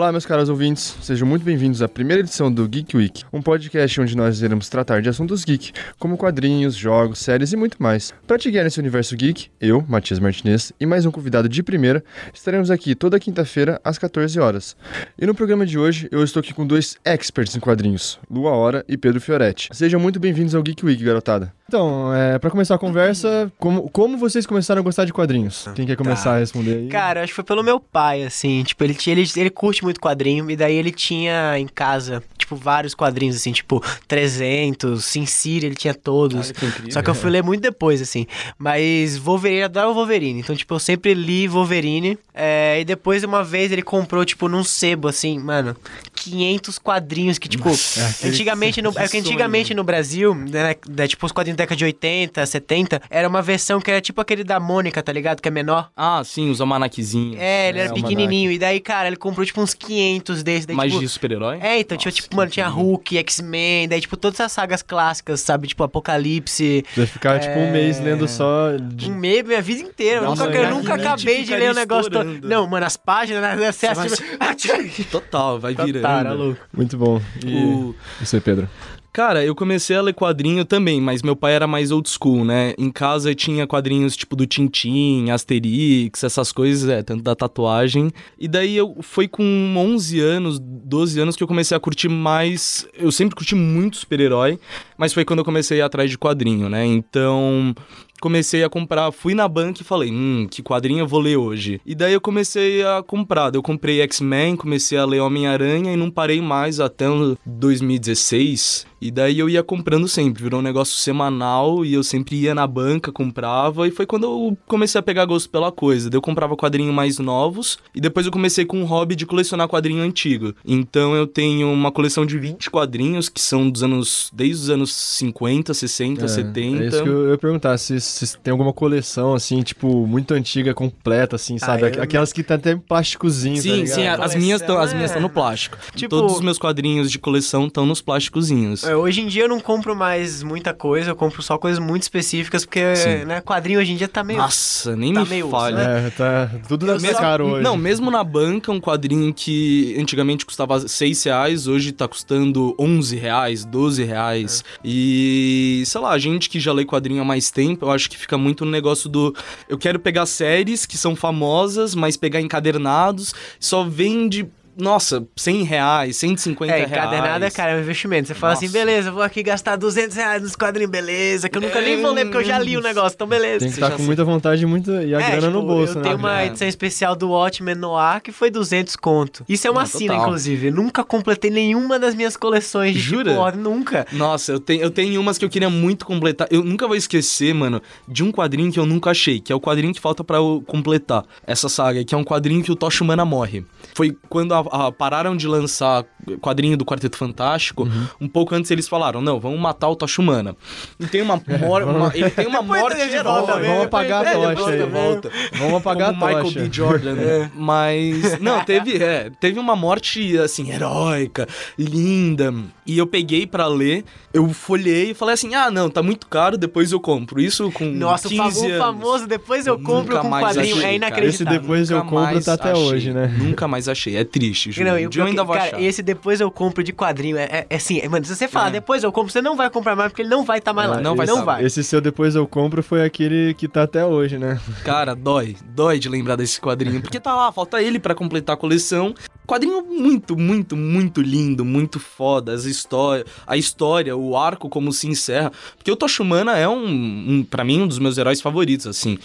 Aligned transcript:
Olá, 0.00 0.10
meus 0.10 0.24
caros 0.24 0.48
ouvintes, 0.48 0.96
sejam 1.02 1.28
muito 1.28 1.44
bem-vindos 1.44 1.82
à 1.82 1.88
primeira 1.88 2.22
edição 2.22 2.50
do 2.50 2.66
Geek 2.66 2.96
Week, 2.96 3.22
um 3.30 3.42
podcast 3.42 4.00
onde 4.00 4.16
nós 4.16 4.40
iremos 4.40 4.66
tratar 4.66 5.02
de 5.02 5.10
assuntos 5.10 5.44
geek, 5.44 5.72
como 5.98 6.16
quadrinhos, 6.16 6.74
jogos, 6.74 7.18
séries 7.18 7.52
e 7.52 7.56
muito 7.56 7.76
mais. 7.82 8.10
Para 8.26 8.38
te 8.38 8.50
guiar 8.50 8.64
nesse 8.64 8.80
universo 8.80 9.14
geek, 9.14 9.48
eu, 9.60 9.84
Matias 9.86 10.18
Martinez, 10.18 10.72
e 10.80 10.86
mais 10.86 11.04
um 11.04 11.10
convidado 11.10 11.50
de 11.50 11.62
primeira, 11.62 12.02
estaremos 12.32 12.70
aqui 12.70 12.94
toda 12.94 13.20
quinta-feira 13.20 13.78
às 13.84 13.98
14 13.98 14.40
horas. 14.40 14.74
E 15.20 15.26
no 15.26 15.34
programa 15.34 15.66
de 15.66 15.78
hoje, 15.78 16.08
eu 16.10 16.24
estou 16.24 16.40
aqui 16.40 16.54
com 16.54 16.66
dois 16.66 16.96
experts 17.04 17.54
em 17.54 17.60
quadrinhos, 17.60 18.18
Lua 18.30 18.52
Hora 18.52 18.82
e 18.88 18.96
Pedro 18.96 19.20
Fioretti. 19.20 19.68
Sejam 19.70 20.00
muito 20.00 20.18
bem-vindos 20.18 20.54
ao 20.54 20.62
Geek 20.62 20.82
Week, 20.82 21.04
garotada. 21.04 21.52
Então, 21.68 22.12
é, 22.12 22.36
para 22.38 22.50
começar 22.50 22.74
a 22.74 22.78
conversa, 22.78 23.52
como, 23.58 23.88
como 23.90 24.16
vocês 24.16 24.44
começaram 24.46 24.80
a 24.80 24.82
gostar 24.82 25.04
de 25.04 25.12
quadrinhos? 25.12 25.68
Quem 25.76 25.86
quer 25.86 25.94
começar 25.94 26.30
Tá. 26.30 26.36
a 26.36 26.38
responder 26.40 26.74
aí? 26.74 26.88
Cara, 26.88 27.20
acho 27.22 27.28
que 27.32 27.36
foi 27.36 27.44
pelo 27.44 27.62
meu 27.62 27.78
pai, 27.78 28.24
assim. 28.24 28.64
Tipo, 28.64 28.82
ele, 28.82 28.94
tinha- 28.94 29.14
ele, 29.14 29.28
ele 29.36 29.50
curte 29.50 29.84
muito 29.84 29.89
quadrinho, 29.98 30.50
e 30.50 30.56
daí 30.56 30.76
ele 30.76 30.92
tinha 30.92 31.58
em 31.58 31.66
casa, 31.66 32.22
tipo, 32.50 32.56
vários 32.56 32.94
quadrinhos, 32.94 33.36
assim, 33.36 33.52
tipo, 33.52 33.82
300, 34.08 35.04
Sin 35.04 35.26
City, 35.26 35.66
ele 35.66 35.74
tinha 35.74 35.94
todos. 35.94 36.50
que 36.52 36.66
incrível. 36.66 36.92
Só 36.92 37.02
que 37.02 37.08
eu 37.10 37.14
fui 37.14 37.30
ler 37.30 37.42
muito 37.42 37.60
depois, 37.60 38.02
assim. 38.02 38.26
Mas 38.58 39.16
Wolverine, 39.16 39.60
eu 39.60 39.64
adoro 39.66 39.90
o 39.90 39.94
Wolverine. 39.94 40.40
Então, 40.40 40.54
tipo, 40.56 40.74
eu 40.74 40.78
sempre 40.78 41.14
li 41.14 41.46
Wolverine. 41.48 42.18
é, 42.34 42.78
e 42.80 42.84
depois, 42.84 43.22
uma 43.22 43.44
vez, 43.44 43.70
ele 43.70 43.82
comprou, 43.82 44.24
tipo, 44.24 44.48
num 44.48 44.64
sebo, 44.64 45.08
assim, 45.08 45.38
mano, 45.38 45.76
500 46.14 46.78
quadrinhos 46.78 47.38
que, 47.38 47.48
tipo, 47.48 47.68
aquele- 47.68 48.30
antigamente, 48.32 48.80
no, 48.82 48.90
é 48.96 49.08
que 49.08 49.18
antigamente 49.18 49.74
no 49.74 49.84
Brasil, 49.84 50.34
né, 50.34 50.74
né, 50.88 51.06
tipo, 51.08 51.26
os 51.26 51.32
quadrinhos 51.32 51.56
da 51.56 51.62
década 51.64 51.76
de 51.76 51.84
80, 51.84 52.44
70, 52.46 53.02
era 53.10 53.28
uma 53.28 53.42
versão 53.42 53.80
que 53.80 53.90
era 53.90 54.00
tipo 54.00 54.20
aquele 54.20 54.42
da 54.42 54.58
Mônica, 54.58 55.02
tá 55.02 55.12
ligado? 55.12 55.40
Que 55.42 55.48
é 55.48 55.50
menor. 55.50 55.90
Ah, 55.96 56.22
sim, 56.24 56.50
os 56.50 56.60
almanaquezinhos. 56.60 57.36
É, 57.38 57.68
ele 57.68 57.78
É, 57.78 57.82
era 57.84 57.94
pequenininho. 57.94 58.50
E 58.50 58.58
daí, 58.58 58.80
cara, 58.80 59.08
ele 59.08 59.16
comprou, 59.16 59.44
tipo, 59.44 59.60
uns 59.60 59.74
500 59.74 60.42
desses. 60.42 60.66
Daí, 60.66 60.76
Mais 60.76 60.90
tipo, 60.92 61.02
de 61.02 61.08
super-herói? 61.08 61.58
É, 61.60 61.78
então, 61.80 61.96
tinha, 61.98 62.10
Nossa, 62.10 62.22
tipo, 62.22 62.28
mano, 62.40 62.50
tinha. 62.50 62.68
Hulk, 62.68 63.16
X-Men, 63.18 63.88
daí, 63.88 64.00
tipo, 64.00 64.16
todas 64.16 64.40
as 64.40 64.52
sagas 64.52 64.82
clássicas, 64.82 65.40
sabe? 65.40 65.68
Tipo, 65.68 65.84
Apocalipse. 65.84 66.84
Você 66.92 67.00
vai 67.00 67.06
ficar, 67.06 67.38
tipo, 67.40 67.58
um 67.58 67.70
mês 67.72 68.00
lendo 68.00 68.26
só... 68.28 68.76
de- 68.76 69.10
Um 69.10 69.14
mês, 69.14 69.44
minha 69.44 69.62
vida 69.62 69.80
inteira. 69.82 70.16
Eu 70.20 70.24
Nossa, 70.24 70.46
nunca, 70.46 70.58
eu 70.58 70.70
nunca 70.70 70.94
acabei 70.94 71.42
de 71.44 71.54
ler 71.54 71.70
o 71.70 71.74
negócio 71.74 72.10
todo. 72.10 72.24
Não, 72.46 72.66
mano, 72.66 72.86
as 72.86 72.96
páginas, 72.96 73.42
né? 73.42 73.72
Você 73.72 73.86
Você 73.94 74.70
assiste. 74.72 75.04
Total, 75.10 75.58
vai 75.58 75.74
virando. 75.74 76.02
Tá, 76.02 76.32
louco. 76.32 76.60
Muito 76.76 76.96
bom. 76.96 77.20
E 77.44 77.54
O- 77.54 77.94
você, 78.20 78.40
Pedro? 78.40 78.68
Cara, 79.12 79.44
eu 79.44 79.56
comecei 79.56 79.96
a 79.96 80.02
ler 80.02 80.14
quadrinho 80.14 80.64
também, 80.64 81.00
mas 81.00 81.20
meu 81.20 81.34
pai 81.34 81.54
era 81.54 81.66
mais 81.66 81.90
old 81.90 82.08
school, 82.08 82.44
né? 82.44 82.74
Em 82.78 82.92
casa 82.92 83.34
tinha 83.34 83.66
quadrinhos 83.66 84.16
tipo 84.16 84.36
do 84.36 84.46
Tintin, 84.46 85.30
Asterix, 85.30 86.22
essas 86.22 86.52
coisas, 86.52 86.88
é, 86.88 87.02
tanto 87.02 87.22
da 87.22 87.34
tatuagem. 87.34 88.12
E 88.38 88.46
daí 88.46 88.76
eu 88.76 88.96
foi 89.00 89.26
com 89.26 89.42
11 89.76 90.20
anos, 90.20 90.60
12 90.60 91.18
anos 91.18 91.34
que 91.34 91.42
eu 91.42 91.48
comecei 91.48 91.76
a 91.76 91.80
curtir 91.80 92.08
mais. 92.08 92.86
Eu 92.96 93.10
sempre 93.10 93.34
curti 93.34 93.56
muito 93.56 93.96
super-herói, 93.96 94.60
mas 94.96 95.12
foi 95.12 95.24
quando 95.24 95.40
eu 95.40 95.44
comecei 95.44 95.78
a 95.78 95.80
ir 95.80 95.82
atrás 95.82 96.08
de 96.08 96.16
quadrinho, 96.16 96.68
né? 96.68 96.86
Então, 96.86 97.74
comecei 98.20 98.62
a 98.62 98.68
comprar, 98.68 99.10
fui 99.10 99.34
na 99.34 99.48
banca 99.48 99.80
e 99.80 99.84
falei, 99.84 100.12
hum, 100.12 100.46
que 100.48 100.62
quadrinho 100.62 101.00
eu 101.00 101.08
vou 101.08 101.20
ler 101.20 101.36
hoje? 101.36 101.80
E 101.84 101.94
daí 101.94 102.12
eu 102.12 102.20
comecei 102.20 102.84
a 102.84 103.02
comprar, 103.02 103.52
eu 103.54 103.62
comprei 103.62 104.00
X-Men, 104.02 104.56
comecei 104.56 104.98
a 104.98 105.04
ler 105.04 105.20
Homem-Aranha 105.20 105.92
e 105.92 105.96
não 105.96 106.10
parei 106.10 106.40
mais 106.40 106.78
até 106.78 107.08
o 107.08 107.36
2016. 107.44 108.86
E 109.00 109.10
daí 109.10 109.38
eu 109.38 109.48
ia 109.48 109.62
comprando 109.62 110.06
sempre, 110.08 110.42
virou 110.42 110.60
um 110.60 110.62
negócio 110.62 110.94
semanal 110.98 111.84
e 111.84 111.94
eu 111.94 112.02
sempre 112.02 112.36
ia 112.36 112.54
na 112.54 112.66
banca, 112.66 113.10
comprava 113.12 113.88
e 113.88 113.90
foi 113.90 114.04
quando 114.06 114.24
eu 114.24 114.58
comecei 114.66 114.98
a 114.98 115.02
pegar 115.02 115.24
gosto 115.24 115.48
pela 115.48 115.72
coisa. 115.72 116.10
Daí 116.10 116.16
eu 116.18 116.22
comprava 116.22 116.56
quadrinhos 116.56 116.94
mais 116.94 117.18
novos 117.18 117.78
e 117.94 118.00
depois 118.00 118.26
eu 118.26 118.32
comecei 118.32 118.64
com 118.64 118.78
um 118.80 118.84
hobby 118.84 119.14
de 119.16 119.24
colecionar 119.26 119.68
quadrinho 119.68 120.02
antigo. 120.02 120.54
Então 120.64 121.14
eu 121.14 121.26
tenho 121.26 121.70
uma 121.72 121.90
coleção 121.90 122.26
de 122.26 122.38
20 122.38 122.70
quadrinhos 122.70 123.28
que 123.28 123.40
são 123.40 123.70
dos 123.70 123.82
anos 123.82 124.30
desde 124.32 124.64
os 124.64 124.70
anos 124.70 124.92
50, 124.94 125.72
60, 125.72 126.28
70. 126.28 126.84
É 126.84 126.88
isso 126.88 127.02
que 127.02 127.08
eu 127.08 127.30
ia 127.30 127.38
perguntar, 127.38 127.78
se, 127.78 128.00
se 128.00 128.36
tem 128.38 128.52
alguma 128.52 128.72
coleção, 128.72 129.34
assim, 129.34 129.62
tipo, 129.62 130.06
muito 130.06 130.34
antiga, 130.34 130.74
completa, 130.74 131.36
assim, 131.36 131.58
sabe? 131.58 131.82
eu- 131.96 132.02
Aquelas 132.02 132.32
que 132.32 132.42
tem 132.42 132.56
até 132.56 132.76
plásticozinho, 132.76 133.56
tá 133.56 133.62
Sim, 133.62 133.72
ligado? 133.82 133.94
sim, 133.94 134.06
as 134.06 134.34
minhas 134.34 134.60
estão 134.60 134.76
as 134.76 134.90
Coleção, 134.90 134.96
minhas 134.96 135.10
é. 135.10 135.14
estão 135.14 135.22
no 135.22 135.30
plástico. 135.30 135.78
Tipo- 135.94 136.10
Todos 136.10 136.34
os 136.34 136.40
meus 136.40 136.58
quadrinhos 136.58 137.10
de 137.10 137.18
coleção 137.18 137.66
estão 137.66 137.86
nos 137.86 138.00
plásticozinhos. 138.02 138.84
É, 138.90 138.96
Hoje 138.96 139.20
em 139.20 139.26
dia 139.26 139.44
eu 139.44 139.48
não 139.48 139.60
compro 139.60 139.94
mais 139.96 140.42
muita 140.42 140.72
coisa, 140.74 141.10
eu 141.10 141.16
compro 141.16 141.42
só 141.42 141.56
coisas 141.58 141.78
muito 141.78 142.02
específicas, 142.02 142.64
porque, 142.64 142.96
Sim. 142.96 143.24
né, 143.24 143.40
quadrinho 143.40 143.80
hoje 143.80 143.92
em 143.92 143.96
dia 143.96 144.08
tá 144.08 144.22
meio. 144.24 144.38
Nossa, 144.38 144.94
nem 144.96 145.12
tá 145.14 145.22
me 145.22 145.28
meio 145.30 145.48
falha. 145.48 145.76
osso, 145.76 145.88
É, 145.88 146.10
tá 146.10 146.50
tudo 146.68 146.86
Eu 146.86 147.00
mais 147.00 147.14
só- 147.16 147.20
caro 147.20 147.46
hoje. 147.46 147.62
Não, 147.62 147.76
mesmo 147.76 148.10
na 148.10 148.22
banca, 148.24 148.70
um 148.72 148.80
quadrinho 148.80 149.32
que 149.32 149.96
antigamente 149.98 150.44
custava 150.46 150.86
6 150.88 151.22
reais, 151.24 151.66
hoje 151.66 151.92
tá 151.92 152.06
custando 152.08 152.74
11 152.78 153.16
reais, 153.16 153.64
12 153.64 154.04
reais. 154.04 154.62
E, 154.84 155.82
sei 155.86 156.00
lá, 156.00 156.10
a 156.12 156.18
gente 156.18 156.48
que 156.50 156.58
já 156.60 156.72
lê 156.72 156.84
quadrinho 156.84 157.22
há 157.22 157.24
mais 157.24 157.50
tempo, 157.50 157.86
eu 157.86 157.90
acho 157.90 158.08
que 158.10 158.16
fica 158.16 158.36
muito 158.38 158.64
no 158.64 158.70
negócio 158.70 159.08
do... 159.08 159.34
Eu 159.68 159.78
quero 159.78 159.98
pegar 159.98 160.26
séries 160.26 160.84
que 160.86 160.96
são 160.98 161.14
famosas, 161.16 161.94
mas 161.94 162.16
pegar 162.16 162.40
encadernados, 162.40 163.34
só 163.58 163.84
vende... 163.84 164.48
Nossa, 164.80 165.26
100 165.36 165.62
reais, 165.64 166.16
150 166.16 166.72
É, 166.72 166.76
reais. 166.78 166.90
encadernada, 166.90 167.50
cara, 167.50 167.72
é 167.72 167.76
um 167.76 167.80
investimento. 167.80 168.28
Você 168.28 168.34
fala 168.34 168.54
assim, 168.54 168.66
Nossa. 168.66 168.78
beleza, 168.78 169.12
vou 169.12 169.22
aqui 169.22 169.42
gastar 169.42 169.76
200 169.76 170.16
reais 170.16 170.42
nos 170.42 170.56
quadrinhos, 170.56 170.90
beleza, 170.90 171.48
que 171.48 171.58
eu 171.58 171.62
nunca 171.62 171.80
nem 171.80 172.00
vou 172.00 172.12
ler 172.12 172.24
porque 172.24 172.38
eu 172.38 172.44
já 172.44 172.58
li 172.58 172.76
o 172.76 172.80
negócio, 172.80 173.14
então 173.14 173.26
beleza. 173.26 173.60
Tem 173.60 173.68
que 173.68 173.74
Você 173.74 173.80
estar 173.80 173.90
já 173.90 173.96
com 173.96 174.02
muita 174.02 174.24
vontade 174.24 174.62
e, 174.62 174.66
muita, 174.66 175.02
e 175.04 175.14
a 175.14 175.20
É, 175.20 175.30
grana 175.32 175.50
no 175.50 175.60
tipo, 175.60 175.72
bolso, 175.74 175.92
eu 175.92 175.96
né? 175.96 176.02
tenho 176.02 176.16
uma 176.16 176.42
É. 176.42 176.46
edição 176.46 176.66
especial 176.68 177.14
do 177.14 177.30
Watchmen 177.30 177.74
no 177.74 177.96
ar 177.96 178.20
que 178.20 178.32
foi 178.32 178.50
200 178.50 178.96
conto. 178.96 179.44
Isso 179.48 179.66
é 179.66 179.70
uma 179.70 179.80
Não, 179.80 179.86
sina, 179.86 180.14
total. 180.14 180.26
inclusive. 180.28 180.66
Eu 180.68 180.72
nunca 180.74 181.04
completei 181.04 181.50
nenhuma 181.50 181.98
das 181.98 182.14
minhas 182.14 182.36
coleções 182.36 182.94
de 182.94 183.00
Jura? 183.00 183.30
tipo, 183.32 183.56
nunca. 183.58 184.06
Nossa, 184.12 184.52
eu 184.52 184.60
tenho, 184.60 184.82
eu 184.82 184.90
tenho 184.90 185.20
umas 185.20 185.38
que 185.38 185.44
eu 185.44 185.48
queria 185.50 185.70
muito 185.70 186.04
completar. 186.06 186.46
Eu 186.50 186.62
nunca 186.64 186.86
vou 186.86 186.96
esquecer, 186.96 187.54
mano, 187.54 187.80
de 188.08 188.22
um 188.24 188.30
quadrinho 188.32 188.72
que 188.72 188.78
eu 188.78 188.86
nunca 188.86 189.10
achei, 189.10 189.40
que 189.40 189.52
é 189.52 189.54
o 189.56 189.60
quadrinho 189.60 189.92
que 189.92 190.00
falta 190.00 190.22
pra 190.24 190.38
eu 190.38 190.62
completar 190.66 191.24
essa 191.46 191.68
saga, 191.68 192.04
que 192.04 192.14
é 192.14 192.18
um 192.18 192.24
quadrinho 192.24 192.62
que 192.62 192.70
o 192.72 192.76
Tocha 192.76 193.02
Humana 193.04 193.24
morre. 193.24 193.64
Foi 193.94 194.16
quando 194.28 194.54
a- 194.54 194.64
a- 194.70 194.92
pararam 194.92 195.36
de 195.36 195.46
lançar 195.48 196.04
quadrinho 196.40 196.76
do 196.76 196.84
Quarteto 196.84 197.16
Fantástico, 197.16 197.88
um 198.20 198.28
pouco 198.28 198.54
antes 198.54 198.70
eles 198.70 198.88
falaram, 198.88 199.20
não, 199.20 199.40
vamos 199.40 199.58
matar 199.58 199.88
o 199.88 199.96
Tocha 199.96 200.20
Humana. 200.20 200.56
E 200.98 201.06
tem 201.06 201.22
uma, 201.22 201.40
mor- 201.60 201.82
uma- 201.82 202.12
ele 202.14 202.30
tem 202.30 202.46
uma 202.46 202.60
morte 202.62 202.80
volta 202.96 202.98
heróica. 203.16 203.58
Vamos 203.60 203.84
apagar 203.84 204.26
a 204.26 204.30
É, 204.30 204.54
tocha 204.54 204.70
aí. 204.70 204.82
volta. 204.86 205.30
Vamos 205.58 205.74
apagar 205.74 206.10
Como 206.12 206.24
a 206.24 206.28
Michael 206.28 206.44
tocha. 206.44 206.60
B. 206.60 206.68
Jordan, 206.72 207.14
né? 207.14 207.50
Mas, 207.56 208.38
não, 208.40 208.64
teve, 208.64 208.96
é, 209.02 209.30
teve 209.40 209.58
uma 209.58 209.74
morte, 209.76 210.36
assim, 210.38 210.70
heróica, 210.70 211.46
linda. 211.78 212.52
E 212.86 212.98
eu 212.98 213.06
peguei 213.06 213.46
pra 213.46 213.66
ler, 213.66 214.04
eu 214.32 214.48
folhei 214.50 215.10
e 215.10 215.14
falei 215.14 215.34
assim, 215.34 215.54
ah, 215.54 215.70
não, 215.70 215.88
tá 215.88 216.02
muito 216.02 216.26
caro, 216.26 216.58
depois 216.58 216.90
eu 216.92 217.00
compro. 217.00 217.40
Isso 217.40 217.70
com 217.70 217.84
Nossa, 217.84 218.26
o 218.26 218.30
15 218.30 218.42
famo- 218.42 218.60
o 218.60 218.64
anos. 218.66 218.78
famoso 218.78 219.26
depois 219.26 219.66
eu 219.66 219.78
compro 219.78 220.14
Nunca 220.14 220.20
com 220.22 220.28
mais 220.28 220.46
quadrinho, 220.56 220.76
achei, 220.76 220.86
é 220.90 220.94
inacreditável. 220.96 221.28
Esse 221.28 221.44
depois 221.62 221.90
eu 221.90 221.98
Nunca 221.98 222.08
compro 222.10 222.24
mais 222.32 222.44
tá 222.44 222.54
até 222.54 222.72
achei. 222.72 222.84
hoje, 222.84 223.12
né? 223.12 223.28
Nunca 223.38 223.68
mais 223.68 223.88
achei, 223.88 224.16
é 224.16 224.24
triste, 224.24 224.59
juro. 224.68 224.86
Não, 224.88 224.94
um 224.96 224.98
eu, 224.98 225.10
eu 225.14 225.24
ainda 225.24 225.44
vou 225.44 225.54
cara, 225.54 225.68
achar. 225.68 225.80
esse 225.82 226.02
depois 226.02 226.40
eu 226.40 226.50
compro 226.50 226.82
de 226.82 226.92
quadrinho. 226.92 227.36
É, 227.38 227.44
é, 227.44 227.66
é 227.70 227.76
assim, 227.76 227.98
é, 228.00 228.08
mano, 228.08 228.24
se 228.26 228.34
você 228.34 228.48
falar 228.48 228.68
É. 228.68 228.72
depois 228.72 229.02
eu 229.04 229.12
compro, 229.12 229.32
você 229.32 229.40
não 229.40 229.56
vai 229.56 229.70
comprar 229.70 229.94
mais 229.96 230.10
porque 230.10 230.22
ele 230.22 230.28
não 230.28 230.44
vai 230.44 230.58
estar 230.58 230.72
mais 230.72 230.90
lá. 230.90 231.00
não 231.00 231.14
vai 231.16 231.26
não 231.26 231.36
tá. 231.36 231.44
vai. 231.44 231.64
Esse 231.64 231.82
seu 231.84 232.00
depois 232.00 232.34
eu 232.34 232.46
compro 232.46 232.82
foi 232.82 233.04
aquele 233.04 233.54
que 233.54 233.68
tá 233.68 233.84
até 233.84 234.04
hoje, 234.04 234.36
né? 234.36 234.60
Cara, 234.84 235.14
dói, 235.14 235.56
dói 235.74 235.98
de 235.98 236.08
lembrar 236.08 236.36
desse 236.36 236.60
quadrinho, 236.60 237.00
porque 237.00 237.20
tá 237.20 237.34
lá, 237.34 237.52
falta 237.52 237.80
ele 237.80 237.98
pra 238.00 238.14
completar 238.14 238.54
a 238.54 238.56
coleção. 238.58 239.14
Quadrinho 239.46 239.82
muito, 239.84 240.36
muito, 240.36 240.76
muito 240.76 241.20
lindo, 241.20 241.64
muito 241.64 241.98
foda, 241.98 242.52
as 242.52 242.64
histórias, 242.64 243.26
a 243.46 243.56
história, 243.56 244.16
o 244.16 244.36
arco 244.36 244.68
como 244.68 244.92
se 244.92 245.08
encerra, 245.08 245.50
porque 245.76 245.90
o 245.90 245.96
Tocha 245.96 246.22
Humana 246.22 246.56
é 246.56 246.68
um, 246.68 246.84
um 246.86 247.42
para 247.42 247.64
mim 247.64 247.82
um 247.82 247.86
dos 247.88 247.98
meus 247.98 248.16
heróis 248.16 248.40
favoritos, 248.40 248.86
assim. 248.86 249.18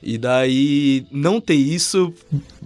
E 0.00 0.16
daí 0.16 1.04
não 1.10 1.40
ter 1.40 1.54
isso, 1.54 2.12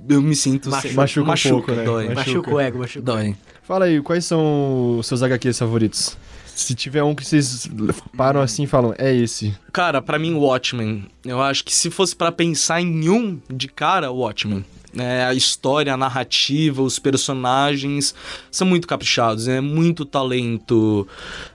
eu 0.09 0.21
me 0.21 0.37
sinto 0.37 0.69
Machuca. 0.71 0.88
sem- 0.88 0.97
Machuca 1.25 1.49
um 1.49 1.55
pouco, 1.56 1.73
né? 1.73 1.85
dói. 1.85 1.98
Machuca. 2.06 2.31
Machuca 2.31 2.55
o 2.55 2.61
ego, 2.61 2.79
machuca. 2.79 3.05
Dói. 3.05 3.37
Fala 3.62 3.85
aí, 3.85 4.00
quais 4.00 4.25
são 4.25 4.99
os 4.99 5.06
seus 5.06 5.23
HQs 5.23 5.59
favoritos? 5.59 6.17
Se 6.47 6.75
tiver 6.75 7.05
um 7.05 7.15
que 7.15 7.25
vocês 7.25 7.71
param 8.17 8.41
assim 8.41 8.65
e 8.65 8.67
falam, 8.67 8.93
é 8.99 9.15
esse. 9.15 9.55
Cara, 9.73 10.03
pra 10.03 10.19
mim, 10.19 10.35
Watchmen. 10.35 11.06
Eu 11.25 11.41
acho 11.41 11.65
que 11.65 11.73
se 11.73 11.89
fosse 11.89 12.17
pra 12.17 12.33
pensar 12.33 12.81
em 12.81 13.09
um 13.09 13.39
de 13.49 13.69
cara, 13.69 14.11
Watchmen. 14.11 14.65
É, 14.96 15.25
a 15.25 15.35
história, 15.35 15.93
a 15.93 15.96
narrativa, 15.99 16.82
os 16.82 16.99
personagens 16.99 18.14
são 18.50 18.67
muito 18.67 18.88
caprichados, 18.88 19.46
é 19.46 19.61
muito 19.61 20.05
talento. 20.05 21.06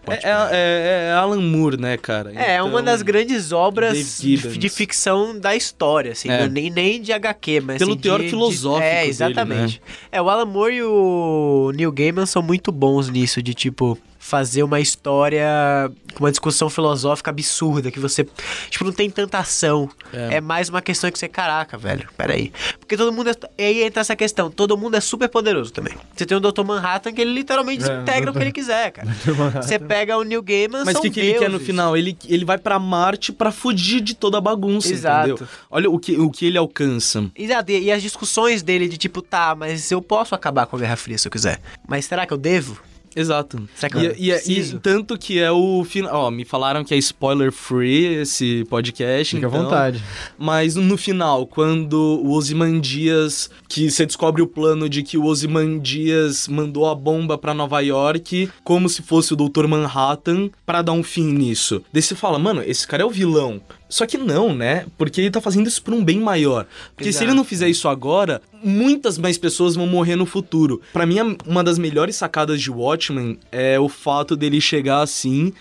É, 0.08 0.14
é- 0.14 0.20
é- 0.52 1.08
é 1.10 1.14
Alan 1.14 1.42
Moore, 1.42 1.78
né, 1.78 1.98
cara? 1.98 2.32
É, 2.36 2.56
é 2.58 2.62
uma 2.62 2.74
Então, 2.74 2.84
das 2.86 3.02
grandes 3.02 3.52
obras 3.52 4.20
de, 4.22 4.38
de 4.38 4.70
ficção 4.70 5.38
da 5.40 5.56
história, 5.56 6.12
assim, 6.12 6.30
É. 6.30 6.48
nem, 6.48 6.70
nem 6.70 7.02
de 7.02 7.12
HQ, 7.12 7.62
mas 7.62 7.78
Pelo 7.80 7.94
assim, 7.94 8.02
teor 8.02 8.20
de- 8.20 8.26
de- 8.26 8.30
filosófico 8.30 8.84
É, 8.86 9.00
dele, 9.00 9.10
exatamente. 9.10 9.82
É, 10.12 10.22
o 10.22 10.30
Alan 10.30 10.46
Moore 10.46 10.76
e 10.76 10.84
o 10.84 11.72
Neil 11.76 11.92
Gaiman 11.92 12.26
são 12.28 12.42
muito 12.44 12.72
bons 12.72 13.10
nisso, 13.10 13.42
de 13.42 13.54
tipo 13.56 13.98
fazer 14.24 14.64
uma 14.64 14.80
história 14.80 15.92
com 16.14 16.24
uma 16.24 16.32
discussão 16.32 16.70
filosófica 16.70 17.30
absurda, 17.30 17.92
que 17.92 18.00
você, 18.00 18.26
tipo, 18.70 18.86
não 18.86 18.92
tem 18.94 19.10
tanta 19.10 19.38
ação. 19.40 19.90
É, 20.14 20.36
É. 20.36 20.42
mais 20.42 20.70
uma 20.70 20.82
questão 20.82 21.12
que 21.12 21.20
você, 21.20 21.28
caraca, 21.28 21.78
velho, 21.78 22.08
peraí. 22.18 22.54
Porque 22.80 22.96
todo 22.96 23.12
mundo 23.12 23.30
é, 23.30 23.34
e 23.58 23.64
aí 23.66 23.84
entra 23.84 24.00
essa 24.02 24.16
questão, 24.16 24.50
todo 24.50 24.78
mundo 24.78 24.96
é 24.96 25.02
super 25.02 25.28
poderoso 25.28 25.74
também. 25.74 25.94
Você 26.16 26.26
tem 26.26 26.38
o 26.38 26.40
Dr. 26.40 26.64
Manhattan 26.64 27.12
que 27.12 27.20
ele 27.20 27.34
literalmente 27.34 27.84
É, 27.84 28.00
integra 28.02 28.32
o 28.32 28.34
que 28.34 28.40
ele 28.40 28.52
quiser, 28.54 28.92
cara. 28.92 29.10
Você 29.62 29.78
pega 29.78 30.18
o 30.18 30.24
Neil 30.24 30.42
Gaiman, 30.42 30.84
Mas 30.86 30.96
o 30.98 31.02
que, 31.02 31.10
que 31.10 31.20
ele 31.20 31.40
quer 31.40 31.50
no 31.50 31.60
final? 31.60 31.98
Ele, 31.98 32.18
ele 32.30 32.46
vai 32.46 32.58
pra 32.58 32.80
Marte 32.80 33.34
pra 33.34 33.52
fugir 33.52 34.00
de 34.00 34.16
toda 34.16 34.38
a 34.38 34.42
bagunça, 34.42 34.92
Exato. 34.94 35.30
entendeu? 35.32 35.48
Olha 35.70 35.90
o 35.90 36.00
que, 36.00 36.18
o 36.18 36.30
que 36.32 36.46
ele 36.46 36.58
alcança. 36.58 37.30
Exato, 37.36 37.72
e, 37.72 37.84
e 37.84 37.92
as 37.92 38.02
discussões 38.02 38.64
dele 38.64 38.88
de 38.88 38.98
tipo, 38.98 39.22
tá, 39.22 39.54
mas 39.54 39.92
eu 39.92 40.02
posso 40.02 40.34
acabar 40.34 40.66
com 40.66 40.78
a 40.78 40.80
Guerra 40.80 40.96
Fria 40.96 41.18
se 41.18 41.28
eu 41.28 41.32
quiser. 41.32 41.60
Mas 41.88 42.06
será 42.06 42.26
que 42.26 42.32
eu 42.34 42.38
devo? 42.38 42.80
Exato. 43.16 43.62
Será 43.76 43.90
que 43.90 43.98
E, 44.00 44.06
eu 44.06 44.16
e- 44.18 44.30
e 44.30 44.34
preciso? 44.34 44.80
tanto 44.80 45.18
que 45.18 45.40
é 45.40 45.52
o 45.52 45.84
final. 45.84 46.14
Ó, 46.26 46.32
me 46.32 46.44
falaram 46.46 46.84
que 46.84 46.94
é 46.94 46.98
spoiler 46.98 47.52
free 47.52 48.06
esse 48.22 48.66
podcast. 48.70 49.36
Fica 49.36 49.48
à 49.48 49.50
então, 49.50 49.64
vontade. 49.64 50.04
Mas 50.38 50.76
no 50.76 50.98
final, 50.98 51.46
quando 51.48 51.94
o 52.24 52.32
Ozymandias, 52.32 53.50
que 53.70 53.90
você 53.90 54.06
descobre 54.06 54.42
o 54.42 54.48
plano 54.48 54.90
de 54.90 55.04
que 55.04 55.18
o 55.18 55.26
Ozymandias 55.26 56.48
mandou 56.48 56.88
a 56.90 56.96
bomba 56.96 57.38
pra 57.38 57.54
Nova 57.54 57.80
York 57.82 58.50
como 58.64 58.90
se 58.90 59.02
fosse 59.02 59.34
o 59.34 59.36
Dr. 59.36 59.68
Manhattan 59.68 60.50
pra 60.66 60.82
dar 60.82 60.92
um 60.94 61.04
fim 61.04 61.32
nisso. 61.34 61.82
Daí 61.92 62.02
você 62.02 62.16
fala, 62.16 62.38
mano, 62.40 62.62
esse 62.66 62.88
cara 62.88 63.04
é 63.04 63.06
o 63.06 63.10
vilão. 63.10 63.62
Só 63.94 64.08
que 64.08 64.18
não, 64.18 64.56
né? 64.56 64.88
Porque 64.98 65.22
ele 65.22 65.30
tá 65.30 65.40
fazendo 65.40 65.68
isso 65.68 65.84
por 65.84 65.94
um 65.94 66.04
bem 66.04 66.20
maior. 66.20 66.66
Porque 66.96 67.12
se 67.12 67.20
Exato. 67.20 67.26
ele 67.26 67.34
não 67.36 67.44
fizer 67.44 67.70
isso 67.70 67.88
agora, 67.88 68.42
muitas 68.64 69.20
mais 69.20 69.38
pessoas 69.38 69.76
vão 69.76 69.86
morrer 69.86 70.16
no 70.16 70.26
futuro. 70.26 70.82
Pra 70.92 71.06
mim, 71.06 71.18
uma 71.46 71.64
das 71.64 71.78
melhores 71.78 72.16
sacadas 72.16 72.60
de 72.60 72.72
Watchmen 72.72 73.38
é 73.52 73.80
o 73.80 73.88
fato 73.88 74.36
dele 74.36 74.60
chegar 74.60 75.04
assim, 75.04 75.54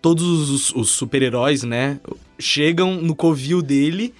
todos 0.00 0.48
os, 0.50 0.72
os 0.72 0.90
super-heróis, 0.90 1.64
né, 1.64 1.98
chegam 2.38 2.94
no 2.94 3.12
covil 3.12 3.60
dele 3.60 4.14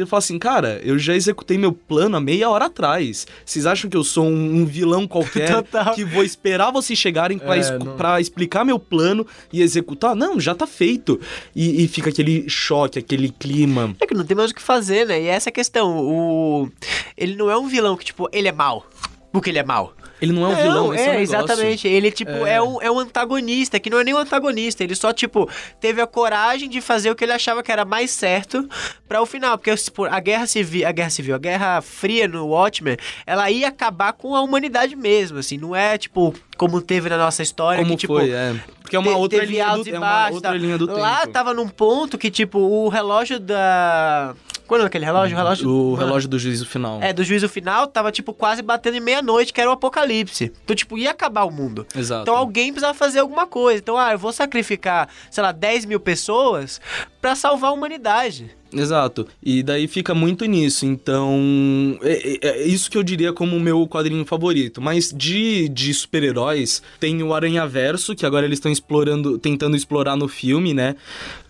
ele 0.00 0.08
fala 0.08 0.18
assim, 0.18 0.38
cara, 0.38 0.80
eu 0.84 0.98
já 0.98 1.14
executei 1.14 1.56
meu 1.58 1.72
plano 1.72 2.16
há 2.16 2.20
meia 2.20 2.48
hora 2.50 2.66
atrás. 2.66 3.26
Vocês 3.44 3.66
acham 3.66 3.88
que 3.90 3.96
eu 3.96 4.04
sou 4.04 4.24
um, 4.26 4.56
um 4.60 4.66
vilão 4.66 5.06
qualquer 5.06 5.50
Total. 5.62 5.94
que 5.94 6.04
vou 6.04 6.22
esperar 6.24 6.70
vocês 6.70 6.98
chegarem 6.98 7.38
pra, 7.38 7.56
É, 7.56 7.60
escu- 7.60 7.84
não- 7.84 7.96
pra 7.96 8.20
explicar 8.20 8.64
meu 8.64 8.78
plano 8.78 9.26
e 9.52 9.62
executar? 9.62 10.14
Não, 10.16 10.38
já 10.40 10.54
tá 10.54 10.66
feito. 10.66 11.20
E, 11.54 11.84
e 11.84 11.88
fica 11.88 12.10
aquele 12.10 12.48
choque, 12.48 12.98
aquele 12.98 13.28
clima. 13.30 13.94
É 14.00 14.06
que 14.06 14.14
não 14.14 14.24
tem 14.24 14.36
mais 14.36 14.50
o 14.50 14.54
que 14.54 14.62
fazer, 14.62 15.06
né? 15.06 15.20
E 15.22 15.26
essa 15.26 15.48
é 15.48 15.50
a 15.50 15.54
questão. 15.54 15.98
O... 15.98 16.68
Ele 17.16 17.36
não 17.36 17.50
é 17.50 17.56
um 17.58 17.68
vilão 17.68 17.96
que, 17.96 18.04
tipo, 18.04 18.28
ele 18.32 18.48
é 18.48 18.52
mau. 18.52 18.86
Porque 19.32 19.50
ele 19.50 19.58
é 19.58 19.64
mau. 19.64 19.94
Ele 20.20 20.32
não 20.32 20.44
é 20.44 20.48
um 20.48 20.54
vilão, 20.54 20.94
esse 20.94 21.04
é, 21.04 21.06
o 21.06 21.10
é, 21.10 21.18
negócio. 21.18 21.36
exatamente. 21.36 21.88
Ele, 21.88 22.10
tipo, 22.10 22.30
é. 22.30 22.54
É. 22.54 22.62
um, 22.62 22.82
é 22.82 22.90
um 22.90 22.98
antagonista, 22.98 23.80
que 23.80 23.88
não 23.88 23.98
é 23.98 24.04
nem 24.04 24.14
um 24.14 24.18
antagonista. 24.18 24.84
Ele 24.84 24.94
só, 24.94 25.12
tipo, 25.12 25.48
teve 25.80 26.00
a 26.00 26.06
coragem 26.06 26.68
de 26.68 26.80
fazer 26.80 27.10
o 27.10 27.14
que 27.14 27.24
ele 27.24 27.32
achava 27.32 27.62
que 27.62 27.72
era 27.72 27.84
mais 27.84 28.10
certo 28.10 28.68
para 29.08 29.22
o 29.22 29.26
final. 29.26 29.56
Porque, 29.56 29.74
tipo, 29.76 30.04
a 30.04 30.20
guerra 30.20 30.46
civil, 30.46 30.86
a 30.86 30.92
guerra 30.92 31.10
civil, 31.10 31.34
a 31.34 31.38
guerra 31.38 31.80
fria 31.80 32.28
no 32.28 32.46
Watchmen, 32.48 32.96
ela 33.26 33.50
ia 33.50 33.68
acabar 33.68 34.12
com 34.12 34.34
a 34.36 34.42
humanidade 34.42 34.94
mesmo, 34.94 35.38
assim. 35.38 35.56
Não 35.56 35.74
é, 35.74 35.96
tipo, 35.96 36.34
como 36.56 36.82
teve 36.82 37.08
na 37.08 37.16
nossa 37.16 37.42
história, 37.42 37.82
Como 37.82 37.96
que, 37.96 38.00
tipo, 38.02 38.14
foi, 38.14 38.30
é. 38.30 38.54
Porque 38.82 38.96
é 38.96 38.98
uma 38.98 39.16
outra 39.16 39.44
linha 39.44 39.76
do, 39.76 39.88
é 39.88 39.98
uma 39.98 40.30
outra 40.30 40.54
linha 40.54 40.76
do 40.76 40.86
Lá 40.86 41.20
tempo. 41.20 41.32
tava 41.32 41.54
num 41.54 41.68
ponto 41.68 42.18
que, 42.18 42.30
tipo, 42.30 42.58
o 42.58 42.88
relógio 42.88 43.38
da... 43.40 44.34
Quando 44.70 44.82
é 44.82 44.86
aquele 44.86 45.04
relógio? 45.04 45.34
O 45.34 45.36
relógio... 45.36 45.68
O 45.68 45.90
Mano, 45.90 46.06
relógio 46.06 46.28
do 46.28 46.38
juízo 46.38 46.64
final. 46.64 47.02
É, 47.02 47.12
do 47.12 47.24
juízo 47.24 47.48
final, 47.48 47.88
tava, 47.88 48.12
tipo, 48.12 48.32
quase 48.32 48.62
batendo 48.62 48.98
em 48.98 49.00
meia-noite, 49.00 49.52
que 49.52 49.60
era 49.60 49.68
o 49.68 49.72
apocalipse. 49.72 50.52
Então, 50.62 50.76
tipo, 50.76 50.96
ia 50.96 51.10
acabar 51.10 51.42
o 51.42 51.50
mundo. 51.50 51.84
Exato. 51.92 52.22
Então 52.22 52.36
alguém 52.36 52.70
precisava 52.70 52.96
fazer 52.96 53.18
alguma 53.18 53.48
coisa. 53.48 53.80
Então, 53.80 53.98
ah, 53.98 54.12
eu 54.12 54.18
vou 54.18 54.32
sacrificar, 54.32 55.08
sei 55.28 55.42
lá, 55.42 55.50
10 55.50 55.86
mil 55.86 55.98
pessoas 55.98 56.80
pra 57.20 57.34
salvar 57.34 57.70
a 57.70 57.74
humanidade. 57.74 58.56
Exato. 58.72 59.26
E 59.42 59.62
daí 59.62 59.86
fica 59.88 60.14
muito 60.14 60.44
nisso. 60.44 60.86
Então, 60.86 61.98
é, 62.02 62.38
é- 62.42 62.60
é 62.62 62.66
isso 62.66 62.90
que 62.90 62.96
eu 62.96 63.02
diria 63.02 63.32
como 63.32 63.56
o 63.56 63.60
meu 63.60 63.86
quadrinho 63.86 64.24
favorito. 64.24 64.80
Mas 64.80 65.12
de, 65.16 65.68
de 65.68 65.92
super-heróis, 65.94 66.82
tem 66.98 67.22
o 67.22 67.34
Aranha 67.34 67.66
Verso, 67.66 68.14
que 68.14 68.24
agora 68.26 68.46
eles 68.46 68.58
estão 68.58 68.70
explorando, 68.70 69.38
tentando 69.38 69.76
explorar 69.76 70.16
no 70.16 70.28
filme, 70.28 70.72
né? 70.74 70.94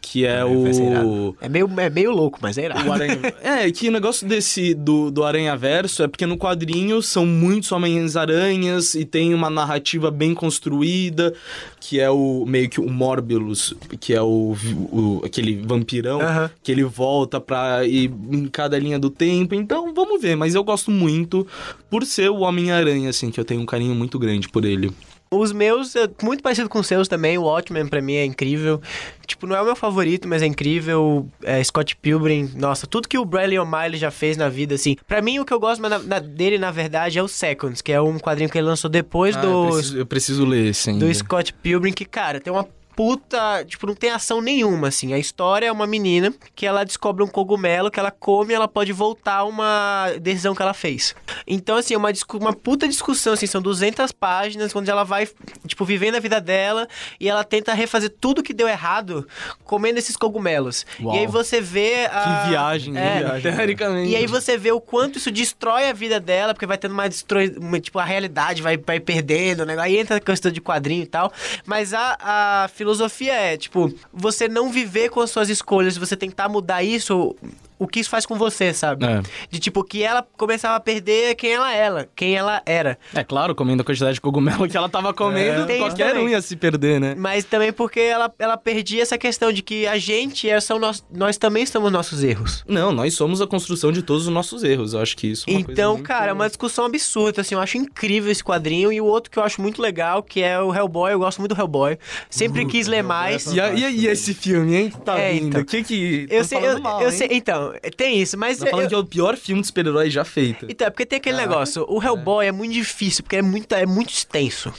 Que 0.02 0.24
é, 0.24 0.40
ser 0.72 0.82
o. 1.04 1.36
É 1.40 1.48
meio, 1.48 1.70
é 1.76 1.90
meio 1.90 2.10
louco, 2.10 2.38
mas 2.40 2.56
é 2.56 2.64
irado. 2.64 2.90
Aranha... 2.90 3.18
é, 3.42 3.70
que 3.70 3.88
o 3.88 3.92
negócio 3.92 4.26
desse 4.26 4.72
do, 4.74 5.10
do 5.10 5.22
Aranha 5.24 5.54
Verso 5.56 6.02
é 6.02 6.08
porque 6.08 6.24
no 6.24 6.38
quadrinho 6.38 7.02
são 7.02 7.26
muitos 7.26 7.70
Homens-Aranhas 7.70 8.94
e 8.94 9.04
tem 9.04 9.34
uma 9.34 9.50
narrativa 9.50 10.10
bem 10.10 10.32
construída, 10.34 11.34
que 11.78 12.00
é 12.00 12.10
o 12.10 12.44
meio 12.46 12.68
que 12.70 12.80
o 12.80 12.88
Morbius, 12.90 13.74
que 14.00 14.14
é 14.14 14.22
o, 14.22 14.56
o- 14.90 15.20
aquele 15.24 15.56
vampirão, 15.56 16.20
Aham. 16.22 16.50
que 16.62 16.72
ele 16.72 16.82
volta 16.84 17.09
pra 17.40 17.84
ir 17.86 18.12
em 18.30 18.46
cada 18.48 18.78
linha 18.78 18.98
do 18.98 19.10
tempo. 19.10 19.54
Então, 19.54 19.92
vamos 19.94 20.20
ver, 20.20 20.36
mas 20.36 20.54
eu 20.54 20.62
gosto 20.64 20.90
muito 20.90 21.46
por 21.90 22.04
ser 22.04 22.30
o 22.30 22.40
Homem-Aranha, 22.40 23.10
assim, 23.10 23.30
que 23.30 23.38
eu 23.40 23.44
tenho 23.44 23.60
um 23.60 23.66
carinho 23.66 23.94
muito 23.94 24.18
grande 24.18 24.48
por 24.48 24.64
ele. 24.64 24.90
Os 25.32 25.52
meus, 25.52 25.94
é 25.94 26.08
muito 26.24 26.42
parecido 26.42 26.68
com 26.68 26.80
os 26.80 26.86
seus 26.88 27.06
também. 27.06 27.38
O 27.38 27.42
Watchmen 27.44 27.86
pra 27.86 28.02
mim 28.02 28.14
é 28.14 28.24
incrível. 28.24 28.82
Tipo, 29.24 29.46
não 29.46 29.54
é 29.54 29.62
o 29.62 29.64
meu 29.64 29.76
favorito, 29.76 30.26
mas 30.26 30.42
é 30.42 30.46
incrível. 30.46 31.24
É, 31.44 31.62
Scott 31.62 31.94
Pilgrim, 31.94 32.50
nossa, 32.56 32.84
tudo 32.84 33.06
que 33.06 33.16
o 33.16 33.24
Bradley 33.24 33.56
O'Malley 33.56 33.96
já 33.96 34.10
fez 34.10 34.36
na 34.36 34.48
vida, 34.48 34.74
assim. 34.74 34.96
Pra 35.06 35.22
mim, 35.22 35.38
o 35.38 35.44
que 35.44 35.52
eu 35.54 35.60
gosto 35.60 35.80
na- 35.82 36.00
na- 36.00 36.18
dele, 36.18 36.58
na 36.58 36.72
verdade, 36.72 37.16
é 37.16 37.22
o 37.22 37.28
Seconds, 37.28 37.80
que 37.80 37.92
é 37.92 38.00
um 38.00 38.18
quadrinho 38.18 38.50
que 38.50 38.58
ele 38.58 38.66
lançou 38.66 38.90
depois 38.90 39.36
Ah, 39.36 39.40
do, 39.40 39.46
eu, 39.46 39.68
preciso, 39.70 39.98
eu 39.98 40.06
preciso 40.06 40.44
ler 40.44 40.66
esse 40.70 40.90
ainda. 40.90 41.06
do 41.06 41.14
Scott 41.14 41.52
Pilgrim, 41.62 41.92
que, 41.92 42.04
cara, 42.04 42.40
tem 42.40 42.52
uma 42.52 42.66
puta. 43.00 43.64
Tipo, 43.64 43.86
não 43.86 43.94
tem 43.94 44.10
ação 44.10 44.42
nenhuma, 44.42 44.88
assim. 44.88 45.14
A 45.14 45.18
história 45.18 45.64
é 45.64 45.72
uma 45.72 45.86
menina 45.86 46.34
que 46.54 46.66
ela 46.66 46.84
descobre 46.84 47.24
um 47.24 47.26
cogumelo 47.26 47.90
que 47.90 47.98
ela 47.98 48.10
come 48.10 48.52
e 48.52 48.54
ela 48.54 48.68
pode 48.68 48.92
voltar 48.92 49.36
a 49.36 49.44
uma 49.44 50.08
decisão 50.20 50.54
que 50.54 50.60
ela 50.60 50.74
fez. 50.74 51.14
Então, 51.46 51.76
assim, 51.78 51.94
é 51.94 51.96
uma, 51.96 52.10
uma 52.34 52.52
puta 52.52 52.86
discussão, 52.86 53.32
assim. 53.32 53.46
São 53.46 53.62
200 53.62 54.12
páginas, 54.12 54.76
onde 54.76 54.90
ela 54.90 55.02
vai, 55.02 55.26
tipo, 55.66 55.82
vivendo 55.82 56.16
a 56.16 56.20
vida 56.20 56.42
dela 56.42 56.86
e 57.18 57.26
ela 57.26 57.42
tenta 57.42 57.72
refazer 57.72 58.10
tudo 58.20 58.42
que 58.42 58.52
deu 58.52 58.68
errado 58.68 59.26
comendo 59.64 59.98
esses 59.98 60.14
cogumelos. 60.14 60.84
Uau. 61.00 61.16
E 61.16 61.20
aí 61.20 61.26
você 61.26 61.58
vê 61.58 62.04
a. 62.12 62.42
Que 62.42 62.48
viagem, 62.50 62.94
É. 62.98 63.22
né? 63.22 63.40
Teoricamente. 63.40 64.10
E 64.10 64.16
aí 64.16 64.26
você 64.26 64.58
vê 64.58 64.72
o 64.72 64.80
quanto 64.80 65.16
isso 65.16 65.30
destrói 65.30 65.88
a 65.88 65.94
vida 65.94 66.20
dela, 66.20 66.52
porque 66.52 66.66
vai 66.66 66.76
tendo 66.76 66.92
uma 66.92 67.08
destrói, 67.08 67.54
uma, 67.58 67.80
tipo, 67.80 67.98
a 67.98 68.04
realidade 68.04 68.60
vai, 68.60 68.76
vai 68.76 69.00
perdendo, 69.00 69.64
né? 69.64 69.74
Aí 69.78 69.96
entra 69.96 70.16
a 70.16 70.20
questão 70.20 70.52
de 70.52 70.60
quadrinho 70.60 71.02
e 71.04 71.06
tal. 71.06 71.32
Mas 71.64 71.94
a, 71.94 72.18
a 72.20 72.68
filosofia 72.68 72.89
é, 73.28 73.56
tipo, 73.56 73.92
você 74.12 74.48
não 74.48 74.70
viver 74.70 75.10
com 75.10 75.20
as 75.20 75.30
suas 75.30 75.48
escolhas, 75.48 75.96
você 75.96 76.16
tentar 76.16 76.48
mudar 76.48 76.82
isso, 76.82 77.36
o 77.80 77.88
que 77.88 77.98
isso 77.98 78.10
faz 78.10 78.24
com 78.26 78.36
você, 78.36 78.72
sabe? 78.72 79.04
É. 79.04 79.22
De 79.50 79.58
tipo, 79.58 79.82
que 79.82 80.02
ela 80.02 80.24
começava 80.36 80.76
a 80.76 80.80
perder 80.80 81.34
quem 81.34 81.52
ela 81.52 81.72
era, 81.74 82.08
quem 82.14 82.36
ela 82.36 82.62
era. 82.66 82.98
É 83.14 83.24
claro, 83.24 83.54
comendo 83.54 83.82
a 83.82 83.84
quantidade 83.84 84.14
de 84.14 84.20
cogumelo 84.20 84.68
que 84.68 84.76
ela 84.76 84.88
tava 84.88 85.12
comendo, 85.14 85.70
É, 85.72 85.78
qualquer 85.78 86.16
um 86.16 86.28
ia 86.28 86.40
se 86.42 86.54
perder, 86.54 87.00
né? 87.00 87.14
Mas 87.16 87.44
também 87.44 87.72
porque 87.72 87.98
ela, 88.00 88.32
ela 88.38 88.56
perdia 88.56 89.02
essa 89.02 89.16
questão 89.18 89.50
de 89.50 89.62
que 89.62 89.86
a 89.86 89.96
gente 89.98 90.48
é, 90.48 90.60
são 90.60 90.78
nós, 90.78 91.02
nós 91.10 91.36
também 91.38 91.64
somos 91.66 91.90
nossos 91.90 92.22
erros. 92.22 92.62
Não, 92.68 92.92
nós 92.92 93.14
somos 93.14 93.40
a 93.40 93.46
construção 93.46 93.90
de 93.90 94.02
todos 94.02 94.26
os 94.26 94.32
nossos 94.32 94.62
erros. 94.62 94.92
Eu 94.92 95.00
acho 95.00 95.16
que 95.16 95.28
isso 95.28 95.44
é 95.48 95.52
uma 95.52 95.64
coisa 95.64 95.72
Então, 95.80 95.94
muito- 95.94 96.06
cara, 96.06 96.30
é 96.30 96.32
uma 96.34 96.46
discussão 96.48 96.84
absurda, 96.84 97.40
assim, 97.40 97.54
eu 97.54 97.60
acho 97.60 97.78
incrível 97.78 98.30
esse 98.30 98.44
quadrinho. 98.44 98.92
E 98.92 99.00
o 99.00 99.04
outro 99.06 99.30
que 99.30 99.38
eu 99.38 99.42
acho 99.42 99.60
muito 99.62 99.80
legal, 99.80 100.22
que 100.22 100.42
é 100.42 100.60
o 100.60 100.74
Hellboy, 100.74 101.12
eu 101.12 101.18
gosto 101.18 101.38
muito 101.38 101.54
do 101.54 101.60
Hellboy. 101.60 101.98
Sempre 102.28 102.66
quis 102.66 102.86
ler 102.86 103.02
mais. 103.02 103.46
E, 103.52 103.60
a- 103.60 103.72
e, 103.72 103.84
a- 103.84 103.90
e 103.90 104.06
esse 104.06 104.34
filme, 104.34 104.76
hein? 104.76 104.92
Tá 105.04 105.18
É, 105.18 105.32
vindo. 105.32 105.48
então. 105.48 105.60
O 105.62 105.64
que 105.64 105.82
que... 105.82 106.26
Eu 106.30 106.44
sei, 106.44 106.58
eu, 106.66 106.80
mal, 106.80 107.00
eu 107.00 107.10
sei, 107.10 107.28
então, 107.30 107.69
tem 107.96 108.20
isso, 108.20 108.38
mas... 108.38 108.58
Tá 108.58 108.66
falando 108.66 108.84
eu- 108.84 108.88
que 108.88 108.94
é 108.94 108.98
o 108.98 109.04
pior 109.04 109.36
filme 109.36 109.60
de 109.60 109.68
super-herói 109.68 110.10
já 110.10 110.24
feito. 110.24 110.66
Então, 110.68 110.86
é 110.86 110.90
porque 110.90 111.06
tem 111.06 111.18
aquele 111.18 111.36
negócio, 111.36 111.84
o 111.88 112.02
Hellboy 112.02 112.46
é. 112.46 112.52
muito 112.52 112.72
difícil, 112.72 113.22
porque 113.22 113.36
é 113.36 113.42
muito, 113.42 113.74
é 113.74 113.86
muito 113.86 114.10
extenso. 114.10 114.72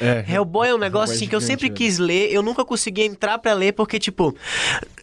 É. 0.00 0.24
Hellboy 0.28 0.68
é 0.68 0.74
um 0.74 0.78
negócio 0.78 1.12
Hellboy 1.12 1.14
é 1.14 1.16
assim 1.16 1.28
que 1.28 1.34
eu 1.34 1.40
sempre 1.40 1.66
gigante, 1.66 1.84
quis 1.84 1.98
ler, 1.98 2.30
eu 2.30 2.42
nunca 2.42 2.64
consegui 2.64 3.02
entrar 3.02 3.38
pra 3.38 3.54
ler, 3.54 3.72
porque, 3.72 3.98
tipo, 3.98 4.36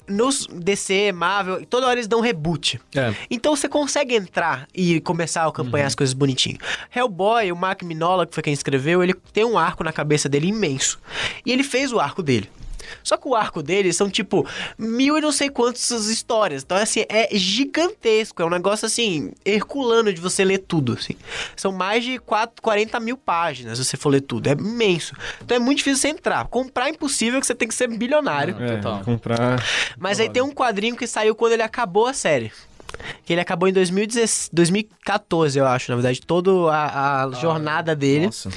nos 0.08 0.48
DC, 0.48 1.12
Marvel, 1.12 1.66
toda 1.66 1.88
hora 1.88 1.96
eles 1.96 2.08
dão 2.08 2.20
reboot. 2.20 2.80
É. 2.96 3.14
Então 3.30 3.56
você 3.56 3.68
consegue 3.68 4.16
entrar 4.16 4.68
e 4.74 5.00
começar 5.02 5.44
a 5.44 5.48
acompanhar 5.48 5.88
as 5.88 5.96
coisas 5.96 6.14
bonitinho. 6.14 6.58
Hellboy, 6.96 7.52
o 7.52 7.56
Mark 7.56 7.82
Minola, 7.84 8.26
que 8.26 8.34
foi 8.34 8.44
quem 8.44 8.54
escreveu, 8.54 9.04
ele 9.04 9.14
tem 9.32 9.46
um 9.46 9.58
arco 9.58 9.84
na 9.84 9.92
cabeça 9.94 10.28
dele 10.30 10.48
imenso. 10.48 11.00
E 11.46 11.52
ele 11.52 11.64
fez 11.64 11.92
o 11.92 12.00
arco 12.00 12.22
dele. 12.22 12.50
Só 13.04 13.18
que 13.18 13.28
o 13.28 13.36
arco 13.36 13.62
dele 13.62 13.92
são, 13.94 14.10
tipo, 14.10 14.48
mil 14.78 15.18
e 15.18 15.22
não 15.22 15.32
sei 15.32 15.50
quantas 15.50 15.90
histórias. 16.08 16.64
Então, 16.64 16.78
assim, 16.78 17.06
é 17.10 17.30
gigantesco. 17.34 18.42
É 18.42 18.46
um 18.46 18.50
negócio, 18.50 18.86
assim, 18.86 19.32
herculano 19.46 20.14
de 20.14 20.22
você 20.22 20.44
ler 20.44 20.60
tudo, 20.60 20.94
assim. 20.94 21.16
São 21.56 21.72
mais 21.72 22.04
de 22.04 22.20
4, 22.20 22.62
40 22.62 23.00
mil 23.00 23.18
páginas, 23.18 23.78
se 23.78 23.86
você 23.86 23.98
for 23.98 24.10
ler 24.10 24.22
tudo. 24.22 24.48
É 24.48 24.54
imenso. 24.54 25.14
Então, 25.42 25.56
é 25.56 25.60
muito 25.60 25.80
difícil 25.80 26.02
você 26.02 26.10
entrar. 26.10 26.46
Comprar 26.48 26.88
é 26.88 26.92
impossível, 26.92 27.40
que 27.40 27.48
você 27.48 27.56
tem 27.56 27.68
que 27.68 27.76
ser 27.76 27.88
bilionário. 27.88 28.56
É, 28.62 28.78
Total. 28.78 29.02
comprar. 29.04 29.64
Mas 29.98 30.20
aí 30.20 30.30
tem 30.30 30.42
um 30.42 30.52
quadrinho 30.52 30.96
que 30.96 31.08
saiu 31.08 31.36
quando 31.36 31.54
ele 31.54 31.64
acabou 31.64 32.08
a 32.08 32.14
série. 32.14 32.52
Que 33.26 33.34
ele 33.34 33.42
acabou 33.42 33.68
em 33.68 33.74
2016, 33.74 34.50
2014, 34.54 35.58
eu 35.58 35.66
acho, 35.66 35.92
na 35.92 35.96
verdade. 35.96 36.22
Toda 36.22 36.52
a, 36.72 37.24
a 37.24 37.32
jornada 37.32 37.96
dele. 37.96 38.28
Nossa. 38.28 38.50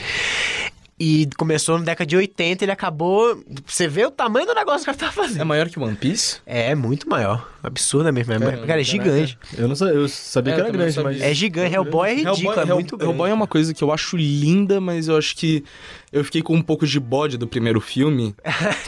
E 0.98 1.28
começou 1.36 1.78
na 1.78 1.84
década 1.84 2.06
de 2.08 2.16
80, 2.16 2.64
ele 2.64 2.72
acabou. 2.72 3.38
Você 3.66 3.86
vê 3.86 4.06
o 4.06 4.10
tamanho 4.10 4.46
do 4.46 4.54
negócio 4.54 4.82
que 4.82 4.90
ele 4.90 4.96
tá 4.96 5.12
fazendo. 5.12 5.42
É 5.42 5.44
maior 5.44 5.68
que 5.68 5.78
One 5.78 5.94
Piece? 5.94 6.38
É, 6.46 6.74
muito 6.74 7.06
maior. 7.06 7.46
Absurda 7.62 8.10
mesmo. 8.10 8.32
É, 8.32 8.38
Caramba, 8.38 8.66
cara, 8.66 8.80
é 8.80 8.84
gigante. 8.84 9.38
Eu 9.58 9.68
não 9.68 9.74
sabia, 9.76 9.94
eu 9.94 10.08
sabia 10.08 10.52
É, 10.52 10.56
que 10.56 10.60
era 10.62 10.70
grande, 10.70 10.96
não 10.96 11.04
mas. 11.04 11.20
É 11.20 11.34
gigante. 11.34 11.74
Hellboy 11.74 12.08
é 12.08 12.14
ridículo, 12.14 12.36
Hellboy, 12.38 12.56
é 12.56 12.66
Hell- 12.68 12.74
muito 12.76 12.96
grande. 12.96 13.10
Hellboy 13.12 13.30
é 13.30 13.34
uma 13.34 13.46
coisa 13.46 13.74
que 13.74 13.84
eu 13.84 13.92
acho 13.92 14.16
linda, 14.16 14.80
mas 14.80 15.08
eu 15.08 15.18
acho 15.18 15.36
que 15.36 15.62
eu 16.10 16.24
fiquei 16.24 16.40
com 16.40 16.54
um 16.54 16.62
pouco 16.62 16.86
de 16.86 16.98
bode 16.98 17.36
do 17.36 17.46
primeiro 17.46 17.78
filme. 17.80 18.34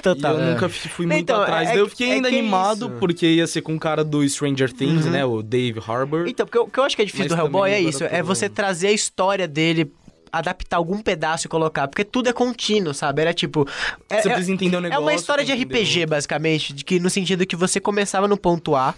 Total. 0.03 0.37
E 0.39 0.41
eu 0.41 0.47
nunca 0.55 0.69
fi- 0.71 0.89
fui 0.89 1.05
Não, 1.05 1.15
muito 1.17 1.25
então, 1.31 1.43
atrás. 1.43 1.69
é 1.69 1.73
Daí 1.73 1.79
eu 1.81 1.85
que- 1.85 1.91
fiquei 1.91 2.09
é 2.11 2.13
ainda 2.15 2.29
é 2.29 2.33
animado, 2.39 2.87
isso. 2.87 2.91
porque 2.99 3.27
ia 3.27 3.47
ser 3.47 3.61
com 3.61 3.75
o 3.75 3.79
cara 3.79 4.03
do 4.03 4.27
Stranger 4.27 4.73
Things, 4.73 5.05
né? 5.07 5.25
O 5.27 5.43
Dave 5.43 5.79
Harbour. 5.87 6.27
Então, 6.27 6.47
porque 6.47 6.59
o 6.59 6.67
que 6.69 6.79
eu 6.81 6.85
acho 6.85 6.97
que 6.97 7.03
é 7.03 7.05
difícil 7.05 7.27
Mas 7.29 7.37
do 7.39 7.43
Hellboy 7.45 7.71
é 7.71 7.81
isso, 7.81 8.03
é 8.05 8.23
você 8.23 8.49
trazer 8.49 8.87
a 8.89 8.93
história 8.93 9.47
dele 9.47 9.93
adaptar 10.33 10.77
algum 10.77 11.01
pedaço 11.01 11.47
e 11.47 11.49
colocar, 11.49 11.89
porque 11.89 12.05
tudo 12.05 12.29
é 12.29 12.33
contínuo, 12.33 12.95
sabe? 12.95 13.23
Era 13.23 13.35
tipo... 13.35 13.67
É, 14.09 14.21
Você 14.21 14.29
é- 14.29 14.33
precisa 14.33 14.53
entender 14.53 14.77
o 14.77 14.79
é 14.79 14.83
negócio. 14.83 15.03
uma 15.03 15.15
história 15.15 15.45
de 15.45 15.53
entender 15.53 15.83
RPG, 15.83 16.07
basicamente, 16.07 16.73
de 16.73 16.85
que 16.85 16.99
no 17.01 17.11
sentido 17.11 17.47
que 17.47 17.57
você 17.57 17.81
começava 17.81 18.29
no 18.29 18.37
ponto 18.37 18.75
A, 18.77 18.95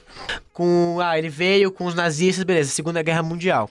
com... 0.53 0.99
Ah, 1.01 1.19
ele 1.19 1.29
veio 1.29 1.71
com 1.71 1.87
os 1.87 1.95
nazistas, 1.95 2.45
beleza, 2.45 2.71
Segunda 2.71 3.03
Guerra 3.03 3.23
Mundial. 3.23 3.69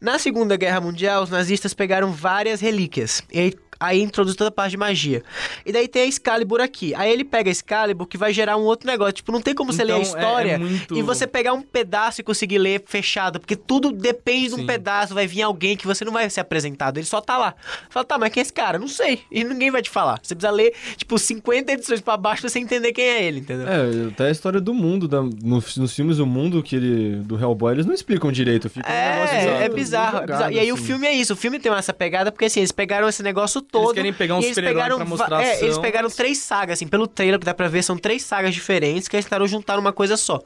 Na 0.00 0.18
Segunda 0.18 0.56
Guerra 0.56 0.80
Mundial, 0.80 1.22
os 1.22 1.30
nazistas 1.30 1.74
pegaram 1.74 2.12
várias 2.12 2.60
relíquias, 2.60 3.22
e 3.32 3.38
aí... 3.40 3.54
Aí 3.80 4.02
introduz 4.02 4.36
toda 4.36 4.48
a 4.48 4.52
parte 4.52 4.72
de 4.72 4.76
magia. 4.76 5.22
E 5.64 5.72
daí 5.72 5.88
tem 5.88 6.02
a 6.02 6.06
Excalibur 6.06 6.60
aqui. 6.60 6.94
Aí 6.94 7.10
ele 7.10 7.24
pega 7.24 7.48
a 7.48 7.52
Excalibur 7.52 8.06
que 8.06 8.18
vai 8.18 8.30
gerar 8.32 8.58
um 8.58 8.62
outro 8.62 8.86
negócio. 8.86 9.14
Tipo, 9.14 9.32
não 9.32 9.40
tem 9.40 9.54
como 9.54 9.72
você 9.72 9.82
ler 9.82 9.94
a 9.94 9.98
Então, 9.98 10.02
é- 10.16 10.20
história 10.20 10.50
é 10.52 10.58
muito- 10.58 10.94
e 10.96 11.02
você 11.02 11.26
pegar 11.26 11.54
um 11.54 11.62
pedaço 11.62 12.20
e 12.20 12.24
conseguir 12.24 12.58
ler 12.58 12.82
fechado. 12.86 13.40
Porque 13.40 13.56
tudo 13.56 13.90
depende 13.90 14.48
de 14.48 14.54
um 14.54 14.58
Sim. 14.58 14.66
pedaço. 14.66 15.14
Vai 15.14 15.26
vir 15.26 15.42
alguém 15.42 15.76
que 15.76 15.86
você 15.86 16.04
não 16.04 16.12
vai 16.12 16.28
ser 16.28 16.40
apresentado. 16.40 16.98
Ele 16.98 17.06
só 17.06 17.20
tá 17.22 17.38
lá. 17.38 17.54
Fala, 17.88 18.04
tá, 18.04 18.18
mas 18.18 18.30
quem 18.32 18.40
é 18.40 18.42
esse 18.42 18.52
cara? 18.52 18.78
Não 18.78 18.88
sei. 18.88 19.22
E 19.32 19.42
ninguém 19.44 19.70
vai 19.70 19.80
te 19.80 19.88
falar. 19.88 20.20
Você 20.22 20.34
precisa 20.34 20.52
ler, 20.52 20.74
tipo, 20.96 21.18
50 21.18 21.72
edições 21.72 22.00
pra 22.02 22.16
baixo 22.18 22.42
pra 22.42 22.50
você 22.50 22.58
entender 22.58 22.92
quem 22.92 23.04
é 23.06 23.22
ele, 23.24 23.40
entendeu? 23.40 23.66
É, 23.66 24.08
até 24.08 24.26
a 24.26 24.30
história 24.30 24.60
do 24.60 24.74
mundo, 24.74 25.08
da, 25.08 25.22
no- 25.22 25.32
nos 25.76 25.94
filmes 25.94 26.18
do 26.18 26.26
mundo 26.26 26.62
que 26.62 26.76
ele, 26.76 27.16
do 27.22 27.38
Hellboy, 27.40 27.72
eles 27.74 27.86
não 27.86 27.94
explicam 27.94 28.30
direito. 28.30 28.68
Fica 28.68 28.86
um 28.86 28.92
negócio 29.16 29.36
É, 29.36 29.64
é 29.64 29.68
bizarro, 29.68 30.08
é 30.18 30.20
jogado, 30.20 30.26
bizarro. 30.36 30.52
E 30.52 30.58
aí 30.58 30.70
o 30.70 30.74
assim. 30.74 30.84
filme 30.84 31.06
é 31.06 31.12
isso. 31.14 31.32
O 31.32 31.36
filme 31.36 31.58
tem 31.58 31.72
essa 31.72 31.92
pegada 31.94 32.30
porque 32.30 32.44
assim, 32.44 32.60
eles 32.60 32.72
pegaram 32.72 33.08
esse 33.08 33.22
negócio 33.22 33.62
todo. 33.70 33.94
querem 33.94 34.12
pegar 34.12 34.34
um 34.34 34.38
eles 34.38 34.48
super-herói 34.50 34.74
pegaram 34.74 34.96
pra 34.96 35.04
mostrar 35.04 35.42
É, 35.42 35.52
ação, 35.52 35.64
eles 35.64 35.78
pegaram 35.78 36.10
três 36.10 36.38
sagas, 36.38 36.74
assim, 36.78 36.86
pelo 36.86 37.06
trailer 37.06 37.38
que 37.38 37.46
dá 37.46 37.54
pra 37.54 37.68
ver, 37.68 37.82
são 37.82 37.96
três 37.96 38.22
sagas 38.22 38.54
diferentes 38.54 39.08
que 39.08 39.16
eles 39.16 39.24
tentaram 39.24 39.46
juntar 39.46 39.76
numa 39.76 39.92
coisa 39.92 40.16
só. 40.16 40.40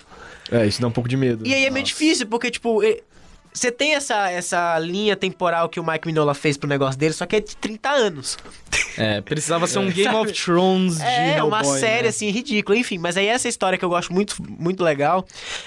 É, 0.50 0.66
isso 0.66 0.80
dá 0.80 0.86
um 0.86 0.92
pouco 0.92 1.08
de 1.08 1.16
medo. 1.16 1.46
E 1.46 1.52
aí 1.54 1.64
é 1.66 1.70
meio 1.70 1.84
difícil, 1.84 2.26
porque, 2.26 2.50
tipo, 2.50 2.80
você 3.52 3.70
tem 3.70 3.94
essa, 3.94 4.30
essa 4.30 4.78
linha 4.80 5.14
temporal 5.16 5.68
que 5.68 5.78
o 5.78 5.86
Mike 5.86 6.06
Mignola 6.06 6.34
fez 6.34 6.56
pro 6.56 6.68
negócio 6.68 6.98
dele, 6.98 7.14
só 7.14 7.24
que 7.24 7.36
é 7.36 7.40
de 7.40 7.56
30 7.56 7.88
anos. 7.88 8.36
É, 8.98 9.20
precisava 9.20 9.66
ser 9.68 9.78
um 9.78 9.86
Game 9.90 10.04
Sabe? 10.12 10.30
of 10.30 10.32
Thrones 10.32 10.96
de 10.98 11.02
É, 11.04 11.42
uma 11.42 11.60
Hellboy, 11.60 11.78
série, 11.78 12.02
né? 12.04 12.08
assim, 12.08 12.30
ridícula. 12.30 12.76
Enfim, 12.76 12.98
mas 12.98 13.16
aí 13.16 13.26
essa 13.26 13.48
história 13.48 13.78
que 13.78 13.84
eu 13.84 13.88
gosto 13.88 14.12
muito, 14.12 14.36
muito 14.40 14.82
legal 14.82 15.24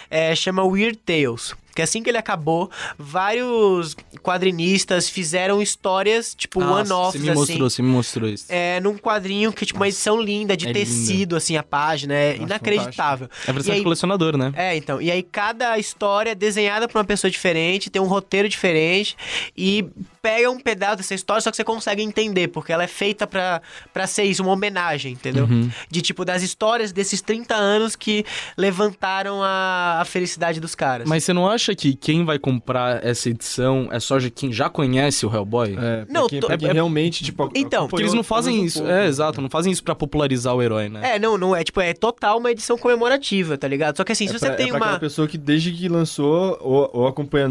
é, 0.09 0.35
chama 0.35 0.63
Weird 0.63 0.97
Tales. 0.97 1.55
Que 1.77 1.83
assim 1.83 2.01
que 2.01 2.09
ele 2.09 2.17
acabou, 2.17 2.71
vários 2.97 3.95
quadrinistas 4.23 5.07
fizeram 5.07 5.61
histórias, 5.61 6.33
tipo, 6.33 6.59
one-offs, 6.59 7.11
Você 7.13 7.19
me 7.19 7.29
assim. 7.29 7.39
mostrou, 7.39 7.69
você 7.69 7.81
me 7.83 7.87
mostrou 7.89 8.27
isso. 8.27 8.45
É, 8.49 8.79
num 8.79 8.97
quadrinho 8.97 9.53
que, 9.53 9.63
tipo, 9.63 9.77
uma 9.79 9.87
edição 9.87 10.19
linda, 10.19 10.57
de 10.57 10.67
é 10.69 10.73
tecido, 10.73 11.35
assim, 11.35 11.55
a 11.55 11.61
página. 11.61 12.15
É 12.15 12.35
inacreditável. 12.37 13.29
É 13.45 13.51
a 13.51 13.53
versão 13.53 13.73
aí- 13.73 13.79
de 13.79 13.83
colecionador, 13.83 14.35
né? 14.37 14.51
É, 14.55 14.75
então. 14.75 14.99
E 14.99 15.11
aí 15.11 15.21
cada 15.21 15.77
história 15.77 16.31
é 16.31 16.35
desenhada 16.35 16.87
por 16.87 16.97
uma 16.97 17.05
pessoa 17.05 17.29
diferente, 17.29 17.91
tem 17.91 18.01
um 18.01 18.07
roteiro 18.07 18.49
diferente 18.49 19.15
e 19.55 19.85
pega 20.21 20.49
um 20.49 20.59
pedaço 20.59 20.97
dessa 20.97 21.13
história, 21.15 21.41
só 21.41 21.49
que 21.51 21.57
você 21.57 21.63
consegue 21.63 22.01
entender, 22.03 22.47
porque 22.49 22.71
ela 22.71 22.83
é 22.83 22.87
feita 22.87 23.25
pra, 23.27 23.61
pra 23.93 24.07
ser 24.07 24.23
isso, 24.23 24.43
uma 24.43 24.51
homenagem, 24.53 25.13
entendeu? 25.13 25.45
Uhum. 25.45 25.69
De 25.89 26.01
tipo, 26.01 26.23
das 26.25 26.43
histórias 26.43 26.91
desses 26.91 27.21
30 27.21 27.55
anos 27.55 27.95
que 27.95 28.25
levantaram 28.57 29.41
a, 29.43 29.99
a 30.01 30.05
felicidade 30.05 30.59
dos 30.59 30.75
caras. 30.75 31.07
Mas 31.07 31.23
você 31.23 31.33
não 31.33 31.49
acha 31.49 31.75
que 31.75 31.95
quem 31.95 32.25
vai 32.25 32.37
comprar 32.39 33.03
essa 33.05 33.29
edição 33.29 33.87
é 33.91 33.99
só 33.99 34.17
de 34.17 34.29
quem 34.29 34.51
já 34.51 34.69
conhece 34.69 35.25
o 35.25 35.33
Hellboy? 35.33 35.71
É, 35.79 36.05
pra 36.05 36.13
Não, 36.13 36.27
tô- 36.27 36.47
quem 36.47 36.69
é- 36.69 36.73
realmente, 36.73 37.23
tipo... 37.23 37.49
Então, 37.55 37.87
Porque 37.87 38.03
eles 38.03 38.13
não 38.13 38.23
fazem 38.23 38.63
isso. 38.65 38.85
É, 38.85 39.05
exato, 39.07 39.41
não 39.41 39.49
fazem 39.49 39.71
isso 39.71 39.83
pra 39.83 39.95
popularizar 39.95 40.53
o 40.55 40.61
herói, 40.61 40.89
né? 40.89 41.15
É, 41.15 41.19
não, 41.19 41.37
não 41.37 41.55
é 41.55 41.63
tipo, 41.63 41.79
é 41.79 41.93
total 41.93 42.37
uma 42.39 42.51
edição 42.51 42.77
comemorativa, 42.77 43.57
tá 43.57 43.67
ligado? 43.67 43.97
Só 43.97 44.03
que 44.03 44.11
assim, 44.11 44.25
É 44.25 44.27
se 44.27 44.39
pra, 44.39 44.49
você 44.49 44.55
tem 44.55 44.67
é 44.67 44.77
pra 44.77 44.77
uma. 44.91 44.99
pessoa 44.99 45.27
que 45.27 45.37
desde 45.37 45.71
que 45.71 45.87
lançou, 45.87 46.57
ou, 46.61 46.89
ou 46.93 47.07
acompanha 47.07 47.47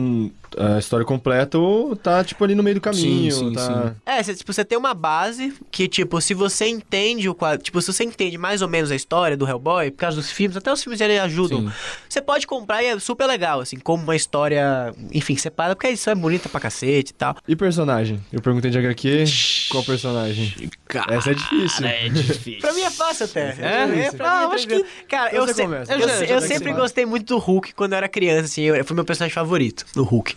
a 0.57 0.79
história 0.79 1.05
completa, 1.05 1.59
ou 1.59 1.95
tá, 1.95 2.25
tipo, 2.25 2.43
ali 2.45 2.55
no 2.55 2.63
meio 2.63 2.75
do 2.77 2.81
caminho. 2.81 3.31
Sim, 3.33 3.49
sim, 3.49 3.53
tá... 3.53 3.61
sim. 3.89 3.95
É, 4.07 4.23
você, 4.23 4.35
tipo, 4.35 4.53
você 4.53 4.65
tem 4.65 4.79
uma 4.79 4.95
base 4.95 5.55
que, 5.71 5.87
tipo, 5.89 6.21
se 6.21 6.35
você 6.35 6.67
entende 6.67 7.29
o 7.29 7.35
quadro. 7.35 7.63
Tipo, 7.63 7.81
se 7.83 7.93
você 7.93 8.05
entende 8.05 8.39
mais 8.39 8.63
ou 8.63 8.69
menos 8.69 8.91
a 8.91 8.97
história 8.97 9.37
do 9.37 9.47
Hellboy, 9.47 9.91
por 9.91 9.99
causa 9.99 10.17
dos 10.17 10.31
filmes, 10.31 10.57
até 10.57 10.73
os 10.73 10.83
filmes 10.83 11.01
eles 11.01 11.21
ajudam. 11.21 11.71
Você 12.09 12.21
pode 12.23 12.47
comprar 12.47 12.83
e 12.83 12.87
é 12.87 12.99
super 12.99 13.27
legal, 13.27 13.61
assim, 13.61 13.77
como 13.79 14.03
uma 14.03 14.17
história, 14.17 14.93
enfim, 15.13 15.37
separada, 15.37 15.75
porque 15.75 15.89
a 15.89 15.91
edição 15.91 16.13
é 16.13 16.17
bonita 16.17 16.49
pra 16.49 16.61
cacete 16.61 17.11
e 17.11 17.15
tal. 17.15 17.37
E 17.47 17.55
personagem? 17.57 18.21
Eu 18.33 18.41
perguntei 18.41 18.71
de 18.71 18.79
HQ, 18.79 19.25
qual 19.71 19.85
personagem? 19.85 20.71
Essa 21.09 21.31
é 21.31 21.35
difícil. 21.35 21.87
é 21.87 22.09
difícil. 22.09 22.61
Pra 22.67 22.73
mim 22.73 22.81
é 22.83 22.91
fácil 22.91 23.27
até. 23.27 23.51
É? 23.51 23.53
pra 23.53 23.83
Ah, 23.83 23.87
mim 23.87 23.99
é 23.99 24.07
acho 24.55 24.67
tranquilo. 24.67 24.85
Cara, 25.09 25.35
eu, 25.35 25.47
Você 25.47 25.55
se- 25.55 25.63
eu, 25.63 25.71
Eu 25.73 25.85
já- 26.01 26.09
se- 26.09 26.27
já 26.27 26.35
eu 26.35 26.41
tô 26.41 26.47
sempre 26.47 26.73
gostei 26.73 27.05
muito 27.07 27.27
do 27.27 27.39
Hulk 27.39 27.75
quando 27.75 27.93
eu 27.93 27.99
era 27.99 28.09
criança, 28.09 28.45
assim, 28.47 28.63
eu, 28.63 28.85
foi 28.85 28.95
meu 28.95 29.05
personagem 29.05 29.35
favorito, 29.35 29.85
do 29.95 30.03
Hulk. 30.03 30.35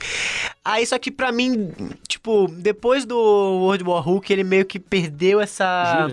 Aí, 0.63 0.85
só 0.85 0.97
que 0.99 1.11
pra 1.11 1.31
mim, 1.31 1.71
tipo, 2.07 2.47
depois 2.47 3.05
do 3.05 3.17
World 3.17 3.83
War 3.83 4.03
Hulk, 4.03 4.31
ele 4.31 4.43
meio 4.43 4.65
que 4.65 4.79
perdeu 4.79 5.39
essa... 5.41 6.07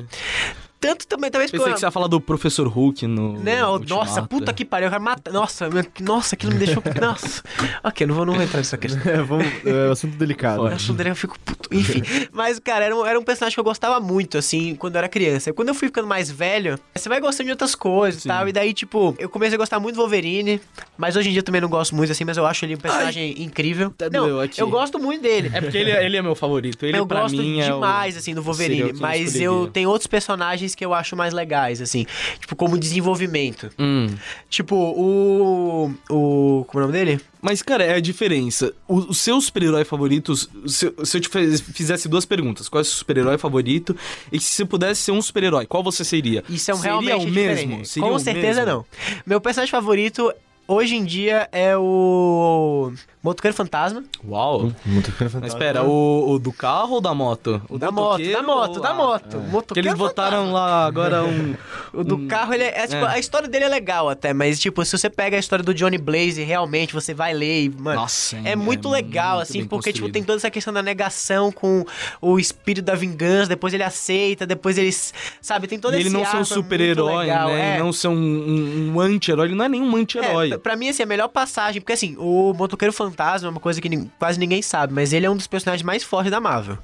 Tanto 0.87 1.07
também, 1.07 1.31
talvez 1.31 1.51
Pensei 1.51 1.73
que 1.73 1.79
você 1.81 1.87
ia 1.87 1.91
falar 1.91 2.07
do 2.07 2.21
Professor 2.21 2.67
Hulk 2.69 3.07
no. 3.07 3.43
Não, 3.43 3.73
Ultimato. 3.75 3.87
nossa, 4.07 4.23
puta 4.23 4.53
que 4.53 4.65
pariu, 4.65 4.87
eu 4.87 4.91
quero 4.91 5.03
matar. 5.03 5.33
Nossa, 5.33 5.69
nossa, 6.01 6.35
aquilo 6.35 6.53
me 6.53 6.59
deixou. 6.59 6.83
Nossa. 7.01 7.43
Ok, 7.83 8.07
não 8.07 8.15
vou, 8.15 8.25
não 8.27 8.35
vou 8.35 8.43
entrar 8.43 8.59
nessa 8.59 8.77
questão. 8.79 9.01
É, 9.13 9.23
vamos, 9.23 9.47
é 9.65 9.89
um 9.89 9.93
assunto 9.93 10.17
delicado. 10.17 10.63
Eu 10.63 10.67
acho 10.69 10.93
dele, 10.93 11.11
eu 11.11 11.17
fico 11.17 11.39
puto. 11.41 11.69
Enfim. 11.75 12.03
Mas, 12.33 12.59
cara, 12.59 12.85
era 12.85 12.97
um, 12.97 13.05
era 13.05 13.19
um 13.19 13.23
personagem 13.23 13.55
que 13.55 13.61
eu 13.61 13.65
gostava 13.65 13.99
muito, 14.01 14.39
assim, 14.39 14.75
quando 14.75 14.95
eu 14.95 14.99
era 14.99 15.09
criança. 15.09 15.51
E 15.51 15.53
Quando 15.53 15.69
eu 15.69 15.75
fui 15.75 15.89
ficando 15.89 16.07
mais 16.07 16.31
velho, 16.31 16.79
você 16.95 17.09
vai 17.09 17.21
gostando 17.21 17.47
de 17.47 17.51
outras 17.53 17.75
coisas 17.75 18.25
e 18.25 18.29
tal. 18.29 18.49
E 18.49 18.53
daí, 18.53 18.73
tipo, 18.73 19.15
eu 19.19 19.29
comecei 19.29 19.55
a 19.57 19.59
gostar 19.59 19.81
muito 19.81 19.97
do 19.97 20.01
Wolverine. 20.01 20.61
Mas 20.97 21.17
hoje 21.17 21.29
em 21.29 21.33
dia 21.33 21.43
também 21.43 21.61
não 21.61 21.69
gosto 21.69 21.95
muito, 21.95 22.11
assim, 22.13 22.25
mas 22.25 22.37
eu 22.37 22.47
acho 22.47 22.65
ele 22.65 22.75
um 22.75 22.79
personagem 22.79 23.43
incrível. 23.43 23.89
até 23.89 24.09
não, 24.11 24.43
eu 24.57 24.69
gosto 24.71 24.99
muito 24.99 25.23
dele. 25.23 25.51
É 25.53 25.61
porque 25.61 25.77
ele, 25.77 25.91
ele 25.91 26.17
é 26.17 26.23
meu 26.23 26.35
favorito. 26.35 26.85
Ele, 26.87 26.99
eu 26.99 27.07
pra 27.07 27.23
gosto 27.23 27.37
mim, 27.37 27.61
é 27.61 27.71
o- 27.71 27.75
demais, 27.75 28.17
assim, 28.17 28.35
do 28.35 28.43
Wolverine. 28.43 28.83
o 28.85 28.89
eu 28.91 28.97
Mas 29.01 29.35
eu 29.41 29.69
tenho 29.69 29.89
outros 29.91 30.07
personagens 30.07 30.75
que 30.77 30.85
eu 30.85 30.93
acho 30.95 31.17
mais 31.17 31.33
legais, 31.33 31.81
assim. 31.81 32.05
Tipo, 32.39 32.55
como 32.55 32.79
desenvolvimento. 32.79 33.71
Hum. 33.79 34.09
Tipo, 34.51 34.77
o. 34.77 35.91
O. 36.11 36.65
Como 36.69 36.83
é 36.83 36.85
o 36.85 36.89
nome 36.89 36.93
dele? 36.93 37.21
Mas, 37.41 37.63
cara, 37.63 37.85
é 37.85 37.95
a 37.95 38.01
diferença. 38.01 38.73
O- 38.87 39.11
Os 39.11 39.19
seus 39.19 39.47
super-heróis 39.47 39.87
favoritos. 39.89 40.49
Se, 40.67 40.93
se 41.05 41.17
eu 41.17 41.21
te 41.21 41.29
fizesse 41.73 42.09
duas 42.09 42.25
perguntas: 42.25 42.69
qual 42.69 42.81
é 42.81 42.83
o 42.83 42.85
seu 42.85 42.95
super-herói 42.99 43.39
favorito? 43.39 43.97
E 44.31 44.39
se 44.41 44.51
você 44.51 44.65
pudesse 44.65 45.01
ser 45.03 45.13
um 45.13 45.23
super-herói, 45.23 45.67
qual 45.67 45.83
você 45.83 46.05
seria? 46.05 46.45
Isso 46.49 46.71
é 46.71 46.75
um 46.75 46.79
Seria 46.79 46.91
realmente 47.01 47.27
o 47.27 47.31
diferente. 47.31 47.67
mesmo? 47.67 47.85
Seria 47.87 48.09
Com 48.09 48.15
o 48.15 48.19
certeza 48.21 48.65
mesmo? 48.65 48.67
não. 48.77 48.85
Meu 49.25 49.41
personagem 49.41 49.71
favorito 49.71 50.33
hoje 50.69 50.97
em 50.97 51.05
dia 51.05 51.49
é 51.53 51.77
o. 51.77 52.93
Motoqueiro 53.27 53.57
Fantasma. 53.57 54.05
Uau! 54.27 54.73
Muito 54.85 55.11
fantástico. 55.13 55.41
Mas 55.43 55.53
espera, 55.53 55.83
o, 55.83 56.31
o 56.33 56.39
do 56.39 56.53
carro 56.53 56.95
ou 56.95 57.01
da 57.01 57.13
moto? 57.13 57.61
O 57.69 57.77
Da 57.79 57.89
do 57.89 57.93
moto, 57.93 58.05
motoqueiro 58.13 58.33
da 58.41 58.43
moto, 58.47 58.77
ou 58.77 58.81
da 58.83 58.95
moto. 58.95 59.29
Que 59.29 59.37
Motoqueiro 59.51 59.89
eles 59.89 59.99
botaram 59.99 60.53
lá 60.53 60.87
agora 60.87 61.25
um. 61.25 61.55
O 61.93 62.05
do 62.05 62.17
um- 62.17 62.27
carro, 62.29 62.53
ele 62.53 62.63
é, 62.65 62.81
é, 62.81 62.87
tipo, 62.87 63.05
É. 63.05 63.15
a 63.15 63.19
história 63.19 63.49
dele 63.49 63.65
é 63.65 63.69
legal 63.69 64.09
até, 64.11 64.35
mas 64.35 64.61
tipo, 64.61 64.85
se 64.85 64.97
você 64.99 65.09
pega 65.09 65.37
a 65.37 65.41
história 65.41 65.65
do 65.65 65.73
Johnny 65.73 65.97
Blaze, 65.97 66.43
realmente 66.43 66.93
você 66.93 67.15
vai 67.15 67.33
ler 67.33 67.63
e, 67.65 67.69
mano, 67.71 68.01
Nossa, 68.01 68.37
é 68.45 68.55
muito 68.55 68.89
legal, 68.91 69.37
muito 69.37 69.43
assim, 69.49 69.65
porque, 69.65 69.93
tipo, 69.93 70.05
construído. 70.05 70.13
tem 70.13 70.23
toda 70.23 70.37
essa 70.37 70.51
questão 70.51 70.75
da 70.75 70.83
negação 70.83 71.51
com 71.51 71.85
o 72.21 72.39
espírito 72.39 72.85
da 72.85 72.95
vingança, 72.95 73.49
depois 73.49 73.73
ele 73.73 73.83
aceita, 73.83 74.45
depois 74.47 74.77
eles, 74.77 75.15
sabe, 75.41 75.67
tem 75.67 75.79
todo 75.79 75.95
E 75.95 76.01
esse 76.01 76.09
ele 76.09 76.15
não 76.17 76.25
ser 76.27 76.37
um 76.37 76.41
é 76.41 76.45
super-herói, 76.45 77.27
né? 77.29 77.77
é. 77.77 77.79
Não 77.79 77.93
ser 77.95 78.09
um, 78.09 78.13
um, 78.13 78.93
um 78.97 79.01
anti-herói. 79.01 79.47
Ele 79.47 79.55
não 79.55 79.65
é 79.65 79.69
nenhum 79.69 79.97
anti-herói. 79.97 80.53
É, 80.53 80.59
pra 80.59 80.77
mim, 80.77 80.91
assim, 80.91 81.03
a 81.03 81.07
melhor 81.07 81.29
passagem, 81.29 81.81
porque 81.81 81.95
assim, 81.95 82.15
o 82.19 82.53
Motoqueiro 82.53 82.93
Fantasma 82.93 83.16
é 83.19 83.49
uma 83.49 83.61
coisa 83.61 83.81
que 83.81 83.89
quase 84.19 84.39
ninguém 84.39 84.63
sabe, 84.63 84.93
mas 84.93 85.13
ele 85.13 85.27
é 85.27 85.31
um 85.31 85.37
dos 85.37 85.47
personagens 85.47 85.83
mais 85.85 86.03
fortes 86.05 86.31
da 86.31 86.41
Marvel. 86.41 86.79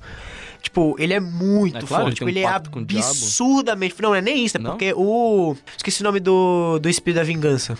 Tipo, 0.63 0.95
ele 0.99 1.13
é 1.13 1.19
muito 1.21 1.77
É 1.79 1.81
forte. 1.87 2.03
ele 2.07 2.11
Tipo, 2.15 2.19
tem 2.19 2.27
um 2.27 2.29
ele 2.29 2.41
é 2.41 2.47
absurdamente. 2.47 3.95
Não, 4.01 4.11
não 4.11 4.15
é 4.17 4.21
nem 4.21 4.45
isso, 4.45 4.57
é 4.57 4.61
Não? 4.61 4.71
porque 4.71 4.93
o. 4.97 5.57
Esqueci 5.77 6.01
o 6.03 6.05
nome 6.05 6.21
do, 6.21 6.79
do 6.79 6.89
Espírito 6.89 7.17
da 7.19 7.25
Vingança. 7.25 7.77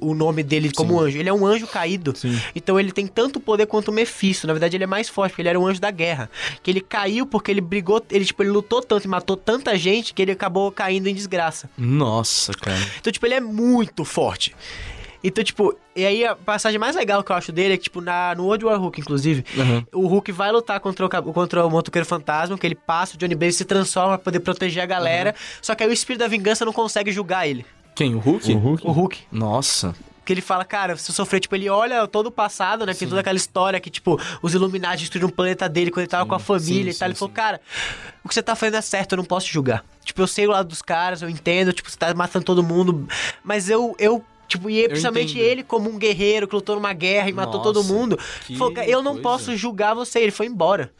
O 0.00 0.14
nome 0.14 0.42
dele 0.42 0.72
como 0.72 0.98
anjo. 0.98 1.18
Ele 1.18 1.28
é 1.28 1.32
um 1.32 1.44
anjo 1.44 1.66
caído. 1.66 2.14
Sim. 2.16 2.40
Então 2.54 2.80
ele 2.80 2.90
tem 2.90 3.06
tanto 3.06 3.38
poder 3.38 3.66
quanto 3.66 3.88
o 3.88 3.92
Mephisto. 3.92 4.46
Na 4.46 4.54
verdade, 4.54 4.74
ele 4.74 4.84
é 4.84 4.86
mais 4.86 5.06
forte, 5.10 5.32
porque 5.32 5.42
ele 5.42 5.50
era 5.50 5.60
um 5.60 5.66
anjo 5.66 5.78
da 5.78 5.90
guerra. 5.90 6.30
Que 6.62 6.70
ele 6.70 6.80
caiu 6.80 7.26
porque 7.26 7.50
ele 7.50 7.60
brigou. 7.60 8.02
Ele, 8.10 8.24
tipo, 8.24 8.42
ele 8.42 8.48
lutou 8.50 8.80
tanto 8.80 9.04
e 9.04 9.08
matou 9.08 9.36
tanta 9.36 9.76
gente 9.76 10.14
que 10.14 10.22
ele 10.22 10.32
acabou 10.32 10.72
caindo 10.72 11.08
em 11.08 11.14
desgraça. 11.14 11.68
Nossa, 11.76 12.54
cara. 12.54 12.78
Então, 12.98 13.12
tipo, 13.12 13.26
ele 13.26 13.34
é 13.34 13.40
muito 13.40 14.02
forte. 14.02 14.56
Então, 15.26 15.42
tipo, 15.42 15.76
e 15.94 16.06
aí 16.06 16.24
a 16.24 16.36
passagem 16.36 16.78
mais 16.78 16.94
legal 16.94 17.22
que 17.24 17.32
eu 17.32 17.36
acho 17.36 17.50
dele 17.50 17.74
é 17.74 17.76
que, 17.76 17.84
tipo, 17.84 18.00
na, 18.00 18.34
no 18.34 18.44
World 18.44 18.64
War 18.64 18.78
Hulk, 18.80 19.00
inclusive, 19.00 19.44
Uhum. 19.56 19.84
o 19.92 20.06
Hulk 20.06 20.30
vai 20.32 20.52
lutar 20.52 20.78
contra 20.80 21.06
o, 21.06 21.08
contra 21.32 21.66
o 21.66 21.70
motoqueiro 21.70 22.06
fantasma, 22.06 22.56
que 22.56 22.66
ele 22.66 22.74
passa, 22.76 23.16
o 23.16 23.18
Johnny 23.18 23.34
Blaze 23.34 23.56
se 23.56 23.64
transforma 23.64 24.16
pra 24.18 24.24
poder 24.24 24.40
proteger 24.40 24.82
a 24.82 24.86
galera, 24.86 25.34
só 25.60 25.74
que 25.74 25.82
aí 25.82 25.88
o 25.88 25.92
espírito 25.92 26.20
da 26.20 26.28
vingança 26.28 26.64
não 26.64 26.72
consegue 26.72 27.10
julgar 27.10 27.46
ele. 27.48 27.66
Quem? 27.94 28.14
O 28.14 28.18
Hulk? 28.18 28.52
O 28.52 28.58
Hulk? 28.58 28.86
O 28.86 28.90
Hulk. 28.92 29.18
Nossa. 29.32 29.94
Que 30.24 30.32
ele 30.32 30.40
fala, 30.40 30.64
cara, 30.64 30.96
se 30.96 31.08
eu 31.10 31.14
sofrer, 31.14 31.38
tipo, 31.38 31.54
ele 31.54 31.68
olha 31.70 32.06
todo 32.08 32.26
o 32.26 32.30
passado, 32.32 32.84
né? 32.84 32.92
Tem 32.92 33.06
toda 33.08 33.20
aquela 33.20 33.36
história 33.36 33.78
que, 33.78 33.88
tipo, 33.88 34.20
os 34.42 34.54
Illuminati 34.54 35.02
destruíram 35.02 35.28
o 35.28 35.32
planeta 35.32 35.68
dele 35.68 35.90
quando 35.90 36.00
ele 36.02 36.08
tava 36.08 36.26
com 36.26 36.34
a 36.34 36.38
família 36.40 36.92
sim, 36.92 36.96
e 36.96 36.98
tal. 36.98 37.08
Ele 37.08 37.14
sim, 37.14 37.18
falou, 37.20 37.32
cara, 37.32 37.60
o 38.24 38.28
que 38.28 38.34
você 38.34 38.42
tá 38.42 38.56
fazendo 38.56 38.76
é 38.76 38.80
certo, 38.80 39.12
eu 39.12 39.18
não 39.18 39.24
posso 39.24 39.46
te 39.46 39.52
julgar. 39.52 39.84
Tipo, 40.04 40.20
eu 40.22 40.26
sei 40.26 40.46
o 40.46 40.50
lado 40.50 40.68
dos 40.68 40.82
caras, 40.82 41.22
eu 41.22 41.28
entendo, 41.30 41.72
tipo, 41.72 41.88
você 41.88 41.96
tá 41.96 42.12
matando 42.12 42.44
todo 42.44 42.62
mundo, 42.62 43.08
mas 43.44 43.70
eu. 43.70 43.94
eu 43.98 44.22
Tipo, 44.48 44.70
e 44.70 44.88
principalmente 44.88 45.38
ele, 45.38 45.62
como 45.62 45.90
um 45.90 45.98
guerreiro 45.98 46.46
que 46.46 46.54
lutou 46.54 46.76
numa 46.76 46.92
guerra 46.92 47.28
e 47.28 47.32
matou 47.32 47.60
todo 47.60 47.76
Nossa, 47.76 47.92
mundo, 47.92 48.18
falou, 48.56 48.72
"Cara, 48.72 48.88
eu 48.88 49.02
não 49.02 49.12
coisa." 49.12 49.22
posso 49.22 49.56
julgar 49.56 49.94
você. 49.94 50.20
Ele 50.20 50.30
foi 50.30 50.46
embora. 50.46 50.92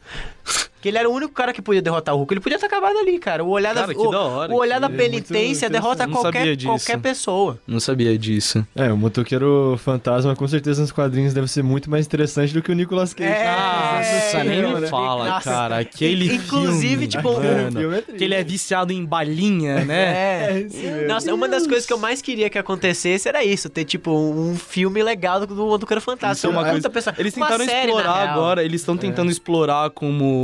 Que 0.78 0.90
ele 0.90 0.98
era 0.98 1.08
o 1.08 1.12
único 1.12 1.32
cara 1.32 1.52
que 1.52 1.60
podia 1.60 1.82
derrotar 1.82 2.14
o 2.14 2.18
Hulk. 2.18 2.34
Ele 2.34 2.40
podia 2.40 2.58
ter 2.60 2.66
acabado 2.66 2.96
ali, 2.98 3.18
cara. 3.18 3.42
O 3.42 3.48
olhar 3.48 3.74
Cara, 3.74 3.92
da, 3.92 3.98
o, 3.98 4.10
da 4.10 4.20
hora, 4.20 4.52
o 4.52 4.56
olhar 4.56 4.78
da 4.78 4.86
é 4.86 4.88
muito 4.90 4.98
penitência 5.02 5.68
derrota 5.68 6.06
qualquer, 6.06 6.56
qualquer 6.62 7.00
pessoa. 7.00 7.58
Não 7.66 7.80
sabia 7.80 8.16
disso. 8.16 8.64
É, 8.76 8.92
o 8.92 8.96
motoqueiro 8.96 9.80
fantasma 9.82 10.36
com 10.36 10.46
certeza 10.46 10.82
nos 10.82 10.92
quadrinhos 10.92 11.32
deve 11.34 11.48
ser 11.48 11.64
muito 11.64 11.90
mais 11.90 12.06
interessante 12.06 12.52
do 12.54 12.62
que 12.62 12.70
o 12.70 12.74
Nicolas 12.74 13.12
Cage. 13.14 13.28
É, 13.32 13.46
Nossa, 13.46 14.44
nem 14.44 14.60
é, 14.60 14.80
me 14.80 14.86
fala, 14.86 15.28
nossa. 15.28 15.50
cara. 15.50 15.78
Aquele 15.78 16.32
Inclusive, 16.34 16.88
filme, 16.88 17.06
tipo, 17.08 17.30
é 17.30 18.02
que 18.16 18.22
ele 18.22 18.34
é 18.34 18.44
viciado 18.44 18.92
em 18.92 19.04
balinha, 19.04 19.82
né? 19.86 20.50
É. 20.50 20.52
mesmo. 20.52 21.08
Nossa, 21.08 21.34
uma 21.34 21.48
das 21.48 21.66
coisas 21.66 21.84
que 21.86 21.92
eu 21.92 21.98
mais 21.98 22.22
queria 22.22 22.48
que 22.48 22.58
acontecesse 22.58 23.28
era 23.28 23.42
isso, 23.42 23.68
ter 23.68 23.86
tipo 23.86 24.12
um 24.12 24.54
filme 24.54 25.02
legal 25.02 25.44
do, 25.44 25.54
Motoqueiro 25.66 26.00
Fantasma. 26.02 26.34
Isso 26.34 26.46
é 26.46 26.50
uma 26.50 26.70
coisa. 26.70 26.90
pessoa- 26.90 27.14
Eles 27.18 27.34
uma 27.34 27.46
tentaram 27.48 27.64
explorar 27.64 28.28
agora, 28.28 28.62
eles 28.62 28.82
estão 28.82 28.96
tentando 28.96 29.30
explorar 29.32 29.90
como 29.90 30.36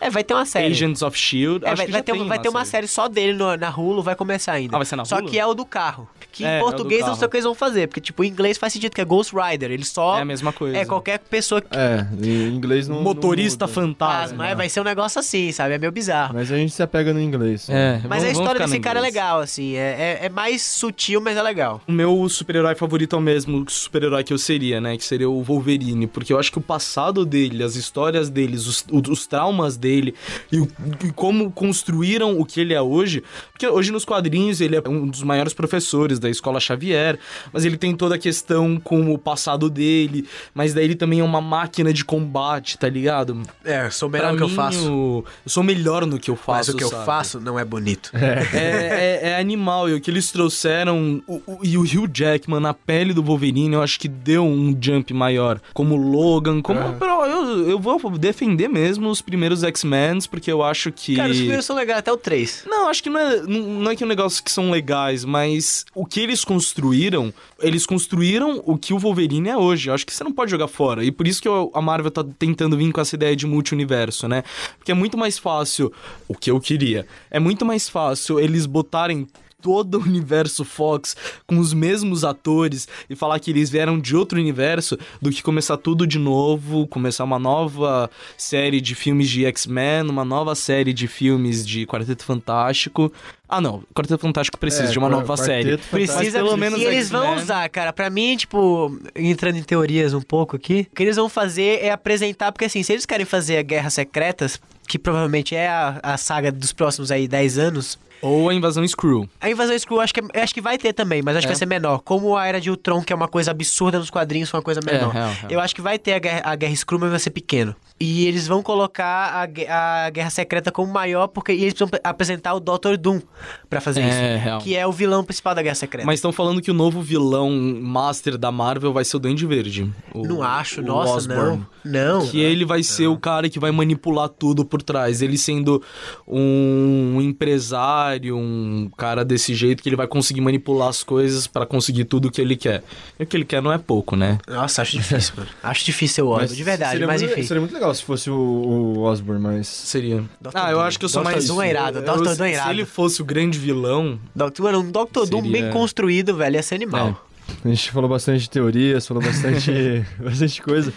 É, 0.00 0.10
vai 0.10 0.22
ter 0.24 0.34
uma 0.34 0.44
série. 0.46 0.66
Agents 0.72 1.02
of 1.02 1.16
Shield. 1.18 1.64
É, 1.64 1.68
Acho 1.68 1.76
vai, 1.76 1.86
que 1.86 1.92
vai 1.92 2.02
ter, 2.02 2.12
vai 2.24 2.38
ter 2.38 2.48
uma 2.48 2.64
série 2.64 2.86
só 2.88 3.08
dele 3.08 3.32
no- 3.32 3.56
na 3.56 3.70
Hulu, 3.70 4.02
vai 4.02 4.14
começar 4.14 4.52
ainda. 4.52 4.76
Ah, 4.76 4.78
vai 4.78 4.86
ser 4.86 4.96
na 4.96 5.04
Só 5.04 5.18
Hulu? 5.18 5.28
que 5.28 5.38
é 5.38 5.46
o 5.46 5.54
do 5.54 5.64
carro. 5.64 6.08
Que 6.30 6.44
É, 6.44 6.48
é 6.48 6.56
em 6.56 6.58
do 6.58 6.64
português 6.64 7.00
eu 7.00 7.06
não 7.08 7.14
sei 7.16 7.26
o 7.26 7.30
que 7.30 7.36
eles 7.36 7.44
vão 7.44 7.54
fazer, 7.54 7.86
porque 7.88 8.00
tipo, 8.00 8.22
em 8.22 8.28
inglês 8.28 8.58
faz 8.58 8.72
sentido 8.72 8.92
que 8.94 9.00
é 9.00 9.04
Ghost 9.04 9.34
Rider, 9.34 9.70
ele 9.70 9.84
só... 9.84 10.18
É 10.18 10.22
a 10.22 10.24
mesma 10.24 10.52
coisa. 10.52 10.76
É, 10.76 10.84
qualquer 10.84 11.18
pessoa 11.18 11.60
que 11.60 11.68
É, 11.76 12.06
em 12.22 12.48
inglês 12.54 12.86
não. 12.88 13.02
Motorista 13.02 13.66
não 13.66 13.72
fantasma. 13.72 14.46
é, 14.48 14.54
vai 14.54 14.68
ser 14.68 14.80
um 14.80 14.84
negócio 14.84 15.18
assim, 15.18 15.50
sabe? 15.52 15.74
É 15.74 15.78
meio 15.78 15.90
bizarro. 15.92 16.34
Mas 16.34 16.52
a 16.52 16.56
gente 16.56 16.72
se 16.72 16.82
apega 16.82 17.12
no 17.12 17.20
inglês. 17.20 17.68
É, 17.68 18.00
Mas 18.08 18.22
vamos- 18.22 18.24
a 18.24 18.28
história 18.42 18.60
desse 18.66 18.80
cara 18.80 18.98
é 18.98 19.02
legal, 19.02 19.40
assim, 19.40 19.74
é, 19.74 20.18
é, 20.22 20.26
é 20.26 20.28
mais 20.28 20.62
sutil, 20.62 21.20
mas 21.20 21.36
é 21.36 21.42
legal. 21.42 21.80
O 21.88 21.92
meu 21.92 22.28
super-herói 22.28 22.74
favorito 22.74 23.16
é 23.16 23.18
o 23.18 23.22
mesmo 23.22 23.64
super-herói 23.68 24.22
que 24.22 24.32
eu 24.32 24.38
seria, 24.38 24.80
né? 24.80 24.96
Que 24.96 25.04
seria 25.04 25.28
o 25.28 25.42
Wolverine. 25.42 26.06
Porque 26.06 26.32
eu 26.32 26.38
acho 26.38 26.52
que 26.52 26.58
o 26.58 26.62
passado 26.62 27.24
dele, 27.24 27.62
as 27.64 27.74
histórias 27.74 28.28
deles, 28.28 28.66
os, 28.66 28.84
os- 28.92 29.08
os 29.08 29.26
traumas 29.38 29.76
dele 29.76 30.14
e, 30.50 30.58
o- 30.58 30.68
e 31.04 31.12
como 31.12 31.50
construíram 31.52 32.40
o 32.40 32.44
que 32.44 32.60
ele 32.60 32.74
é 32.74 32.82
hoje. 32.82 33.22
Porque 33.52 33.66
hoje 33.68 33.92
nos 33.92 34.04
quadrinhos 34.04 34.60
ele 34.60 34.74
é 34.76 34.82
um 34.88 35.06
dos 35.06 35.22
maiores 35.22 35.54
professores 35.54 36.18
da 36.18 36.28
escola 36.28 36.58
Xavier, 36.58 37.18
mas 37.52 37.64
ele 37.64 37.76
tem 37.76 37.94
toda 37.94 38.16
a 38.16 38.18
questão 38.18 38.80
com 38.82 39.12
o 39.12 39.18
passado 39.18 39.70
dele, 39.70 40.26
mas 40.52 40.74
daí 40.74 40.84
ele 40.86 40.96
também 40.96 41.20
é 41.20 41.24
uma 41.24 41.40
máquina 41.40 41.92
de 41.92 42.04
combate, 42.04 42.76
tá 42.78 42.88
ligado? 42.88 43.40
É, 43.64 43.86
eu 43.86 43.90
sou 43.92 44.08
Pra 44.10 44.32
mim, 44.32 44.88
o- 44.88 45.24
eu 45.44 45.50
sou 45.50 45.62
melhor 45.62 46.04
no 46.06 46.18
que 46.18 46.30
eu 46.30 46.36
faço. 46.36 46.58
Mas 46.58 46.68
o 46.70 46.76
que 46.76 46.82
eu 46.84 46.88
sabe? 46.88 47.06
faço 47.06 47.38
não 47.40 47.58
é 47.58 47.64
bonito. 47.64 48.10
É, 48.14 49.20
é- 49.22 49.28
é 49.30 49.38
animal, 49.38 49.88
e 49.88 49.94
o 49.94 50.00
que 50.00 50.10
eles 50.10 50.32
trouxeram, 50.32 51.22
o- 51.28 51.42
o- 51.46 51.58
e 51.62 51.76
o 51.78 51.82
Hugh 51.82 52.08
Jackman 52.12 52.58
na 52.60 52.74
pele 52.74 53.12
do 53.14 53.22
Wolverine, 53.22 53.74
eu 53.74 53.82
acho 53.82 54.00
que 54.00 54.08
deu 54.08 54.44
um 54.44 54.76
jump 54.80 55.12
maior. 55.14 55.60
Como 55.74 55.94
Logan, 55.96 56.60
como. 56.60 56.94
Pero 56.98 57.24
eu, 57.26 57.68
eu 57.70 57.78
vou 57.78 57.98
defender 58.18 58.68
mesmo 58.68 59.08
os 59.10 59.20
primeiros 59.28 59.62
X-Men, 59.62 60.18
porque 60.30 60.50
eu 60.50 60.62
acho 60.62 60.90
que. 60.90 61.14
Cara, 61.16 61.30
os 61.30 61.36
primeiros 61.38 61.64
são 61.66 61.76
legais, 61.76 61.98
até 61.98 62.10
o 62.10 62.16
3. 62.16 62.64
Não, 62.66 62.88
acho 62.88 63.02
que 63.02 63.10
não 63.10 63.20
é, 63.20 63.42
não 63.46 63.90
é 63.90 63.94
que 63.96 64.02
é 64.02 64.06
um 64.06 64.08
negócio 64.08 64.42
que 64.42 64.50
são 64.50 64.70
legais, 64.70 65.24
mas 65.24 65.84
o 65.94 66.04
que 66.06 66.20
eles 66.20 66.44
construíram, 66.44 67.32
eles 67.60 67.84
construíram 67.86 68.62
o 68.64 68.76
que 68.78 68.92
o 68.94 68.98
Wolverine 68.98 69.50
é 69.50 69.56
hoje. 69.56 69.90
Eu 69.90 69.94
acho 69.94 70.06
que 70.06 70.14
você 70.14 70.24
não 70.24 70.32
pode 70.32 70.50
jogar 70.50 70.68
fora. 70.68 71.04
E 71.04 71.12
por 71.12 71.26
isso 71.28 71.40
que 71.42 71.48
eu- 71.48 71.70
a 71.74 71.80
Marvel 71.82 72.10
tá 72.10 72.24
tentando 72.38 72.76
vir 72.76 72.90
com 72.92 73.00
essa 73.00 73.14
ideia 73.14 73.36
de 73.36 73.46
multiverso, 73.46 74.26
né? 74.26 74.42
Porque 74.78 74.90
é 74.90 74.94
muito 74.94 75.16
mais 75.18 75.38
fácil, 75.38 75.92
o 76.26 76.34
que 76.34 76.50
eu 76.50 76.58
queria, 76.60 77.06
é 77.30 77.38
muito 77.38 77.64
mais 77.66 77.88
fácil 77.88 78.40
eles 78.40 78.64
botarem 78.66 79.26
todo 79.60 79.98
o 79.98 80.02
universo 80.02 80.64
Fox 80.64 81.16
com 81.44 81.58
os 81.58 81.74
mesmos 81.74 82.22
atores 82.24 82.86
e 83.10 83.16
falar 83.16 83.40
que 83.40 83.50
eles 83.50 83.68
vieram 83.68 83.98
de 83.98 84.14
outro 84.14 84.38
universo 84.38 84.96
do 85.20 85.30
que 85.30 85.42
começar 85.42 85.76
tudo 85.76 86.06
de 86.06 86.18
novo, 86.18 86.86
começar 86.86 87.24
uma 87.24 87.40
nova 87.40 88.08
série 88.36 88.80
de 88.80 88.94
filmes 88.94 89.28
de 89.28 89.44
X-Men, 89.46 90.08
uma 90.08 90.24
nova 90.24 90.54
série 90.54 90.92
de 90.92 91.08
filmes 91.08 91.66
de 91.66 91.86
Quarteto 91.86 92.24
Fantástico. 92.24 93.12
Ah, 93.48 93.60
não, 93.60 93.82
Quarteto 93.94 94.18
Fantástico 94.20 94.58
precisa 94.58 94.84
É, 94.84 94.90
de 94.90 94.98
uma 94.98 95.08
nova 95.08 95.36
série. 95.36 95.78
Fantástico. 95.78 95.90
Precisa, 95.96 96.38
pelo 96.38 96.56
menos 96.56 96.78
e 96.80 96.84
eles 96.84 97.08
vão 97.08 97.24
X-Men. 97.28 97.42
usar, 97.42 97.68
cara. 97.70 97.92
Pra 97.92 98.10
mim, 98.10 98.36
tipo, 98.36 98.98
entrando 99.16 99.56
em 99.56 99.62
teorias 99.62 100.12
um 100.12 100.20
pouco 100.20 100.56
aqui, 100.56 100.86
o 100.92 100.94
que 100.94 101.02
eles 101.02 101.16
vão 101.16 101.28
fazer 101.28 101.82
é 101.82 101.90
apresentar, 101.90 102.52
porque 102.52 102.66
assim, 102.66 102.82
se 102.82 102.92
eles 102.92 103.06
querem 103.06 103.24
fazer 103.24 103.56
a 103.58 103.62
Guerras 103.62 103.94
Secretas, 103.94 104.60
que 104.86 104.98
provavelmente 104.98 105.54
é 105.54 105.68
a, 105.68 105.98
a 106.02 106.16
saga 106.16 106.52
dos 106.52 106.72
próximos 106.72 107.10
aí 107.10 107.26
10 107.28 107.58
anos, 107.58 107.98
Ou 108.20 108.48
a 108.48 108.54
invasão 108.54 108.86
Screw. 108.86 109.28
a 109.40 109.48
invasão 109.50 109.76
Skrull 109.76 110.00
acho 110.00 110.12
que, 110.12 110.20
acho 110.34 110.52
que 110.54 110.60
vai 110.60 110.76
ter 110.76 110.92
também, 110.92 111.22
mas 111.22 111.36
acho 111.36 111.46
que 111.46 111.52
É. 111.52 111.54
vai 111.54 111.58
ser 111.58 111.66
menor. 111.66 112.00
Como 112.00 112.36
a 112.36 112.46
Era 112.46 112.60
de 112.60 112.68
Ultron, 112.70 113.00
que 113.02 113.12
é 113.12 113.16
uma 113.16 113.28
coisa 113.28 113.50
absurda 113.52 113.98
nos 113.98 114.10
quadrinhos, 114.10 114.50
foi 114.50 114.58
uma 114.58 114.64
coisa 114.64 114.80
menor. 114.84 115.10
real, 115.12 115.30
real. 115.30 115.50
Eu 115.50 115.60
acho 115.60 115.74
que 115.74 115.80
vai 115.80 115.98
ter 115.98 116.14
a 116.14 116.18
Guerra, 116.18 116.42
a 116.44 116.56
Guerra 116.56 116.72
Skrull, 116.72 117.00
mas 117.00 117.10
vai 117.10 117.18
ser 117.20 117.30
pequeno. 117.30 117.76
E 118.00 118.26
eles 118.26 118.46
vão 118.48 118.62
colocar 118.62 119.48
a, 119.68 120.06
a 120.06 120.10
Guerra 120.10 120.30
Secreta 120.30 120.72
como 120.72 120.92
maior, 120.92 121.26
porque 121.28 121.52
e 121.52 121.62
eles 121.62 121.74
precisam 121.74 121.88
ap- 121.92 122.00
apresentar 122.04 122.54
o 122.54 122.60
Dr. 122.60 122.96
Doom 122.98 123.20
pra 123.70 123.80
fazer 123.80 124.00
É, 124.00 124.34
isso. 124.36 124.44
real. 124.44 124.60
Que 124.60 124.74
é 124.76 124.86
o 124.86 124.92
vilão 124.92 125.22
principal 125.24 125.54
da 125.54 125.62
Guerra 125.62 125.74
Secreta. 125.74 126.06
Mas 126.06 126.18
estão 126.18 126.32
falando 126.32 126.60
que 126.62 126.70
o 126.70 126.74
novo 126.74 127.00
vilão 127.02 127.50
master 127.50 128.36
da 128.38 128.50
Marvel 128.52 128.92
vai 128.92 129.04
ser 129.04 129.16
o 129.16 129.20
Duende 129.20 129.46
Verde. 129.46 129.90
O- 130.14 130.26
Não 130.26 130.42
acho, 130.42 130.80
o 130.80 130.84
nossa, 130.84 131.12
Osborn. 131.14 131.42
não. 131.84 132.18
Não. 132.18 132.26
Que 132.26 132.40
ele 132.40 132.64
vai 132.64 132.82
ser 132.82 133.06
o 133.06 133.16
cara 133.16 133.48
que 133.48 133.58
vai 133.58 133.70
manipular 133.70 134.28
tudo 134.28 134.64
por 134.64 134.82
trás. 134.82 135.22
Ele 135.22 135.38
sendo 135.38 135.82
um 136.26 137.20
empresário, 137.20 138.36
um 138.36 138.90
cara 138.96 139.24
desse 139.24 139.54
jeito 139.54 139.82
que 139.82 139.88
ele 139.88 139.96
vai 139.96 140.06
conseguir 140.06 140.40
manipular 140.40 140.88
as 140.88 141.02
coisas 141.02 141.46
pra 141.46 141.64
conseguir 141.66 142.04
tudo 142.04 142.28
o 142.28 142.30
que 142.30 142.40
ele 142.40 142.56
quer. 142.56 142.82
E 143.18 143.22
o 143.22 143.26
que 143.26 143.36
ele 143.36 143.44
quer 143.44 143.62
não 143.62 143.72
é 143.72 143.78
pouco, 143.78 144.16
né? 144.16 144.38
Nossa, 144.46 144.82
acho 144.82 144.96
difícil, 144.98 145.34
mano. 145.36 145.48
Acho 145.62 145.84
difícil 145.84 146.14
ser 146.16 146.22
o 146.22 146.28
Osborn, 146.30 146.56
de 146.56 146.64
verdade, 146.64 146.92
seria 146.92 147.06
mas 147.06 147.20
muito, 147.22 147.32
enfim. 147.34 147.42
Seria 147.46 147.60
muito 147.60 147.72
legal 147.74 147.94
se 147.94 148.02
fosse 148.02 148.30
o, 148.30 148.34
o 148.34 149.00
Osborn, 149.00 149.40
mas. 149.40 149.66
Seria. 149.66 150.22
Dr. 150.40 150.50
Ah, 150.54 150.70
eu 150.70 150.80
acho 150.80 150.98
que 150.98 151.04
eu 151.04 151.08
sou 151.08 151.22
Dr. 151.22 151.30
mais. 151.30 151.46
Doom 151.46 151.62
é 151.62 151.70
irado, 151.70 152.00
Dr. 152.00 152.04
Doom 152.04 152.24
é 152.30 152.34
Se 152.34 152.42
irado. 152.54 152.70
ele 152.70 152.84
fosse 152.84 153.20
o 153.20 153.24
grande 153.28 153.58
vilão. 153.58 154.18
Dr. 154.34 154.62
Mano, 154.62 154.80
um 154.80 154.90
Dr. 154.90 155.28
Doom 155.30 155.42
bem 155.42 155.52
Seria- 155.62 155.70
construído, 155.72 156.36
velho, 156.36 156.56
ia 156.56 156.62
ser 156.62 156.74
animal. 156.76 157.24
A 157.64 157.68
gente 157.68 157.90
falou 157.90 158.08
bastante 158.10 158.40
de 158.42 158.50
teorias, 158.50 159.06
falou 159.06 159.22
bastante, 159.22 160.04
bastante 160.22 160.60
coisa. 160.62 160.92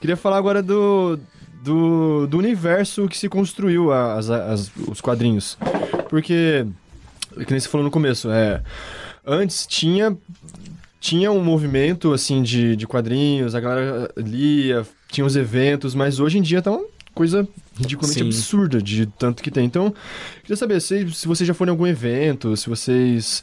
Queria 0.00 0.16
falar 0.16 0.36
agora 0.38 0.62
do, 0.62 1.18
do, 1.64 2.26
do 2.26 2.38
universo 2.38 3.08
que 3.08 3.16
se 3.18 3.28
construiu 3.28 3.92
as, 3.92 4.30
as- 4.30 4.70
os 4.88 5.00
quadrinhos. 5.00 5.56
Porque, 6.08 6.66
que 7.44 7.50
nem 7.50 7.58
você 7.60 7.68
falou 7.68 7.84
no 7.84 7.90
começo, 7.90 8.30
é, 8.30 8.62
antes 9.26 9.66
tinha, 9.66 10.16
tinha 11.00 11.32
um 11.32 11.42
movimento 11.42 12.12
assim 12.12 12.40
de, 12.42 12.76
de 12.76 12.86
quadrinhos, 12.86 13.54
a 13.54 13.60
galera 13.60 14.10
lia, 14.16 14.86
tinha 15.10 15.24
os 15.26 15.34
eventos, 15.34 15.94
mas 15.94 16.20
hoje 16.20 16.38
em 16.38 16.42
dia 16.42 16.62
tá 16.62 16.70
uma 16.70 16.84
coisa 17.16 17.48
ridiculamente 17.76 18.20
Sim. 18.20 18.26
absurda 18.28 18.80
de 18.80 19.06
tanto 19.06 19.42
que 19.42 19.50
tem. 19.50 19.64
Então, 19.64 19.92
queria 20.42 20.56
saber 20.56 20.80
se, 20.80 21.10
se 21.12 21.26
vocês 21.26 21.46
já 21.48 21.52
foram 21.54 21.70
em 21.70 21.74
algum 21.74 21.86
evento, 21.86 22.56
se 22.56 22.68
vocês 22.68 23.42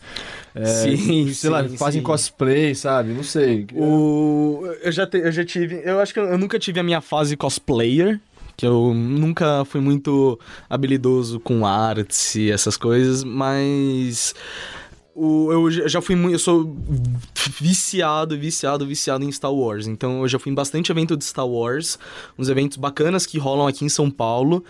é, 0.55 0.65
Sim, 0.65 1.33
sei 1.33 1.49
lá, 1.49 1.67
sim, 1.67 1.75
fazem 1.77 1.99
sim. 1.99 2.05
cosplay, 2.05 2.73
sabe? 2.75 3.11
Não 3.11 3.23
sei. 3.23 3.67
O... 3.73 4.63
Eu, 4.81 4.91
já 4.91 5.05
te- 5.05 5.17
eu 5.17 5.31
já 5.31 5.43
tive. 5.43 5.81
Eu 5.83 5.99
acho 5.99 6.13
que 6.13 6.19
eu 6.19 6.37
nunca 6.37 6.57
tive 6.57 6.79
a 6.79 6.83
minha 6.83 7.01
fase 7.01 7.35
cosplayer. 7.35 8.19
Que 8.55 8.67
eu 8.67 8.93
nunca 8.93 9.65
fui 9.65 9.81
muito 9.81 10.39
habilidoso 10.69 11.39
com 11.39 11.65
artes 11.65 12.35
e 12.35 12.51
essas 12.51 12.77
coisas, 12.77 13.23
mas. 13.23 14.35
O, 15.15 15.51
eu 15.51 15.87
já 15.87 16.01
fui 16.01 16.15
muito. 16.15 16.33
Eu 16.35 16.39
sou 16.39 16.75
viciado, 17.59 18.37
viciado, 18.37 18.85
viciado 18.85 19.23
em 19.23 19.31
Star 19.31 19.53
Wars. 19.53 19.85
Então 19.85 20.21
eu 20.21 20.27
já 20.27 20.39
fui 20.39 20.51
em 20.51 20.55
bastante 20.55 20.91
evento 20.91 21.15
de 21.15 21.23
Star 21.23 21.47
Wars. 21.47 21.99
Uns 22.37 22.49
eventos 22.49 22.77
bacanas 22.77 23.25
que 23.25 23.37
rolam 23.37 23.67
aqui 23.67 23.85
em 23.85 23.89
São 23.89 24.09
Paulo. 24.09 24.63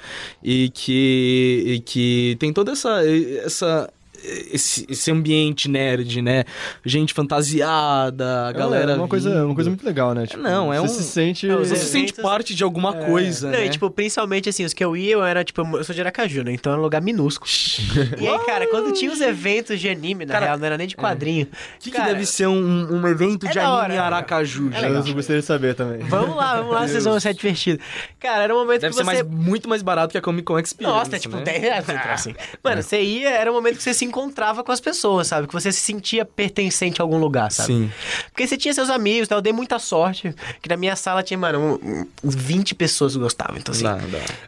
E 0.43 0.69
que. 0.73 1.63
E 1.65 1.79
que 1.79 2.35
tem 2.39 2.51
toda 2.51 2.73
essa. 2.73 3.01
essa 3.45 3.89
esse, 4.51 4.85
esse 4.89 5.11
ambiente 5.11 5.69
nerd, 5.69 6.21
né? 6.21 6.43
Gente 6.85 7.13
fantasiada, 7.13 8.47
a 8.47 8.51
galera. 8.51 8.93
É 8.93 8.95
uma 8.95 9.07
coisa, 9.07 9.29
vindo. 9.29 9.45
uma 9.45 9.55
coisa 9.55 9.69
muito 9.69 9.85
legal, 9.85 10.13
né? 10.13 10.25
Tipo, 10.25 10.41
não, 10.41 10.73
é 10.73 10.79
você 10.79 10.85
um- 10.93 10.97
se 10.97 11.03
sente. 11.03 11.49
É, 11.49 11.55
Você 11.55 11.75
se 11.75 11.85
sente 11.85 12.13
parte 12.13 12.55
de 12.55 12.63
alguma 12.63 12.93
coisa, 12.93 13.47
Não, 13.51 13.57
né? 13.59 13.65
e, 13.65 13.69
tipo, 13.69 13.89
principalmente 13.89 14.49
assim, 14.49 14.63
os 14.65 14.73
que 14.73 14.83
eu 14.83 14.95
ia, 14.95 15.13
eu 15.13 15.23
era, 15.23 15.43
tipo, 15.43 15.61
eu 15.61 15.83
sou 15.83 15.93
de 15.93 16.01
Aracaju, 16.01 16.43
né? 16.43 16.53
Então 16.53 16.71
era 16.71 16.79
um 16.79 16.83
lugar 16.83 17.01
minúsculo. 17.01 17.49
e 18.19 18.27
aí, 18.27 18.39
cara, 18.45 18.67
quando 18.67 18.91
tinha 18.93 19.11
os 19.11 19.21
eventos 19.21 19.79
de 19.79 19.89
anime, 19.89 20.25
na 20.25 20.33
Cara, 20.33 20.45
real, 20.47 20.57
não 20.57 20.65
era 20.65 20.77
nem 20.77 20.87
de 20.87 20.95
quadrinho. 20.95 21.45
O 21.45 21.79
que, 21.79 21.91
que 21.91 21.97
Cara, 21.97 22.13
deve 22.13 22.25
ser 22.25 22.47
um, 22.47 22.93
um 22.93 23.07
evento 23.07 23.45
é 23.45 23.49
de 23.49 23.55
da 23.55 23.61
anime 23.65 23.77
hora, 23.77 23.93
em 23.93 23.97
Aracaju, 23.97 24.69
é 24.73 24.81
legal. 24.81 25.05
eu 25.07 25.13
gostaria 25.13 25.41
de 25.41 25.45
saber 25.47 25.75
também. 25.75 25.99
Vamos 26.07 26.35
lá, 26.35 26.57
vamos 26.57 26.73
lá, 26.73 26.87
vocês 26.87 27.03
vão 27.03 27.19
ser 27.19 27.33
divertidos. 27.33 27.85
Cara, 28.19 28.43
era 28.43 28.53
um 28.55 28.59
momento 28.59 28.81
Deve 28.81 28.91
que 28.91 28.97
ser 28.97 29.03
você... 29.05 29.23
mais, 29.23 29.27
muito 29.27 29.69
mais 29.69 29.81
barato 29.81 30.11
que 30.11 30.17
a 30.17 30.21
Comic 30.21 30.43
Con 30.45 30.59
Experience, 30.59 30.97
Nossa, 30.97 31.15
é 31.15 31.19
tipo 31.19 31.35
né? 31.37 31.43
10 31.43 31.61
reais 31.61 31.85
pra 31.85 31.95
entrar, 31.95 32.13
assim. 32.13 32.33
Mano, 32.63 32.81
você 32.83 33.01
ia, 33.01 33.29
era 33.29 33.51
um 33.51 33.55
momento 33.55 33.77
que 33.77 33.83
você 33.83 33.93
se 33.93 34.05
encontrava 34.13 34.63
com 34.63 34.71
as 34.71 34.79
pessoas, 34.79 35.27
sabe? 35.27 35.47
Que 35.47 35.53
você 35.53 35.71
se 35.71 35.79
sentia 35.81 36.23
pertencente 36.23 37.01
a 37.01 37.03
algum 37.03 37.17
lugar, 37.17 37.51
sabe? 37.51 37.67
Sim. 37.73 37.91
Porque 38.29 38.45
você 38.47 38.55
tinha 38.55 38.71
seus 38.73 38.89
amigos, 38.89 39.27
tá? 39.27 39.35
eu 39.35 39.41
dei 39.41 39.51
muita 39.51 39.79
sorte. 39.79 40.33
Que 40.61 40.69
na 40.69 40.77
minha 40.77 40.95
sala 40.95 41.23
tinha, 41.23 41.37
mano, 41.37 41.79
um- 41.83 42.01
um- 42.01 42.05
20 42.23 42.75
pessoas 42.75 43.13
que 43.13 43.19
gostavam. 43.19 43.57
Então, 43.57 43.73
assim, 43.73 43.83
dá. 43.83 43.97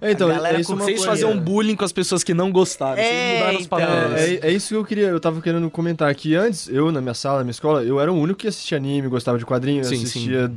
É, 0.01 0.11
então, 0.11 0.29
A 0.29 0.33
galera 0.33 0.57
é 0.57 0.61
isso 0.61 0.73
uma 0.73 0.83
Vocês 0.83 1.03
faziam 1.03 1.35
bullying 1.37 1.75
com 1.75 1.83
as 1.83 1.91
pessoas 1.91 2.23
que 2.23 2.33
não 2.33 2.51
gostaram. 2.51 3.01
É, 3.01 3.03
Vocês 3.03 3.33
mudaram 3.39 3.57
os 3.59 3.65
então. 3.65 3.79
padrões. 3.79 4.21
É, 4.21 4.39
é 4.47 4.51
isso 4.51 4.67
que 4.69 4.75
eu 4.75 4.85
queria, 4.85 5.07
eu 5.07 5.19
tava 5.19 5.41
querendo 5.41 5.69
comentar 5.71 6.09
aqui. 6.09 6.35
Antes, 6.35 6.67
eu, 6.69 6.91
na 6.91 7.01
minha 7.01 7.13
sala, 7.15 7.39
na 7.39 7.43
minha 7.45 7.51
escola, 7.51 7.83
eu 7.83 7.99
era 7.99 8.11
o 8.11 8.15
único 8.15 8.39
que 8.39 8.47
assistia 8.47 8.77
anime, 8.77 9.07
gostava 9.07 9.37
de 9.39 9.45
quadrinhos, 9.45 9.87
Sim, 9.87 9.95
assistia 9.95 10.51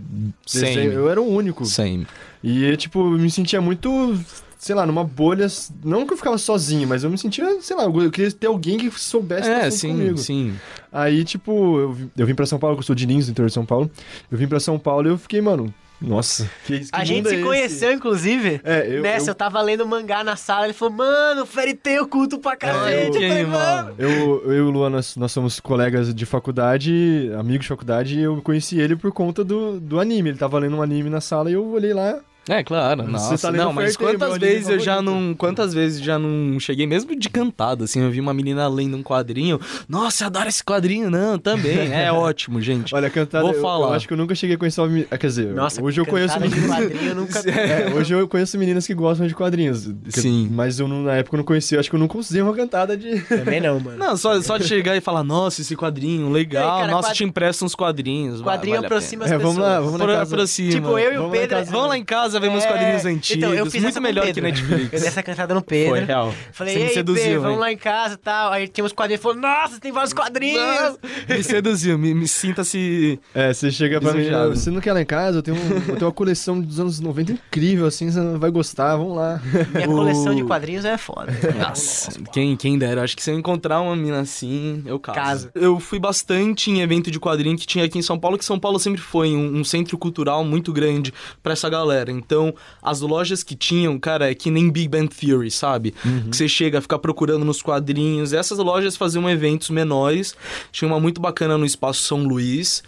Same. 0.46 0.66
desenho. 0.66 0.92
Eu 0.92 1.08
era 1.10 1.20
o 1.20 1.26
único. 1.26 1.64
Same. 1.64 2.06
E, 2.44 2.76
tipo, 2.76 3.00
eu 3.00 3.18
me 3.18 3.30
sentia 3.30 3.60
muito, 3.60 4.18
sei 4.58 4.74
lá, 4.74 4.84
numa 4.84 5.04
bolha. 5.04 5.46
Não 5.84 6.04
que 6.06 6.12
eu 6.12 6.16
ficava 6.16 6.36
sozinho, 6.36 6.86
mas 6.88 7.04
eu 7.04 7.10
me 7.10 7.16
sentia, 7.16 7.60
sei 7.62 7.76
lá, 7.76 7.84
eu 7.84 8.10
queria 8.10 8.30
ter 8.32 8.48
alguém 8.48 8.76
que 8.76 8.90
soubesse 8.90 9.48
É, 9.48 9.70
sim, 9.70 9.90
comigo. 9.92 10.18
sim. 10.18 10.54
Aí, 10.92 11.24
tipo, 11.24 11.78
eu, 11.78 11.92
vim- 11.92 12.10
eu 12.18 12.26
vim 12.26 12.34
pra 12.34 12.44
São 12.46 12.58
Paulo, 12.58 12.76
que 12.76 12.80
eu 12.80 12.86
sou 12.86 12.94
de 12.96 13.06
Lins, 13.06 13.26
do 13.26 13.30
interior 13.30 13.48
de 13.48 13.54
São 13.54 13.64
Paulo. 13.64 13.90
Eu 14.30 14.36
vim 14.36 14.46
pra 14.48 14.60
São 14.60 14.78
Paulo 14.78 15.06
e 15.08 15.10
eu 15.12 15.18
fiquei, 15.18 15.40
mano, 15.40 15.72
nossa, 16.00 16.48
que, 16.64 16.78
que 16.80 16.88
A 16.92 17.02
gente 17.04 17.28
se 17.28 17.34
é 17.34 17.38
esse? 17.38 17.44
conheceu, 17.46 17.92
inclusive. 17.92 18.60
É, 18.62 18.86
eu, 18.88 19.02
Nessa, 19.02 19.26
eu... 19.26 19.30
eu, 19.32 19.34
tava 19.34 19.60
lendo 19.60 19.84
mangá 19.86 20.22
na 20.22 20.36
sala, 20.36 20.64
ele 20.66 20.72
falou, 20.72 20.94
mano, 20.94 21.44
Fairy 21.44 21.74
Tail 21.74 22.06
culto 22.06 22.38
pra 22.38 22.56
cacete. 22.56 23.16
eu- 23.18 23.22
eu 23.22 23.48
mano. 23.48 23.94
eu, 23.98 24.42
eu 24.44 24.52
e 24.54 24.60
o 24.60 24.70
Luan, 24.70 24.90
nós, 24.90 25.16
nós 25.16 25.32
somos 25.32 25.58
colegas 25.60 26.14
de 26.14 26.24
faculdade, 26.24 27.30
amigos 27.38 27.64
de 27.64 27.68
faculdade, 27.68 28.18
e 28.18 28.22
eu 28.22 28.40
conheci 28.42 28.78
ele 28.78 28.94
por 28.96 29.10
conta 29.12 29.42
do, 29.44 29.80
do 29.80 29.98
anime. 30.00 30.30
Ele 30.30 30.38
tava 30.38 30.58
lendo 30.58 30.76
um 30.76 30.82
anime 30.82 31.10
na 31.10 31.20
sala 31.20 31.50
e 31.50 31.54
eu 31.54 31.66
olhei 31.66 31.92
lá. 31.92 32.18
É, 32.48 32.62
claro. 32.64 33.02
Você 33.04 33.10
Nossa, 33.10 33.38
tá 33.38 33.50
lendo 33.50 33.64
não, 33.64 33.72
mas 33.72 33.96
quantas 33.96 34.38
vezes 34.38 34.68
eu 34.68 34.78
já 34.78 35.02
não. 35.02 35.34
Quantas 35.34 35.74
vezes 35.74 36.00
já 36.00 36.18
não 36.18 36.58
cheguei, 36.58 36.86
mesmo 36.86 37.14
de 37.14 37.28
cantada, 37.28 37.84
assim, 37.84 38.00
eu 38.00 38.10
vi 38.10 38.20
uma 38.20 38.32
menina 38.32 38.66
lendo 38.68 38.96
um 38.96 39.02
quadrinho. 39.02 39.60
Nossa, 39.88 40.24
eu 40.24 40.26
adoro 40.28 40.48
esse 40.48 40.62
quadrinho. 40.64 41.10
Não, 41.10 41.38
também. 41.38 41.92
É 41.92 42.10
ótimo, 42.12 42.60
gente. 42.60 42.94
Olha, 42.94 43.10
cantada, 43.10 43.44
Vou 43.44 43.54
eu, 43.54 43.60
falar. 43.60 43.88
eu 43.88 43.92
acho 43.94 44.06
que 44.06 44.12
eu 44.14 44.16
nunca 44.16 44.34
cheguei 44.34 44.56
a 44.56 44.58
conhecer 44.58 44.80
uma 44.80 44.86
menina. 44.88 45.06
Quer 45.18 45.26
dizer, 45.26 45.54
Nossa, 45.54 45.82
hoje 45.82 46.00
eu 46.00 46.06
conheço 46.06 46.38
de 46.38 46.48
meninas. 46.48 46.68
quadrinho, 46.78 47.08
eu 47.10 47.14
nunca... 47.14 47.38
É, 47.50 47.92
hoje 47.94 48.14
eu 48.14 48.28
conheço 48.28 48.58
meninas 48.58 48.86
que 48.86 48.94
gostam 48.94 49.26
de 49.26 49.34
quadrinhos. 49.34 49.86
que- 50.12 50.20
Sim. 50.20 50.48
Mas 50.50 50.78
eu 50.80 50.88
não- 50.88 51.02
na 51.02 51.16
época 51.16 51.36
eu 51.36 51.38
não 51.38 51.44
conhecia, 51.44 51.76
eu 51.76 51.80
acho 51.80 51.90
que 51.90 51.96
eu 51.96 52.00
nunca 52.00 52.16
usei 52.18 52.40
uma 52.40 52.54
cantada 52.54 52.96
de. 52.96 53.20
Também 53.28 53.60
não, 53.60 53.78
mano. 53.78 53.98
Não, 53.98 54.16
só, 54.16 54.40
só 54.40 54.56
de 54.56 54.64
chegar 54.64 54.96
e 54.96 55.00
falar, 55.00 55.22
nossa, 55.22 55.60
esse 55.60 55.76
quadrinho, 55.76 56.30
legal. 56.30 56.76
Aí, 56.76 56.80
cara, 56.82 56.92
nossa, 56.92 57.08
quad- 57.08 57.16
te 57.16 57.24
empresta 57.24 57.64
uns 57.64 57.74
quadrinhos. 57.74 58.40
vai- 58.40 58.56
quadrinho 58.56 58.76
vale 58.76 58.86
aproxima 58.86 59.24
as 59.24 59.30
É, 59.30 59.36
pessoas. 59.36 59.54
vamos 59.56 59.68
lá, 59.68 59.80
vamos 59.80 60.00
aproxima. 60.16 60.70
Tipo, 60.70 60.98
eu 60.98 61.12
e 61.12 61.18
o 61.18 61.24
lá 61.26 61.30
Pedro... 61.30 61.64
Vamos 61.66 61.88
lá 61.88 61.98
em 61.98 62.04
casa 62.04 62.37
ver 62.38 62.50
meus 62.50 62.64
É, 62.64 62.68
quadrinhos 62.68 63.04
antigos. 63.04 63.36
Então, 63.44 63.54
eu 63.54 63.66
fiz 63.70 63.82
Muito 63.82 64.00
melhor 64.00 64.32
que. 64.32 64.40
Netflix. 64.40 64.92
Eu 64.92 65.00
dei 65.00 65.08
essa 65.08 65.22
cantada 65.22 65.54
no 65.54 65.62
Pedro. 65.62 65.90
Foi 65.96 66.04
real. 66.04 66.34
Falei, 66.52 66.74
Você 66.74 66.84
me 66.84 66.88
seduziu, 66.90 67.22
Pedro, 67.24 67.40
vamos 67.42 67.58
lá 67.60 67.72
em 67.72 67.76
casa 67.76 68.14
e 68.14 68.18
tal. 68.18 68.52
Aí 68.52 68.68
tinha 68.68 68.84
uns 68.84 68.92
quadrinhos. 68.92 69.22
Falou, 69.22 69.38
nossa, 69.38 69.80
tem 69.80 69.92
vários 69.92 70.12
quadrinhos. 70.12 70.98
Me 71.28 71.42
seduziu, 71.42 71.98
me, 71.98 72.14
me 72.14 72.28
sinta-se. 72.28 73.18
É, 73.34 73.52
você 73.52 73.70
chega 73.70 74.00
pra 74.00 74.12
mim, 74.12 74.28
você 74.50 74.70
não 74.70 74.80
quer 74.80 74.92
lá 74.92 75.00
em 75.00 75.06
casa? 75.06 75.38
Eu 75.38 75.42
tenho, 75.42 75.56
um- 75.56 75.74
eu 75.88 75.96
tenho 75.96 76.06
uma 76.06 76.12
coleção 76.12 76.60
dos 76.60 76.78
anos 76.80 77.00
90 77.00 77.32
incrível, 77.32 77.86
assim, 77.86 78.10
você 78.10 78.20
vai 78.38 78.50
gostar, 78.50 78.96
vamos 78.96 79.16
lá. 79.16 79.40
Minha 79.74 79.88
O- 79.88 79.94
coleção 79.94 80.34
de 80.34 80.44
quadrinhos 80.44 80.84
é 80.84 80.96
foda. 80.98 81.32
Nossa, 81.58 82.12
quem, 82.32 82.56
quem 82.56 82.78
dera. 82.78 83.02
Acho 83.02 83.16
que 83.16 83.22
se 83.22 83.30
eu 83.30 83.38
encontrar 83.38 83.80
uma 83.80 83.94
mina 83.96 84.20
assim, 84.20 84.82
eu 84.86 84.98
caso. 84.98 85.18
Casa. 85.18 85.50
Eu 85.54 85.78
fui 85.80 85.98
bastante 85.98 86.70
em 86.70 86.80
evento 86.80 87.10
de 87.10 87.18
quadrinho 87.18 87.56
que 87.56 87.66
tinha 87.66 87.84
aqui 87.84 87.98
em 87.98 88.02
São 88.02 88.18
Paulo, 88.18 88.38
que 88.38 88.44
São 88.44 88.58
Paulo 88.58 88.78
sempre 88.78 89.00
foi 89.00 89.34
um, 89.34 89.58
um 89.58 89.64
centro 89.64 89.96
cultural 89.98 90.44
muito 90.44 90.72
grande 90.72 91.12
pra 91.42 91.52
essa 91.52 91.68
galera. 91.68 92.10
Então, 92.28 92.54
as 92.82 93.00
lojas 93.00 93.42
que 93.42 93.56
tinham, 93.56 93.98
cara, 93.98 94.30
é 94.30 94.34
que 94.34 94.50
nem 94.50 94.68
Big 94.68 94.86
Bang 94.86 95.08
Theory, 95.08 95.50
sabe? 95.50 95.92
Que 96.30 96.36
você 96.36 96.46
chega 96.46 96.76
a 96.76 96.82
ficar 96.82 96.98
procurando 96.98 97.42
nos 97.42 97.62
quadrinhos. 97.62 98.34
Essas 98.34 98.58
lojas 98.58 98.98
faziam 98.98 99.28
eventos 99.30 99.70
menores. 99.70 100.36
Tinha 100.70 100.86
uma 100.86 101.00
muito 101.00 101.22
bacana 101.22 101.56
no 101.56 101.64
Espaço 101.64 102.02
São 102.02 102.24
Luís, 102.24 102.82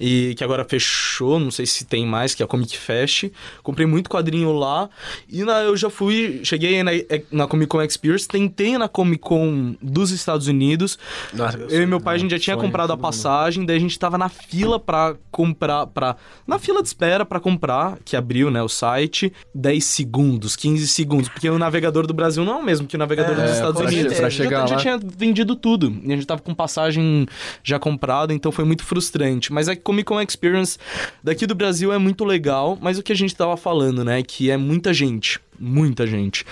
e 0.00 0.34
que 0.34 0.42
agora 0.42 0.64
fechou, 0.64 1.38
não 1.38 1.50
sei 1.50 1.66
se 1.66 1.84
tem 1.84 2.06
mais, 2.06 2.34
que 2.34 2.42
é 2.42 2.46
a 2.46 2.48
Comic 2.48 2.74
Fest. 2.78 3.24
Comprei 3.62 3.86
muito 3.86 4.08
quadrinho 4.08 4.50
lá. 4.52 4.88
E 5.28 5.44
na, 5.44 5.60
eu 5.64 5.76
já 5.76 5.90
fui, 5.90 6.40
cheguei 6.42 6.82
na, 6.82 6.92
na 7.30 7.46
Comic 7.46 7.68
Con 7.68 7.82
Experience, 7.82 8.26
tentei 8.26 8.78
na 8.78 8.88
Comic 8.88 9.20
Con 9.20 9.76
dos 9.82 10.10
Estados 10.10 10.46
Unidos. 10.46 10.98
Nossa, 11.34 11.58
Eu 11.68 11.82
e 11.82 11.86
meu 11.86 12.00
pai, 12.00 12.14
a 12.16 12.18
gente 12.18 12.30
já 12.30 12.38
tinha 12.38 12.56
comprado 12.56 12.92
a 12.92 12.96
todo 12.96 12.96
mundo. 12.96 13.02
passagem, 13.02 13.66
daí 13.66 13.76
a 13.76 13.80
gente 13.80 13.98
tava 13.98 14.16
na 14.16 14.30
fila 14.30 14.80
pra 14.80 15.14
comprar, 15.30 15.86
pra... 15.86 16.16
Na 16.46 16.58
fila 16.58 16.80
de 16.80 16.88
espera 16.88 17.26
pra 17.26 17.38
comprar, 17.38 17.98
que 18.02 18.16
abriu, 18.16 18.50
né, 18.50 18.62
o 18.62 18.68
site, 18.76 19.32
10 19.54 19.84
segundos, 19.84 20.54
15 20.56 20.86
segundos, 20.88 21.28
porque 21.28 21.48
o 21.48 21.58
navegador 21.58 22.06
do 22.06 22.14
Brasil 22.14 22.44
não 22.44 22.54
é 22.54 22.56
o 22.56 22.64
mesmo 22.64 22.86
que 22.86 22.96
o 22.96 22.98
navegador 22.98 23.38
É, 23.38 23.42
dos 23.42 23.52
Estados 23.52 23.80
Unidos. 23.80 24.14
Pra 24.14 24.28
Já- 24.28 24.30
chegar 24.44 24.66
já, 24.68 24.74
lá. 24.76 24.80
tinha 24.80 24.98
vendido 24.98 25.56
tudo, 25.56 25.94
e 26.04 26.12
a 26.12 26.16
gente 26.16 26.26
tava 26.26 26.40
com 26.40 26.54
passagem 26.54 27.26
já 27.64 27.78
comprada, 27.78 28.32
então 28.34 28.52
foi 28.52 28.64
muito 28.64 28.84
frustrante. 28.84 29.52
Mas 29.52 29.68
a 29.68 29.74
Comic 29.76 30.04
Con 30.06 30.20
Experience 30.20 30.78
daqui 31.22 31.46
do 31.46 31.54
Brasil 31.54 31.92
é 31.92 31.98
muito 31.98 32.24
legal, 32.24 32.78
mas 32.80 32.98
o 32.98 33.02
que 33.02 33.12
a 33.12 33.16
gente 33.16 33.34
tava 33.34 33.56
falando, 33.56 34.04
né, 34.04 34.22
que 34.22 34.50
é 34.50 34.56
muita 34.56 34.92
gente. 34.94 35.40
Muita 35.58 36.06
gente. 36.06 36.44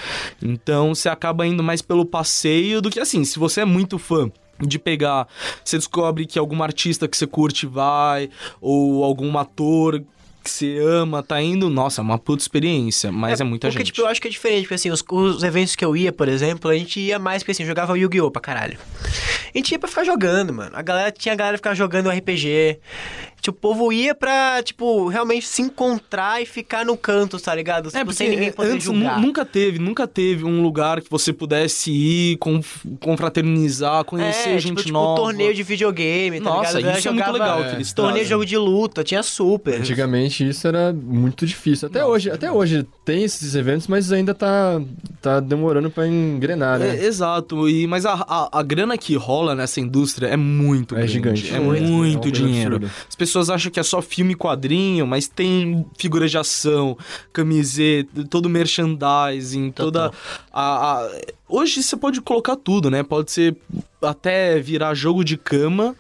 Então 0.43 0.95
você 0.95 1.09
acaba 1.09 1.47
indo 1.47 1.63
mais 1.63 1.83
pelo 1.83 2.07
passeio 2.07 2.81
do 2.81 2.91
que 2.91 2.99
assim, 2.99 3.23
se 3.25 3.39
você 3.39 3.61
é 3.61 3.65
muito 3.65 3.99
fã 3.99 4.31
de 4.61 4.79
pegar, 4.79 5.27
você 5.65 5.77
descobre 5.77 6.25
que 6.27 6.39
algum 6.39 6.63
artista 6.63 7.09
que 7.09 7.17
você 7.17 7.27
curte 7.27 7.67
vai, 7.67 8.31
ou 8.61 9.03
algum 9.05 9.37
ator 9.37 10.03
que 10.45 10.51
você 10.51 10.79
ama 10.79 11.23
tá 11.23 11.41
indo, 11.41 11.71
nossa, 11.71 12.01
é 12.01 12.05
uma 12.05 12.19
puta 12.19 12.43
experiência, 12.43 13.11
mas 13.11 13.41
é, 13.41 13.45
muita 13.45 13.67
porque, 13.67 13.79
gente. 13.79 13.93
tipo, 13.93 14.03
eu 14.03 14.07
acho 14.09 14.21
que 14.21 14.29
é 14.29 14.31
diferente, 14.31 14.63
porque 14.63 14.75
assim, 14.75 14.91
os, 14.91 15.03
os 15.11 15.43
eventos 15.43 15.75
que 15.75 15.85
eu 15.85 15.97
ia, 15.97 16.13
por 16.13 16.29
exemplo, 16.29 16.71
a 16.71 16.75
gente 16.77 17.01
ia 17.01 17.19
mais, 17.19 17.43
porque 17.43 17.53
assim, 17.53 17.65
jogava 17.65 17.99
Yu-Gi-Oh! 17.99 18.31
pra 18.31 18.43
caralho. 18.43 18.79
A 19.55 19.59
gente 19.59 19.73
ia 19.73 19.79
pra 19.79 19.89
ficar 19.89 20.05
jogando, 20.05 20.53
mano. 20.53 20.73
A 20.75 20.83
galera 20.83 21.11
tinha 21.11 21.33
a 21.33 21.37
galera 21.37 21.57
ficava 21.57 21.75
jogando 21.75 22.11
RPG. 22.11 22.79
Tipo, 23.45 23.59
o 23.59 23.61
povo 23.75 23.93
ia 23.93 24.15
pra, 24.15 24.63
tipo, 24.63 25.07
realmente 25.09 25.47
se 25.47 25.61
encontrar 25.61 26.41
e 26.43 26.47
ficar 26.47 26.83
no 26.83 26.97
canto, 26.97 27.39
tá 27.39 27.55
ligado? 27.55 27.89
É, 27.89 27.91
Tipo, 27.91 28.05
porque 28.07 28.17
sem 28.17 28.31
ninguém 28.31 28.51
poder 28.51 28.71
antes 28.73 28.85
julgar. 28.87 29.21
nunca 29.21 29.45
teve, 29.45 29.79
nunca 29.79 30.07
teve 30.09 30.45
um 30.45 30.63
lugar 30.63 31.03
que 31.03 31.11
você 31.11 31.31
pudesse 31.31 31.91
ir, 31.93 32.39
conf- 32.39 32.87
confraternizar, 33.01 34.05
conhecer 34.05 34.51
é, 34.51 34.59
gente 34.59 34.69
tipo, 34.69 34.83
tipo, 34.83 34.93
nova. 34.93 35.21
torneio 35.21 35.53
de 35.55 35.63
videogame, 35.63 36.41
tá 36.41 36.51
Nossa, 36.51 36.77
ligado? 36.79 36.99
Isso 36.99 37.09
é 37.09 37.11
muito 37.13 37.33
legal 37.33 37.61
é, 37.65 37.69
que 37.69 37.75
eles 37.77 37.93
Torneio 37.93 38.15
de 38.15 38.19
trazem. 38.21 38.31
jogo 38.31 38.47
de 38.47 38.57
luta, 38.57 39.05
tinha 39.05 39.23
super. 39.23 39.75
Antigamente 39.75 40.49
isso 40.49 40.67
era 40.67 40.93
muito 40.93 41.45
difícil. 41.47 41.89
Até 41.89 42.05
hoje, 42.05 42.31
até 42.31 42.51
hoje 42.51 42.87
tem 43.05 43.25
esses 43.25 43.55
eventos, 43.55 43.87
mas 43.89 44.11
ainda 44.13 44.33
tá, 44.35 44.81
tá 45.21 45.41
demorando 45.41 45.91
pra 45.91 46.07
engrenar, 46.07 46.79
né? 46.79 46.97
É, 46.97 47.05
exato, 47.05 47.69
e, 47.69 47.87
mas 47.87 48.07
a, 48.07 48.15
a, 48.15 48.61
a 48.61 48.63
grana 48.63 48.97
que 48.97 49.15
rola 49.17 49.55
nessa 49.55 49.81
indústria 49.81 50.29
é 50.29 50.37
muito 50.37 50.95
É 50.95 50.99
grande. 50.99 51.13
gigante. 51.13 51.53
É 51.53 51.57
É 51.57 51.61
muito, 51.61 51.83
é 51.85 51.87
muito 51.87 52.21
coisa 52.23 52.33
dinheiro. 52.37 52.77
absurda. 52.77 52.95
As 53.09 53.15
pessoas 53.15 53.34
acham 53.51 53.71
que 53.71 53.81
é 53.81 53.83
só 53.83 54.01
filme 54.03 54.33
e 54.33 54.37
quadrinho, 54.37 55.07
mas 55.07 55.27
tem 55.29 55.85
figura 55.99 56.29
de 56.29 56.37
ação, 56.39 56.97
camiseta, 57.33 58.25
todo 58.29 58.49
merchandising, 58.49 59.71
toda 59.71 60.11
a, 60.53 61.01
a- 61.03 61.11
Hoje 61.49 61.83
você 61.83 61.97
pode 61.97 62.21
colocar 62.21 62.57
tudo, 62.57 62.91
né? 62.91 63.03
Pode 63.03 63.31
ser 63.31 63.55
até 64.07 64.59
virar 64.61 64.95
jogo 64.95 65.25
de 65.25 65.37
cama. 65.37 65.95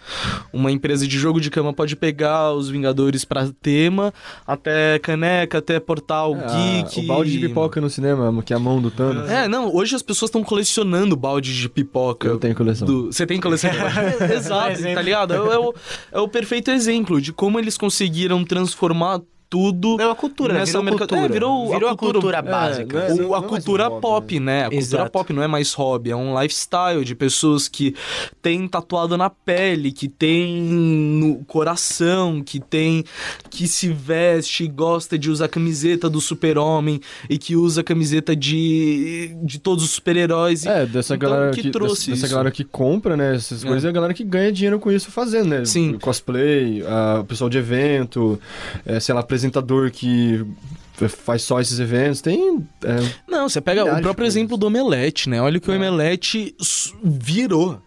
Uma 0.53 0.71
empresa 0.71 1.07
de 1.07 1.19
jogo 1.19 1.40
de 1.40 1.51
cama 1.51 1.73
pode 1.73 1.97
pegar 1.97 2.53
os 2.53 2.69
Vingadores 2.69 3.25
pra 3.25 3.49
tema, 3.62 4.12
até 4.47 4.99
caneca, 4.99 5.59
até 5.59 5.79
portal 5.81 6.35
É, 6.37 6.83
geek. 6.83 7.01
o 7.01 7.07
balde 7.07 7.33
de 7.33 7.38
pipoca 7.49 7.81
no 7.81 7.88
cinema, 7.90 8.43
que 8.43 8.53
é 8.53 8.57
a 8.57 8.59
mão 8.59 8.81
do 8.81 8.90
Thanos. 8.90 9.31
É, 9.31 9.49
não, 9.49 9.75
hoje 9.75 9.95
as 9.97 10.03
pessoas 10.03 10.29
estão 10.29 10.43
colecionando 10.45 11.17
balde 11.17 11.55
de 11.55 11.69
pipoca. 11.69 12.29
Eu 12.29 12.38
tenho 12.38 12.55
coleção. 12.55 12.87
Do- 12.87 13.12
Você 13.12 13.27
tem 13.27 13.40
coleção 13.40 13.71
de 13.71 13.79
balde? 13.79 14.33
Exato, 14.35 14.83
tá 14.83 15.03
ligado? 15.03 15.35
É 15.35 15.59
o, 15.59 15.75
é 16.12 16.21
o 16.21 16.29
perfeito 16.29 16.71
exemplo 16.71 17.21
de 17.21 17.33
como 17.33 17.59
eles 17.59 17.77
conseguiram 17.77 18.45
transformar 18.45 19.21
tudo. 19.55 20.01
É 20.01 20.07
uma 20.07 20.14
cultura, 20.17 20.53
né? 20.53 20.59
nessa 20.61 20.73
Virou 20.73 20.85
mercado- 20.85 21.09
cultura. 21.09 21.27
É, 21.27 21.33
virou, 21.33 21.71
Virou 21.71 21.88
a 21.88 21.93
a 21.93 21.97
cultura, 21.97 22.12
cultura 22.21 22.38
é, 22.38 22.43
básica. 22.43 22.99
né? 23.01 23.09
Não 23.09 23.14
é- 23.14 23.27
O- 23.29 23.35
é 23.35 23.37
a 23.37 23.40
mais 23.40 23.47
cultura 23.51 23.85
um 23.85 23.88
hobby, 23.90 24.01
pop, 24.03 24.40
né? 24.40 24.59
A 24.61 24.62
cultura 24.64 24.81
Exato. 24.81 25.11
pop 25.12 25.33
não 25.33 25.43
é 25.43 25.47
mais 25.47 25.73
hobby, 25.75 26.11
é 26.11 26.17
um 26.17 26.40
lifestyle 26.40 27.05
de 27.05 27.14
pessoas 27.14 27.69
que 27.69 27.95
têm 28.43 28.67
tatuado 28.67 29.17
na 29.17 29.31
pele, 29.31 29.93
que 29.93 30.09
tem 30.09 30.61
no 30.61 31.45
coração, 31.47 32.43
que 32.43 32.59
tem 32.59 33.05
que 33.51 33.69
se 33.69 33.88
veste, 33.88 34.67
gosta 34.67 35.17
de 35.19 35.31
usar 35.31 35.49
camiseta 35.49 36.11
do 36.11 36.21
super-homem 36.21 37.01
e 37.31 37.38
que 37.38 37.55
usa 37.55 37.83
camiseta 37.85 38.35
de, 38.35 39.37
de 39.43 39.59
todos 39.59 39.85
os 39.85 39.90
super-heróis. 39.93 40.64
E- 40.64 40.69
É, 40.69 40.87
dessa 40.87 41.14
Então, 41.14 41.31
galera 41.31 41.51
que 41.53 41.62
que, 41.62 41.71
trouxe 41.71 41.95
dessa, 41.95 42.11
dessa 42.11 42.27
isso? 42.27 42.35
galera 42.35 42.51
que 42.51 42.64
compra, 42.64 43.17
né, 43.17 43.37
essas 43.37 43.64
É. 43.64 43.67
coisas, 43.67 43.85
é 43.85 43.88
a 43.88 43.93
galera 43.93 44.12
que 44.14 44.25
ganha 44.25 44.51
dinheiro 44.53 44.79
com 44.81 44.90
isso 44.90 45.11
fazendo, 45.11 45.49
né? 45.49 45.64
Sim. 45.64 45.99
Cosplay, 46.01 46.83
ah, 46.87 47.19
o 47.21 47.25
pessoal 47.25 47.49
de 47.51 47.59
evento, 47.59 48.38
é, 48.85 48.99
sei 49.01 49.14
lá, 49.14 49.23
apresentador 49.48 49.90
que 49.90 50.44
faz 51.09 51.42
só 51.42 51.61
esses 51.61 51.80
eventos, 51.80 52.20
tem... 52.20 52.64
é, 52.85 52.96
Não, 53.28 53.48
você 53.48 53.61
pega 53.61 53.85
o 53.85 54.00
próprio 54.00 54.24
exemplo 54.26 54.57
do 54.57 54.66
Omelete, 54.68 55.28
né? 55.28 55.42
Olha 55.42 55.59
o 55.59 55.61
que 55.61 55.68
o 55.68 55.72
É. 55.72 55.76
Omelete 55.76 56.54
s- 56.61 56.94
virou. 57.02 57.83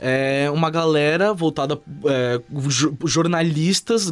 É 0.00 0.48
uma 0.50 0.70
galera 0.70 1.34
voltada. 1.34 1.78
é, 2.06 2.40
jo- 2.68 2.96
jornalistas 3.04 4.10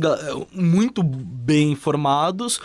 muito 0.53 1.03
bem 1.03 1.73
informados. 1.73 2.61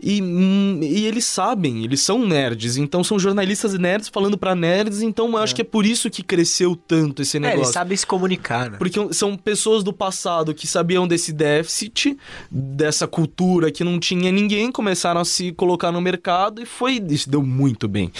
E, 0.00 0.22
hum, 0.22 0.78
e 0.82 1.06
eles 1.06 1.24
sabem, 1.24 1.82
eles 1.84 2.00
são 2.00 2.24
nerds, 2.24 2.76
então 2.76 3.02
são 3.02 3.18
jornalistas 3.18 3.74
nerds 3.74 4.08
falando 4.08 4.38
pra 4.38 4.54
nerds, 4.54 5.02
então 5.02 5.28
eu 5.32 5.38
acho 5.38 5.54
que 5.54 5.62
é 5.62 5.64
por 5.64 5.84
isso 5.84 6.08
que 6.08 6.22
cresceu 6.22 6.76
tanto 6.76 7.22
esse 7.22 7.36
É, 7.36 7.40
negócio. 7.40 7.60
eles 7.62 7.72
sabem 7.72 7.96
se 7.96 8.06
comunicar, 8.06 8.70
né? 8.70 8.78
Porque 8.78 9.12
são 9.12 9.36
pessoas 9.36 9.82
do 9.82 9.92
passado 9.92 10.54
que 10.54 10.66
sabiam 10.68 11.06
desse 11.08 11.32
déficit, 11.32 12.16
dessa 12.50 13.06
cultura 13.08 13.72
que 13.72 13.82
não 13.82 13.98
tinha 13.98 14.30
ninguém, 14.30 14.70
começaram 14.70 15.20
a 15.20 15.24
se 15.24 15.50
colocar 15.52 15.90
no 15.90 16.00
mercado 16.00 16.62
e 16.62 16.66
foi. 16.66 17.02
Isso 17.08 17.28
deu 17.28 17.42
muito 17.42 17.88
bem. 17.88 18.12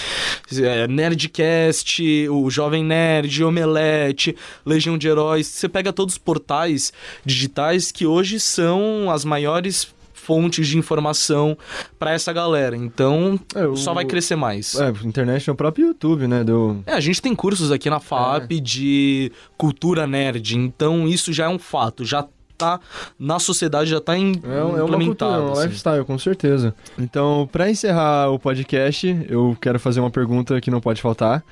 É, 0.61 0.85
Nerdcast, 0.87 2.27
o 2.29 2.49
Jovem 2.49 2.83
Nerd, 2.83 3.43
Omelete, 3.43 4.35
Legião 4.65 4.97
de 4.97 5.07
Heróis. 5.07 5.47
Você 5.47 5.69
pega 5.69 5.93
todos 5.93 6.15
os 6.15 6.17
portais 6.17 6.91
digitais 7.25 7.91
que 7.91 8.05
hoje 8.05 8.39
são 8.39 9.09
as 9.11 9.23
maiores 9.23 9.87
fontes 10.29 10.67
de 10.67 10.77
informação 10.77 11.57
pra 11.97 12.11
essa 12.13 12.31
galera. 12.31 12.77
Então, 12.77 13.39
É, 13.55 13.65
o- 13.65 13.75
só 13.75 13.95
vai 13.95 14.05
crescer 14.05 14.35
mais. 14.35 14.75
é, 14.75 14.89
internet 15.03 15.49
é 15.49 15.51
o 15.51 15.55
próprio 15.55 15.87
YouTube, 15.87 16.27
né? 16.27 16.43
Deu... 16.43 16.83
É, 16.85 16.93
a 16.93 16.99
gente 16.99 17.19
tem 17.19 17.33
cursos 17.33 17.71
aqui 17.71 17.89
na 17.89 17.99
FAP 17.99 18.51
de 18.61 19.31
cultura 19.57 20.05
nerd, 20.05 20.55
então 20.55 21.07
isso 21.07 21.33
já 21.33 21.45
é 21.45 21.49
um 21.49 21.57
fato, 21.57 22.05
já 22.05 22.27
tá 22.55 22.79
na 23.17 23.39
sociedade, 23.39 23.89
já 23.89 23.99
tá 23.99 24.15
em, 24.15 24.33
É, 24.43 24.79
é 24.79 24.83
implementado. 24.83 25.05
cultura, 25.05 25.35
é 25.35 25.39
um 25.39 25.51
assim. 25.53 25.63
lifestyle, 25.63 26.05
com 26.05 26.19
certeza. 26.19 26.75
Então, 26.99 27.49
pra 27.51 27.67
encerrar 27.71 28.29
o 28.29 28.37
podcast, 28.37 29.25
eu 29.27 29.57
quero 29.59 29.79
fazer 29.79 29.99
uma 29.99 30.11
pergunta 30.11 30.61
que 30.61 30.69
não 30.69 30.79
pode 30.79 31.01
faltar. 31.01 31.43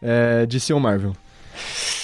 É, 0.00 0.46
de 0.46 0.58
seu 0.58 0.80
Marvel. 0.80 1.12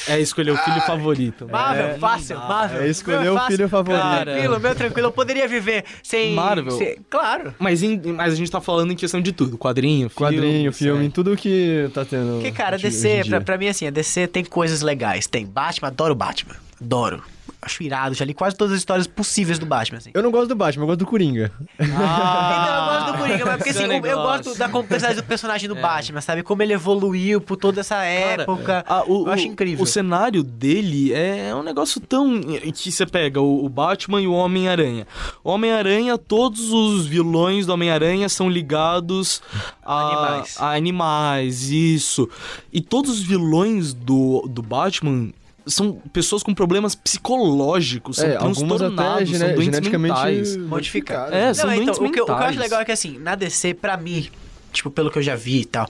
É 0.08 0.20
escolher 0.20 0.52
o 0.52 0.56
filho 0.56 0.80
favorito. 0.82 1.48
Marvel, 1.50 1.86
É, 1.86 1.98
fácil. 1.98 2.36
Marvel. 2.38 2.82
É 2.82 2.88
escolher 2.88 3.20
Meu 3.22 3.34
o 3.34 3.36
fácil. 3.36 3.56
filho 3.56 3.68
favorito. 3.68 4.02
Cara. 4.02 4.24
Tranquilo, 4.32 4.60
meu 4.60 4.74
tranquilo. 4.74 5.08
Eu 5.08 5.12
poderia 5.12 5.48
viver 5.48 5.84
sem. 6.02 6.34
Marvel? 6.34 6.70
sem- 6.72 6.96
Claro. 7.10 7.54
Mas, 7.58 7.82
em- 7.82 8.00
mas 8.12 8.32
a 8.32 8.36
gente 8.36 8.50
tá 8.50 8.60
falando 8.60 8.92
em 8.92 8.96
questão 8.96 9.20
de 9.20 9.32
tudo. 9.32 9.56
Quadrinho, 9.58 10.08
filme, 10.08 10.36
Quadrinho, 10.36 10.72
filme, 10.72 11.00
série. 11.00 11.12
tudo 11.12 11.36
que 11.36 11.90
tá 11.92 12.04
tendo. 12.04 12.34
Porque, 12.34 12.52
cara, 12.52 12.78
DC, 12.78 13.22
pra, 13.28 13.40
pra 13.40 13.58
mim, 13.58 13.68
assim, 13.68 13.86
a 13.86 13.90
DC 13.90 14.26
tem 14.26 14.44
coisas 14.44 14.82
legais. 14.82 15.26
Tem 15.26 15.44
Batman, 15.46 15.88
adoro 15.88 16.14
Batman. 16.14 16.54
Adoro. 16.80 17.22
Acho 17.62 17.82
irado, 17.82 18.14
já 18.14 18.24
li 18.24 18.32
quase 18.34 18.54
todas 18.56 18.72
as 18.74 18.78
histórias 18.78 19.06
possíveis 19.06 19.58
do 19.58 19.66
Batman, 19.66 19.98
assim. 19.98 20.10
Eu 20.14 20.22
não 20.22 20.30
gosto 20.30 20.48
do 20.48 20.54
Batman, 20.54 20.82
eu 20.84 20.86
gosto 20.86 20.98
do 21.00 21.06
Coringa. 21.06 21.50
Ah, 21.78 21.82
Então, 21.82 22.76
eu 22.76 22.84
gosto 23.00 23.12
do 23.12 23.18
Coringa, 23.18 23.46
mas 23.46 23.56
porque 23.56 23.70
assim, 23.70 23.82
é 23.84 23.88
o 23.88 23.92
eu- 23.92 24.06
eu 24.06 24.16
gosto 24.18 24.54
da 24.56 24.68
complexidade 24.68 25.16
do 25.20 25.24
personagem 25.24 25.68
do 25.68 25.76
É. 25.76 25.80
Batman, 25.80 26.20
sabe? 26.20 26.42
Como 26.42 26.62
ele 26.62 26.72
evoluiu 26.74 27.40
por 27.40 27.56
toda 27.56 27.80
essa 27.80 27.96
Cara, 27.96 28.42
época. 28.42 28.84
ah, 28.88 29.02
o, 29.06 29.26
eu 29.26 29.32
acho 29.32 29.44
o- 29.44 29.46
incrível. 29.50 29.82
O 29.82 29.86
cenário 29.86 30.42
dele 30.42 31.12
é 31.12 31.54
um 31.54 31.62
negócio 31.62 32.00
tão. 32.00 32.40
que 32.40 32.92
você 32.92 33.06
pega 33.06 33.40
o, 33.40 33.64
o 33.64 33.68
Batman 33.68 34.20
e 34.20 34.26
o 34.26 34.32
Homem-Aranha. 34.32 35.06
O 35.42 35.50
Homem-Aranha, 35.50 36.16
todos 36.18 36.70
os 36.72 37.06
vilões 37.06 37.66
do 37.66 37.72
Homem-Aranha 37.72 38.28
são 38.28 38.48
ligados 38.48 39.42
a 39.84 40.06
Animais. 40.06 40.56
a 40.58 40.70
animais, 40.74 41.70
isso. 41.70 42.28
E 42.72 42.80
todos 42.80 43.10
os 43.12 43.22
vilões 43.22 43.92
do, 43.94 44.46
do 44.48 44.62
Batman. 44.62 45.30
São 45.66 45.94
pessoas 46.12 46.42
com 46.42 46.55
problemas 46.55 46.94
psicológicos, 46.94 48.16
são 48.18 48.29
é, 48.29 48.37
algumas 48.37 48.57
transtornados, 48.59 49.29
até 49.31 49.38
são 49.38 49.48
doentes 49.48 49.64
geneticamente 49.64 50.14
mentais. 50.14 50.57
modificadas. 50.57 51.35
É, 51.35 51.55
são 51.55 51.66
Não, 51.66 51.74
então, 51.74 51.94
o 51.94 51.96
que, 52.12 52.20
eu- 52.20 52.24
o 52.24 52.26
que 52.26 52.33
eu 52.33 52.37
acho 52.37 52.59
legal 52.59 52.81
é 52.81 52.85
que, 52.85 52.92
assim, 52.92 53.18
na 53.18 53.35
DC, 53.35 53.74
pra 53.74 53.96
mim, 53.96 54.29
tipo, 54.72 54.90
pelo 54.90 55.11
que 55.11 55.18
eu 55.18 55.22
já 55.22 55.35
vi 55.35 55.61
e 55.61 55.64
tal, 55.64 55.88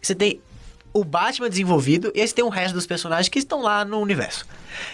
você 0.00 0.14
tem 0.14 0.40
o 0.92 1.04
Batman 1.04 1.50
desenvolvido 1.50 2.10
e 2.14 2.20
aí 2.22 2.26
você 2.28 2.34
tem 2.34 2.44
o 2.44 2.48
resto 2.48 2.74
dos 2.74 2.86
personagens 2.86 3.28
que 3.28 3.38
estão 3.38 3.60
lá 3.62 3.84
no 3.84 3.98
universo. 4.00 4.46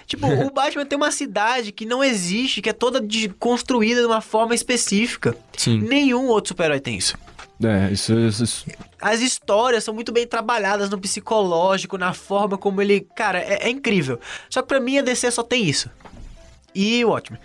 Tipo, 0.06 0.26
o 0.48 0.50
Batman 0.50 0.84
tem 0.86 0.96
uma 0.96 1.12
cidade 1.12 1.70
que 1.70 1.84
não 1.86 2.02
existe, 2.02 2.60
que 2.62 2.70
é 2.70 2.72
toda 2.72 3.00
de- 3.00 3.28
construída 3.28 4.00
de 4.00 4.06
uma 4.06 4.20
forma 4.20 4.54
específica. 4.54 5.36
Sim. 5.56 5.78
Nenhum 5.80 6.26
outro 6.26 6.48
super-herói 6.48 6.80
tem 6.80 6.96
isso. 6.96 7.16
É, 7.64 7.92
isso, 7.92 8.12
isso- 8.18 8.44
isso- 8.44 8.66
As 9.00 9.20
histórias 9.20 9.84
são 9.84 9.94
muito 9.94 10.10
bem 10.12 10.26
trabalhadas 10.26 10.88
no 10.90 10.98
psicológico, 10.98 11.96
na 11.98 12.12
forma 12.12 12.56
como 12.58 12.80
ele. 12.82 13.06
Cara, 13.14 13.38
é, 13.38 13.66
é 13.66 13.70
incrível. 13.70 14.18
Só 14.50 14.62
que 14.62 14.68
pra 14.68 14.80
mim 14.80 14.98
a 14.98 15.02
DC 15.02 15.30
só 15.30 15.42
tem 15.42 15.64
isso. 15.64 15.90
E 16.74 17.04
o 17.04 17.10
Watchmen. 17.10 17.38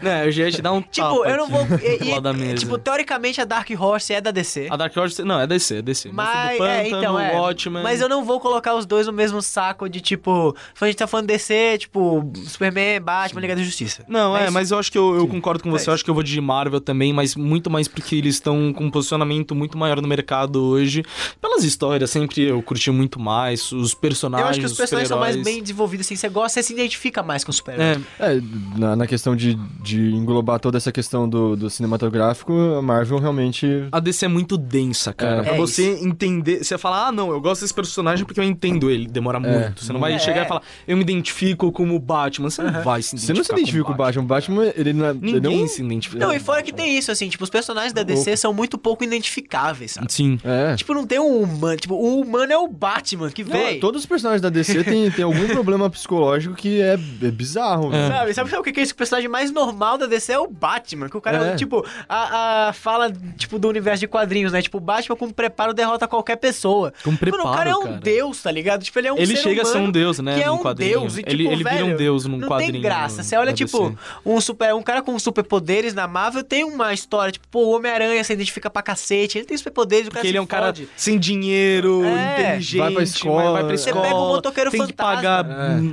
né, 0.00 0.26
eu 0.26 0.30
já 0.30 0.44
ia 0.44 0.52
te 0.52 0.62
dar 0.62 0.72
um 0.72 0.80
Tipo, 0.80 1.24
eu 1.24 1.36
não 1.36 1.48
vou. 1.48 1.66
e- 1.82 2.52
e- 2.52 2.54
tipo, 2.54 2.78
teoricamente 2.78 3.40
a 3.40 3.44
Dark 3.44 3.68
Horse 3.78 4.12
é 4.12 4.20
da 4.20 4.30
DC. 4.30 4.68
A 4.70 4.76
Dark 4.76 4.96
Horse, 4.96 5.22
não, 5.22 5.40
é 5.40 5.46
DC, 5.46 5.78
é 5.78 5.82
DC. 5.82 6.10
Mas, 6.12 6.60
é, 6.60 6.86
então, 6.88 7.18
é. 7.18 7.32
Watchmen. 7.38 7.82
Mas 7.82 8.00
eu 8.00 8.08
não 8.08 8.24
vou 8.24 8.40
colocar 8.40 8.74
os 8.74 8.86
dois 8.86 9.06
no 9.06 9.12
mesmo 9.12 9.42
saco 9.42 9.88
de 9.88 10.00
tipo. 10.00 10.54
A 10.80 10.86
gente 10.86 10.96
tá 10.96 11.06
falando 11.06 11.26
DC, 11.26 11.78
tipo, 11.78 12.30
Superman, 12.46 13.00
Batman, 13.00 13.40
Liga 13.40 13.56
da 13.56 13.62
Justiça. 13.62 14.04
Não, 14.08 14.36
é, 14.36 14.44
isso. 14.44 14.52
mas 14.52 14.70
eu 14.70 14.78
acho 14.78 14.90
que 14.92 14.98
eu, 14.98 15.16
eu 15.16 15.26
concordo 15.26 15.62
com 15.62 15.70
você. 15.70 15.88
É 15.88 15.90
Eu 15.90 15.94
acho 15.94 16.04
que 16.04 16.10
eu 16.10 16.14
vou 16.14 16.22
de 16.22 16.40
Marvel 16.40 16.80
também, 16.80 17.12
mas 17.12 17.34
muito 17.34 17.70
mais 17.70 17.88
porque 17.88 18.16
eles 18.16 18.36
estão 18.36 18.72
com 18.72 18.84
um 18.84 18.90
posicionamento 18.90 19.54
muito 19.54 19.76
maior 19.76 20.00
no 20.00 20.08
mercado 20.08 20.62
hoje. 20.62 21.04
Pelas 21.40 21.64
histórias, 21.64 22.10
sempre 22.10 22.42
eu 22.42 22.62
curti 22.62 22.90
muito 22.90 23.18
mais. 23.18 23.72
Os 23.72 23.94
personagens. 23.94 24.46
Eu 24.46 24.50
acho 24.50 24.60
que 24.60 24.66
os 24.66 24.76
personagens 24.76 25.08
são 25.08 25.18
mais 25.18 25.36
bem 25.36 25.60
desenvolvidos, 25.60 26.06
assim. 26.06 26.16
Você 26.16 26.28
gosta, 26.28 26.60
você 26.60 26.62
se 26.62 26.72
identifica 26.72 27.22
mais 27.22 27.44
com 27.44 27.50
os 27.50 27.56
super-heróis. 27.56 27.95
É, 27.95 27.95
É, 28.18 28.40
na, 28.76 28.96
na 28.96 29.06
questão 29.06 29.34
de, 29.36 29.54
de 29.82 30.10
englobar 30.14 30.58
toda 30.60 30.76
essa 30.76 30.90
questão 30.92 31.28
do, 31.28 31.56
do 31.56 31.68
cinematográfico, 31.70 32.52
a 32.78 32.82
Marvel 32.82 33.18
realmente. 33.18 33.66
a 33.92 34.00
DC 34.00 34.24
é 34.26 34.28
muito 34.28 34.56
densa, 34.56 35.12
cara. 35.12 35.36
É. 35.38 35.42
pra 35.42 35.54
É 35.54 35.56
você 35.56 35.98
entender. 36.02 36.62
Você 36.64 36.76
falar, 36.78 37.08
ah, 37.08 37.12
não, 37.12 37.30
eu 37.30 37.40
gosto 37.40 37.62
desse 37.62 37.74
personagem 37.74 38.24
porque 38.24 38.40
eu 38.40 38.44
entendo 38.44 38.90
ele. 38.90 39.06
Demora 39.06 39.38
muito. 39.40 39.84
Você 39.84 39.92
não 39.92 40.00
vai 40.00 40.14
É. 40.14 40.18
chegar 40.18 40.44
e 40.44 40.48
falar, 40.48 40.62
eu 40.86 40.96
me 40.96 41.02
identifico 41.02 41.70
como 41.72 41.98
Batman. 41.98 42.50
Você 42.50 42.62
não 42.62 42.82
vai 42.82 43.02
se 43.02 43.10
Você 43.10 43.16
identificar. 43.32 43.36
não 43.38 43.44
se 43.44 43.52
identifica 43.52 43.84
com 43.84 43.92
o 43.92 43.96
Batman. 43.96 44.22
O 44.22 44.26
Batman, 44.26 44.72
ele 44.76 44.92
não 44.92 45.06
é. 45.06 45.10
ele 45.10 45.18
Ninguém 45.32 45.58
não- 45.58 45.64
é 45.64 45.68
se 45.68 45.82
identifica. 45.82 46.26
Não, 46.26 46.32
e 46.34 46.38
fora 46.38 46.62
que 46.62 46.72
tem 46.72 46.96
isso, 46.96 47.10
assim, 47.10 47.28
tipo, 47.28 47.44
os 47.44 47.50
personagens 47.50 47.92
da 47.92 48.02
DC 48.02 48.36
são 48.36 48.52
muito 48.52 48.78
pouco 48.78 49.04
identificáveis, 49.04 49.92
sabe? 49.92 50.12
Sim. 50.12 50.38
É. 50.44 50.74
Tipo, 50.76 50.94
não 50.94 51.06
tem 51.06 51.18
um 51.18 51.42
humano. 51.42 51.76
Tipo, 51.76 51.94
o 51.94 52.20
humano 52.20 52.52
é 52.52 52.58
o 52.58 52.68
Batman, 52.68 53.30
que 53.30 53.44
Não, 53.44 53.50
vem. 53.52 53.80
todos 53.80 54.00
os 54.02 54.06
personagens 54.06 54.40
da 54.42 54.48
DC 54.48 54.84
têm 54.84 55.10
tem 55.10 55.24
algum 55.24 55.46
problema 55.48 55.88
psicológico 55.90 56.54
que 56.54 56.80
é, 56.80 56.94
é 57.22 57.30
bizarro. 57.30 57.85
É. 57.92 58.08
Sabe, 58.08 58.34
sabe, 58.34 58.50
sabe 58.50 58.60
o 58.60 58.64
que 58.64 58.72
que 58.72 58.80
é 58.80 58.82
esse 58.82 58.94
personagem 58.94 59.28
mais 59.28 59.50
normal 59.50 59.98
da 59.98 60.06
DC? 60.06 60.32
É 60.32 60.38
o 60.38 60.46
Batman. 60.48 61.08
Que 61.08 61.16
o 61.16 61.20
cara, 61.20 61.48
É. 61.48 61.56
tipo, 61.56 61.84
a, 62.08 62.68
a 62.68 62.72
fala, 62.72 63.12
tipo, 63.36 63.58
do 63.58 63.68
universo 63.68 64.00
de 64.00 64.08
quadrinhos, 64.08 64.52
né? 64.52 64.62
Tipo, 64.62 64.78
o 64.78 64.80
Batman 64.80 65.16
com 65.16 65.30
preparo 65.30 65.72
derrota 65.74 66.06
qualquer 66.08 66.36
pessoa. 66.36 66.92
Com 67.02 67.10
Mano, 67.10 67.18
preparo, 67.18 67.42
o 67.48 67.52
cara 67.54 67.70
é 67.70 67.74
um 67.76 67.82
cara. 67.82 67.96
deus, 67.98 68.42
tá 68.42 68.50
ligado? 68.50 68.82
Tipo, 68.82 68.98
ele 68.98 69.08
é 69.08 69.12
um 69.12 69.18
Ele 69.18 69.36
chega 69.36 69.62
a 69.62 69.64
ser 69.64 69.78
um 69.78 69.90
deus, 69.90 70.18
né, 70.18 70.36
Que 70.36 70.42
é 70.42 70.50
um 70.50 70.58
quadrinho. 70.58 71.00
deus. 71.00 71.16
E, 71.16 71.20
Ele- 71.20 71.28
tipo, 71.44 71.52
ele 71.52 71.56
vira 71.64 71.70
velho, 71.70 71.86
um 71.86 71.96
deus 71.96 72.24
num 72.26 72.38
não 72.38 72.48
quadrinho 72.48 72.72
tem 72.72 72.80
graça. 72.82 73.22
Você 73.22 73.36
olha, 73.36 73.52
tipo, 73.52 73.96
um, 74.24 74.40
super, 74.40 74.74
um 74.74 74.82
cara 74.82 75.02
com 75.02 75.18
superpoderes 75.18 75.94
na 75.94 76.06
Marvel 76.06 76.42
tem 76.42 76.64
uma 76.64 76.92
história. 76.92 77.32
Tipo, 77.32 77.46
pô, 77.48 77.60
o 77.66 77.76
Homem-Aranha 77.76 78.22
se 78.24 78.32
identifica 78.32 78.68
pra 78.70 78.82
cacete. 78.82 79.38
Ele 79.38 79.46
tem 79.46 79.56
superpoderes, 79.56 80.06
o 80.08 80.10
cara 80.10 80.20
Porque 80.20 80.28
ele 80.28 80.38
é 80.38 80.40
um 80.40 80.46
cara 80.46 80.66
fode. 80.66 80.88
sem 80.96 81.18
dinheiro, 81.18 82.04
É. 82.04 82.32
inteligente, 82.42 82.78
Vai 82.78 82.92
pra 82.92 83.02
escola. 83.02 83.52
vai 83.52 83.64
pra 83.64 83.76
Você 83.76 83.88
escola. 83.90 84.06
pega 84.06 84.16
o 84.18 84.28
motoqueiro 84.28 84.70
tem 84.70 84.80
que 84.86 84.86
fantasma. 84.92 85.14
pagar. 85.16 85.44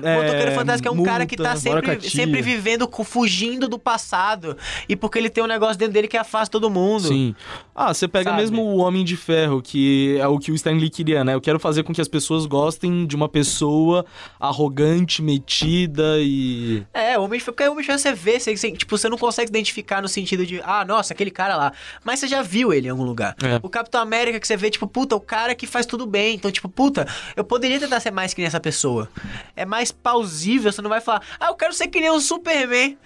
É. 0.04 0.18
O 0.18 0.22
Motoqueiro 0.24 0.52
Fantasma 0.54 0.82
que 0.82 0.88
é 0.88 0.92
um 0.92 1.04
cara 1.04 1.26
que 1.26 1.36
tá 1.36 1.44
multa. 1.44 1.60
Sempre, 1.91 2.10
sempre 2.10 2.41
vivendo, 2.41 2.89
fugindo 3.04 3.67
do 3.67 3.78
passado. 3.80 4.58
E 4.88 4.96
porque 4.96 5.17
ele 5.19 5.30
tem 5.30 5.43
um 5.43 5.48
negócio 5.48 5.78
dentro 5.78 5.93
dele 5.93 6.08
que 6.08 6.17
afasta 6.17 6.52
todo 6.52 6.69
mundo. 6.69 7.08
Sim. 7.08 7.36
Ah, 7.76 7.93
você 7.93 8.08
pega 8.08 8.30
Sabe? 8.32 8.41
mesmo 8.41 8.62
o 8.63 8.78
Homem 8.78 9.04
de 9.04 9.15
Ferro, 9.17 9.62
que 9.62 10.17
é 10.19 10.28
o 10.28 10.38
que 10.39 10.52
o 10.52 10.56
Stan 10.56 10.72
Lee 10.74 10.89
queria, 10.89 11.24
né? 11.24 11.34
Eu 11.34 11.41
quero 11.41 11.60
fazer 11.60 11.84
com 11.84 11.93
que 11.93 12.02
as 12.02 12.08
pessoas 12.08 12.46
gostem 12.46 13.06
de 13.06 13.15
uma 13.15 13.28
pessoa 13.30 14.06
arrogante, 14.39 15.22
metida 15.22 16.17
e. 16.19 16.84
É, 16.93 17.17
o 17.17 17.24
Homem 17.24 17.39
de 17.39 17.46
Ferro, 17.46 17.56
porque 17.56 17.67
o 17.67 17.72
Homem 17.72 17.82
de 17.82 17.88
Ferro 17.88 18.00
você 18.00 18.13
vê, 18.13 18.39
você, 18.39 18.56
você- 18.56 18.72
tipo, 18.72 18.98
você 18.98 19.10
não 19.10 19.17
consegue 19.17 19.48
se 19.48 19.52
identificar 19.52 20.02
no 20.02 20.08
sentido 20.08 20.46
de, 20.46 20.62
ah, 20.63 20.86
nossa, 20.86 21.13
aquele 21.13 21.32
cara 21.32 21.56
lá. 21.56 21.74
Mas 22.04 22.19
você 22.19 22.28
já 22.28 22.41
viu 22.41 22.74
ele 22.74 22.88
em 22.88 22.91
algum 22.91 23.04
lugar. 23.04 23.36
É. 23.43 23.60
O 23.63 23.69
Capitão 23.69 24.02
América 24.02 24.39
que 24.39 24.48
você 24.48 24.58
vê, 24.58 24.69
tipo, 24.69 24.88
puta, 24.88 25.15
o 25.15 25.19
cara 25.19 25.56
que 25.56 25.65
faz 25.65 25.86
tudo 25.86 26.06
bem. 26.06 26.36
Então, 26.36 26.52
tipo, 26.52 26.69
puta, 26.69 27.08
eu 27.36 27.43
poderia 27.43 27.80
tentar 27.80 28.00
ser 28.00 28.12
mais 28.12 28.34
que 28.34 28.41
nem 28.41 28.48
essa 28.48 28.60
pessoa. 28.60 29.10
É 29.56 29.65
mais 29.65 29.91
plausível, 29.91 30.72
você 30.72 30.82
não 30.82 30.89
vai 30.89 31.02
falar, 31.02 31.22
ah, 31.39 31.48
eu 31.48 31.56
quero 31.56 31.73
ser 31.74 31.88
que 31.88 32.00
nem 32.00 32.10
o 32.12 32.20
Superman. 32.20 32.98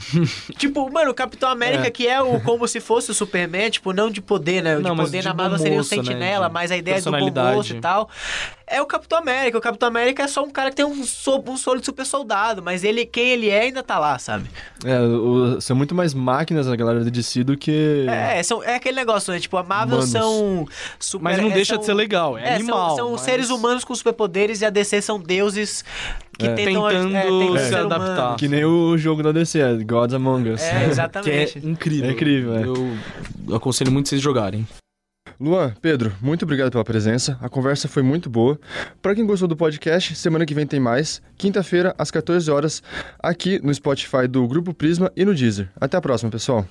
tipo, 0.58 0.90
mano, 0.90 1.10
o 1.10 1.14
Capitão 1.14 1.48
América, 1.50 1.86
É. 1.86 1.90
que 1.90 2.08
é 2.08 2.20
o 2.22 2.40
como 2.40 2.66
se 2.66 2.80
fosse 2.80 3.10
o 3.10 3.14
Superman, 3.14 3.70
tipo, 3.70 3.92
não 3.92 4.10
de 4.10 4.20
poder, 4.20 4.62
né? 4.62 4.76
Não, 4.78 4.96
de 4.96 5.02
poder 5.02 5.20
de 5.20 5.28
na 5.28 5.34
Marvel 5.34 5.58
seria 5.58 5.74
o 5.74 5.76
né? 5.78 5.82
Sentinela, 5.84 6.48
De 6.48 6.54
mas 6.54 6.70
a 6.72 6.76
ideia 6.76 7.00
do 7.02 7.10
bom 7.10 7.30
moço 7.30 7.76
e 7.76 7.80
tal. 7.80 8.08
É 8.66 8.80
o 8.80 8.86
Capitão 8.86 9.18
América. 9.18 9.58
O 9.58 9.60
Capitão 9.60 9.88
América 9.88 10.22
é 10.22 10.26
só 10.26 10.42
um 10.42 10.50
cara 10.50 10.70
que 10.70 10.76
tem 10.76 10.84
um, 10.86 11.04
so, 11.04 11.42
um 11.46 11.56
soro 11.56 11.80
de 11.80 11.86
super 11.86 12.06
soldado, 12.06 12.62
mas 12.62 12.82
ele, 12.82 13.04
quem 13.04 13.28
ele 13.30 13.50
é 13.50 13.60
ainda 13.62 13.82
tá 13.82 13.98
lá, 13.98 14.18
sabe? 14.18 14.48
É, 14.84 14.98
o- 15.00 15.60
são 15.60 15.76
muito 15.76 15.94
mais 15.94 16.14
máquinas 16.14 16.66
a 16.66 16.74
galera 16.74 17.04
da 17.04 17.10
DC 17.10 17.44
do 17.44 17.56
que. 17.56 18.06
É, 18.08 18.42
são, 18.42 18.62
é 18.64 18.76
aquele 18.76 18.96
negócio, 18.96 19.32
né? 19.32 19.38
Tipo, 19.38 19.58
a 19.58 19.62
Marvel 19.62 19.98
Humanos. 19.98 20.10
são 20.10 20.66
super... 20.98 21.22
Mas 21.24 21.38
não 21.38 21.50
é, 21.50 21.52
deixa 21.52 21.74
são- 21.74 21.80
de 21.80 21.86
ser 21.86 21.94
legal, 21.94 22.38
é, 22.38 22.48
É, 22.48 22.54
animal. 22.54 22.88
são, 22.88 22.96
são 22.96 23.10
mas- 23.12 23.20
seres 23.20 23.50
humanos 23.50 23.84
com 23.84 23.94
superpoderes 23.94 24.60
e 24.62 24.64
a 24.64 24.70
DC 24.70 25.02
são 25.02 25.20
deuses 25.20 25.84
que 26.40 26.46
É. 26.48 26.54
tentam... 26.54 26.88
Tentando 26.88 27.16
é, 27.16 27.22
tentam 27.22 27.58
se 27.58 27.74
adaptar. 27.74 28.36
Que 28.36 28.48
nem 28.48 28.64
o 28.64 28.96
jogo 28.98 29.22
da 29.22 29.32
DC, 29.32 29.60
é 29.60 29.74
Gods 29.84 30.14
Among 30.14 30.50
Us. 30.50 30.62
É, 30.62 30.70
Que 30.80 30.84
é 30.84 30.88
exatamente. 30.90 31.58
incrível. 31.66 32.08
É 32.10 32.12
incrível, 32.12 32.54
é. 32.56 32.62
Eu 32.64 33.56
aconselho 33.56 33.92
muito 33.92 34.08
vocês 34.08 34.20
jogarem. 34.20 34.66
Luan, 35.38 35.72
Pedro, 35.80 36.12
muito 36.20 36.44
obrigado 36.44 36.70
pela 36.70 36.84
presença. 36.84 37.38
A 37.40 37.48
conversa 37.48 37.88
foi 37.88 38.02
muito 38.02 38.28
boa. 38.28 38.58
Pra 39.00 39.14
quem 39.14 39.24
gostou 39.24 39.48
do 39.48 39.56
podcast, 39.56 40.14
semana 40.14 40.44
que 40.44 40.52
vem 40.54 40.66
tem 40.66 40.78
mais. 40.78 41.22
Quinta-feira, 41.38 41.94
às 41.96 42.10
14 42.10 42.50
horas, 42.50 42.82
aqui 43.22 43.58
no 43.64 43.72
Spotify 43.72 44.26
do 44.28 44.46
Grupo 44.46 44.74
Prisma 44.74 45.10
e 45.16 45.24
no 45.24 45.34
Deezer. 45.34 45.70
Até 45.80 45.96
a 45.96 46.00
próxima, 46.00 46.30
pessoal. 46.30 46.66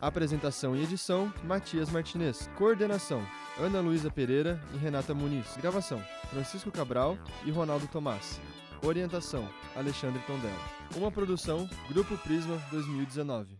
Apresentação 0.00 0.76
e 0.76 0.82
edição: 0.82 1.32
Matias 1.44 1.90
Martinez. 1.90 2.50
Coordenação: 2.58 3.22
Ana 3.58 3.80
Luísa 3.80 4.10
Pereira 4.10 4.60
e 4.74 4.76
Renata 4.78 5.14
Muniz. 5.14 5.46
Gravação: 5.60 6.02
Francisco 6.30 6.70
Cabral 6.70 7.16
e 7.46 7.50
Ronaldo 7.50 7.86
Tomás. 7.90 8.38
Orientação: 8.82 9.46
Alexandre 9.76 10.20
Tondela. 10.26 10.54
Uma 10.96 11.10
produção: 11.10 11.68
Grupo 11.88 12.16
Prisma 12.18 12.56
2019. 12.70 13.58